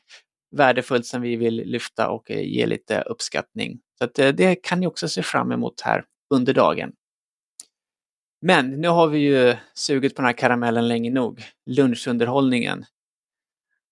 värdefullt 0.52 1.06
som 1.06 1.22
vi 1.22 1.36
vill 1.36 1.56
lyfta 1.56 2.10
och 2.10 2.32
eh, 2.32 2.42
ge 2.42 2.66
lite 2.66 3.02
uppskattning. 3.02 3.80
Så 3.98 4.04
att, 4.04 4.20
eh, 4.20 4.30
det 4.30 4.56
kan 4.56 4.80
ni 4.80 4.88
också 4.88 5.10
se 5.10 5.24
fram 5.24 5.52
emot 5.52 5.82
här 5.82 6.06
under 6.30 6.54
dagen. 6.54 6.92
Men 8.42 8.82
nu 8.82 8.88
har 8.88 9.08
vi 9.08 9.20
ju 9.20 9.56
sugit 9.74 10.16
på 10.16 10.22
den 10.22 10.28
här 10.28 10.34
karamellen 10.34 10.88
länge 10.88 11.12
nog. 11.12 11.44
Lunchunderhållningen. 11.66 12.86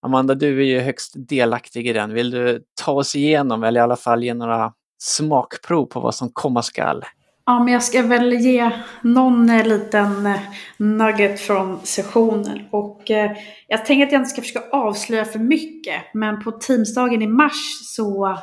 Amanda, 0.02 0.36
du 0.36 0.60
är 0.60 0.66
ju 0.66 0.80
högst 0.80 1.14
delaktig 1.16 1.88
i 1.88 1.94
den. 1.94 2.14
Vill 2.14 2.32
du 2.32 2.64
ta 2.74 2.92
oss 2.92 3.16
igenom 3.16 3.64
eller 3.64 3.80
i 3.80 3.84
alla 3.84 3.96
fall 3.96 4.24
ge 4.24 4.34
några 4.34 4.74
smakprov 4.98 5.86
på 5.86 6.00
vad 6.00 6.16
som 6.16 6.30
komma 6.30 6.62
skall? 6.62 7.04
Ja, 7.48 7.64
men 7.64 7.74
jag 7.74 7.84
ska 7.84 8.02
väl 8.02 8.34
ge 8.34 8.72
någon 9.02 9.50
eh, 9.50 9.68
liten 9.68 10.26
eh, 10.26 10.42
nugget 10.78 11.40
från 11.40 11.80
sessionen. 11.86 12.62
Och 12.72 13.12
eh, 13.12 13.32
jag 13.68 13.86
tänker 13.86 14.06
att 14.06 14.12
jag 14.12 14.22
inte 14.22 14.30
ska 14.30 14.42
försöka 14.42 14.70
avslöja 14.70 15.26
för 15.26 15.40
mycket. 15.40 16.02
Men 16.14 16.44
på 16.44 16.52
Teamsdagen 16.52 17.22
i 17.22 17.28
mars 17.28 17.80
så 17.84 18.38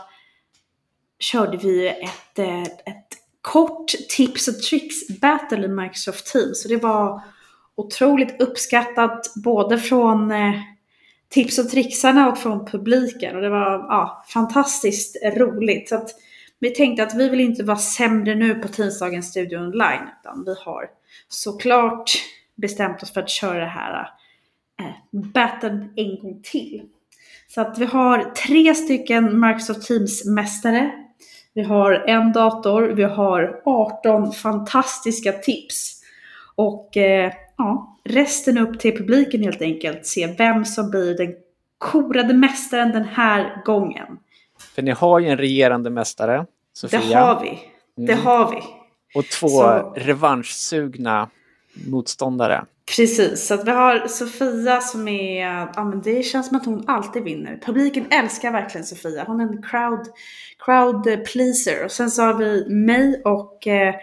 körde 1.18 1.56
vi 1.56 1.88
ett, 1.88 2.38
ett 2.38 3.08
kort 3.40 3.86
tips 4.08 4.48
och 4.48 4.62
tricks 4.62 5.20
battle 5.20 5.64
i 5.64 5.68
Microsoft 5.68 6.32
Teams. 6.32 6.62
Så 6.62 6.68
det 6.68 6.76
var 6.76 7.20
otroligt 7.74 8.42
uppskattat 8.42 9.32
både 9.44 9.78
från 9.78 10.32
tips 11.28 11.58
och 11.58 11.68
trixarna 11.68 12.28
och 12.28 12.38
från 12.38 12.66
publiken. 12.66 13.36
Och 13.36 13.42
det 13.42 13.50
var 13.50 13.70
ja, 13.70 14.24
fantastiskt 14.28 15.16
roligt. 15.36 15.88
Så 15.88 15.96
att 15.96 16.10
vi 16.62 16.70
tänkte 16.70 17.02
att 17.02 17.14
vi 17.14 17.28
vill 17.28 17.40
inte 17.40 17.64
vara 17.64 17.78
sämre 17.78 18.34
nu 18.34 18.54
på 18.54 18.68
tisdagens 18.68 19.30
Studio 19.30 19.58
Online. 19.58 20.08
Utan 20.20 20.44
vi 20.44 20.54
har 20.64 20.90
såklart 21.28 22.10
bestämt 22.54 23.02
oss 23.02 23.12
för 23.12 23.20
att 23.20 23.30
köra 23.30 23.60
det 23.60 23.66
här 23.66 24.10
eh, 24.80 25.84
en 25.96 26.20
gång 26.22 26.40
till. 26.42 26.82
Så 27.48 27.60
att 27.60 27.78
vi 27.78 27.84
har 27.84 28.30
tre 28.30 28.74
stycken 28.74 29.40
Microsoft 29.40 29.90
Teams-mästare. 29.90 30.90
Vi 31.54 31.62
har 31.62 31.92
en 31.92 32.32
dator, 32.32 32.82
vi 32.82 33.02
har 33.02 33.62
18 33.64 34.32
fantastiska 34.32 35.32
tips. 35.32 36.02
Och 36.54 36.96
eh, 36.96 37.32
ja, 37.56 37.98
resten 38.04 38.58
upp 38.58 38.80
till 38.80 38.96
publiken 38.96 39.42
helt 39.42 39.62
enkelt. 39.62 40.06
Se 40.06 40.34
vem 40.38 40.64
som 40.64 40.90
blir 40.90 41.16
den 41.16 41.34
korade 41.78 42.34
mästaren 42.34 42.92
den 42.92 43.04
här 43.04 43.62
gången. 43.64 44.18
För 44.74 44.82
ni 44.82 44.90
har 44.90 45.20
ju 45.20 45.28
en 45.28 45.38
regerande 45.38 45.90
mästare, 45.90 46.46
Sofia. 46.72 47.00
Det 47.00 47.14
har 47.14 47.42
vi. 47.42 47.58
Det 48.06 48.12
Mm. 48.12 48.24
har 48.26 48.50
vi. 48.50 48.62
Och 49.14 49.24
två 49.28 49.48
Så- 49.48 49.92
revanschsugna 49.96 51.28
motståndare. 51.90 52.64
Precis, 52.96 53.46
så 53.46 53.54
att 53.54 53.66
vi 53.66 53.70
har 53.70 54.06
Sofia 54.08 54.80
som 54.80 55.08
är, 55.08 55.40
ja 55.76 55.84
men 55.84 56.02
det 56.02 56.22
känns 56.22 56.48
som 56.48 56.56
att 56.56 56.66
hon 56.66 56.84
alltid 56.86 57.22
vinner. 57.22 57.58
Publiken 57.66 58.06
älskar 58.10 58.52
verkligen 58.52 58.84
Sofia. 58.86 59.24
Hon 59.26 59.40
är 59.40 59.44
en 59.44 59.62
crowd, 59.62 60.06
crowd 60.64 61.24
pleaser. 61.26 61.84
Och 61.84 61.90
sen 61.90 62.10
så 62.10 62.22
har 62.22 62.34
vi 62.34 62.66
mig 62.70 63.22
och 63.24 63.66
eh, 63.66 63.94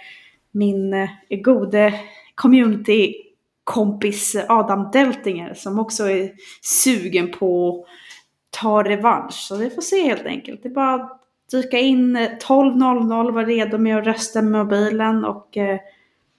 min 0.51 0.93
eh, 0.93 1.09
gode 1.43 1.93
community-kompis 2.36 4.36
Adam 4.49 4.89
Deltinger 4.93 5.53
som 5.53 5.80
också 5.80 6.09
är 6.09 6.32
sugen 6.61 7.32
på 7.32 7.80
att 7.80 7.86
ta 8.50 8.84
revansch. 8.84 9.34
Så 9.34 9.58
vi 9.58 9.70
får 9.70 9.82
se 9.82 10.04
helt 10.04 10.26
enkelt. 10.26 10.64
Det 10.64 10.70
är 10.70 10.74
bara 10.74 10.93
att 10.93 11.22
dyka 11.52 11.78
in 11.78 12.16
eh, 12.16 12.30
12.00, 12.30 13.32
vara 13.32 13.45
redo 13.45 13.78
med 13.78 13.97
att 13.97 14.06
rösta 14.06 14.41
med 14.41 14.66
mobilen 14.66 15.26
och 15.26 15.58
eh, 15.58 15.80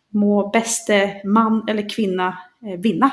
må 0.09 0.49
bäste 0.49 1.21
man 1.25 1.69
eller 1.69 1.89
kvinna 1.89 2.39
eh, 2.67 2.81
vinna. 2.81 3.11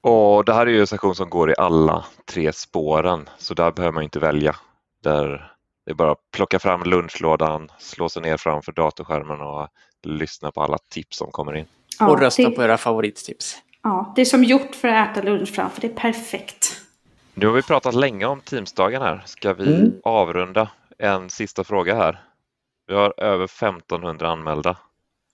Och 0.00 0.44
det 0.44 0.54
här 0.54 0.66
är 0.66 0.70
ju 0.70 0.80
en 0.80 0.86
session 0.86 1.14
som 1.14 1.30
går 1.30 1.50
i 1.50 1.54
alla 1.58 2.04
tre 2.24 2.52
spåren 2.52 3.28
så 3.38 3.54
där 3.54 3.70
behöver 3.70 3.92
man 3.92 4.02
inte 4.02 4.18
välja. 4.18 4.56
Där 5.02 5.54
det 5.86 5.90
är 5.90 5.94
bara 5.94 6.12
att 6.12 6.30
plocka 6.32 6.58
fram 6.58 6.82
lunchlådan, 6.82 7.68
slå 7.78 8.08
sig 8.08 8.22
ner 8.22 8.36
framför 8.36 8.72
datorskärmen 8.72 9.40
och 9.40 9.68
lyssna 10.02 10.50
på 10.50 10.62
alla 10.62 10.78
tips 10.78 11.16
som 11.16 11.30
kommer 11.30 11.56
in. 11.56 11.66
Ja, 11.98 12.10
och 12.10 12.20
rösta 12.20 12.42
det, 12.42 12.50
på 12.50 12.62
era 12.62 12.78
favorittips. 12.78 13.56
Ja, 13.82 14.12
det 14.16 14.20
är 14.20 14.24
som 14.24 14.44
gjort 14.44 14.74
för 14.74 14.88
att 14.88 15.10
äta 15.10 15.22
lunch 15.22 15.54
framför. 15.54 15.80
Det 15.80 15.86
är 15.86 15.94
perfekt. 15.94 16.83
Nu 17.34 17.46
har 17.46 17.52
vi 17.54 17.62
pratat 17.62 17.94
länge 17.94 18.26
om 18.26 18.40
Teamsdagen 18.40 19.02
här. 19.02 19.22
Ska 19.26 19.54
vi 19.54 19.76
Mm. 19.76 19.92
avrunda? 20.04 20.70
En 20.98 21.30
sista 21.30 21.64
fråga 21.64 21.94
här. 21.94 22.22
Vi 22.86 22.94
har 22.94 23.14
över 23.16 23.46
1500 23.46 24.28
anmälda. 24.28 24.76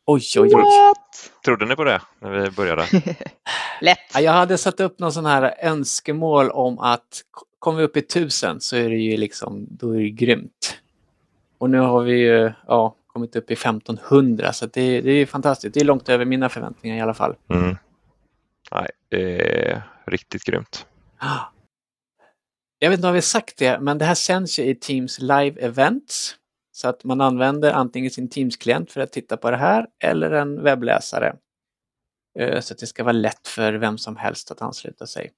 Oj, 0.07 0.23
oj, 0.39 0.41
oj. 0.41 0.53
What? 0.53 1.33
Trodde 1.45 1.67
ni 1.67 1.77
på 1.77 1.85
det 1.85 2.01
när 2.19 2.31
vi 2.31 2.51
började? 2.51 2.83
Lätt. 3.81 3.99
Ja, 4.15 4.21
Jag 4.21 4.33
hade 4.33 4.59
satt 4.59 4.81
upp 4.81 4.99
någon 4.99 5.13
sån 5.13 5.27
här 5.27 5.55
önskemål 5.63 6.51
om 6.51 6.79
att 6.79 7.23
kommer 7.59 7.79
vi 7.79 7.85
upp 7.85 7.97
i 7.97 8.03
tusen 8.03 8.61
så 8.61 8.77
är 8.77 8.89
det 8.91 8.97
ju 8.97 9.17
liksom, 9.17 9.67
då 9.71 9.91
är 9.95 9.99
det 9.99 10.11
grymt. 10.11 10.79
Och 11.59 11.71
nu 11.71 11.79
har 11.79 12.03
vi 12.03 12.19
ju 12.19 12.53
ja, 12.67 12.95
kommit 13.07 13.37
upp 13.37 13.51
i 13.51 13.55
1500 13.55 14.53
så 14.53 14.67
det, 14.67 15.01
det 15.01 15.11
är 15.11 15.27
fantastiskt. 15.27 15.75
Det 15.75 15.81
är 15.81 15.85
långt 15.85 16.09
över 16.09 16.25
mina 16.25 16.49
förväntningar 16.49 16.97
i 16.97 17.01
alla 17.01 17.15
fall. 17.15 17.35
Mm. 17.49 17.77
Nej, 18.73 18.91
det 19.09 19.41
är 19.71 19.83
riktigt 20.07 20.45
grymt. 20.45 20.87
Jag 22.83 22.91
vet 22.91 22.99
inte 22.99 23.07
om 23.07 23.13
vi 23.13 23.17
har 23.17 23.23
sagt 23.23 23.59
det, 23.59 23.81
men 23.81 23.99
det 23.99 24.05
här 24.05 24.15
sänds 24.15 24.59
ju 24.59 24.65
i 24.65 24.75
Teams 24.75 25.19
live 25.19 25.61
events. 25.61 26.37
Så 26.73 26.89
att 26.89 27.05
man 27.05 27.21
använder 27.21 27.73
antingen 27.73 28.11
sin 28.11 28.29
Teams-klient 28.29 28.93
för 28.93 29.01
att 29.01 29.13
titta 29.13 29.37
på 29.37 29.51
det 29.51 29.57
här 29.57 29.87
eller 30.05 30.31
en 30.31 30.63
webbläsare. 30.63 31.37
Eh, 32.39 32.61
så 32.61 32.75
att 32.75 32.79
det 32.79 32.87
ska 32.87 33.05
vara 33.05 33.13
lätt 33.13 33.49
för 33.49 33.73
vem 33.73 33.99
som 33.99 34.17
helst 34.17 34.51
att 34.51 34.63
ansluta 34.63 35.07
sig. 35.07 35.31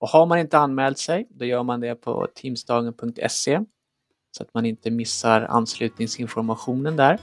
Och 0.00 0.08
har 0.08 0.26
man 0.26 0.38
inte 0.38 0.58
anmält 0.58 0.98
sig, 0.98 1.26
då 1.30 1.44
gör 1.44 1.62
man 1.62 1.80
det 1.80 1.94
på 1.94 2.26
teamsdagen.se 2.34 3.60
så 4.36 4.42
att 4.42 4.54
man 4.54 4.66
inte 4.66 4.90
missar 4.90 5.40
anslutningsinformationen 5.40 6.96
där. 6.96 7.18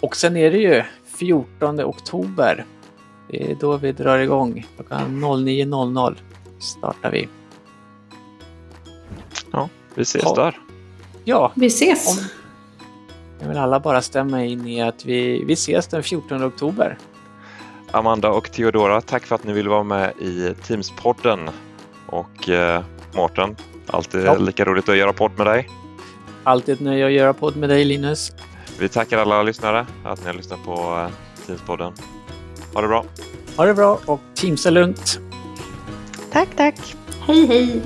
Och 0.00 0.16
sen 0.16 0.36
är 0.36 0.50
det 0.50 0.58
ju 0.58 0.82
14 1.18 1.80
oktober. 1.80 2.64
Det 3.30 3.50
är 3.50 3.54
då 3.54 3.76
vi 3.76 3.92
drar 3.92 4.18
igång. 4.18 4.66
Klockan 4.76 5.24
09.00 5.24 6.16
startar 6.60 7.10
vi. 7.10 7.28
Vi 9.94 10.02
ses 10.02 10.22
Ja. 10.24 10.34
där. 10.34 10.58
Ja, 11.24 11.52
Vi 11.54 11.66
ses! 11.66 12.18
Om- 12.18 12.24
jag 13.40 13.48
vill 13.48 13.58
alla 13.58 13.80
bara 13.80 14.02
stämma 14.02 14.44
in 14.44 14.66
i 14.66 14.82
att 14.82 15.04
vi, 15.04 15.44
vi 15.44 15.52
ses 15.52 15.86
den 15.86 16.02
14 16.02 16.44
oktober. 16.44 16.98
Amanda 17.90 18.30
och 18.30 18.52
Theodora, 18.52 19.00
tack 19.00 19.26
för 19.26 19.34
att 19.34 19.44
ni 19.44 19.52
ville 19.52 19.68
vara 19.68 19.82
med 19.82 20.12
i 20.20 20.54
Teams-podden. 20.66 21.50
Och 22.06 22.48
eh, 22.48 22.82
Mårten, 23.14 23.56
alltid 23.86 24.24
Ja. 24.24 24.34
lika 24.38 24.64
roligt 24.64 24.88
att 24.88 24.96
göra 24.96 25.12
podd 25.12 25.32
med 25.36 25.46
dig. 25.46 25.70
Alltid 26.44 26.74
ett 26.74 26.80
nöje 26.80 27.06
att 27.06 27.12
göra 27.12 27.34
podd 27.34 27.56
med 27.56 27.68
dig 27.68 27.84
Linus. 27.84 28.32
Vi 28.78 28.88
tackar 28.88 29.18
alla 29.18 29.42
lyssnare 29.42 29.86
att 30.04 30.20
ni 30.20 30.26
har 30.26 30.34
lyssnat 30.34 30.64
på 30.64 30.72
eh, 30.72 31.08
Teams-podden. 31.46 31.92
Ha 32.74 32.80
det 32.82 32.88
bra! 32.88 33.04
Ha 33.56 33.64
det 33.66 33.74
bra 33.74 33.98
och 34.06 34.20
teamsa 34.34 34.70
lugnt. 34.70 35.20
Tack, 36.32 36.48
tack. 36.56 36.96
Hej 37.26 37.46
hej! 37.46 37.82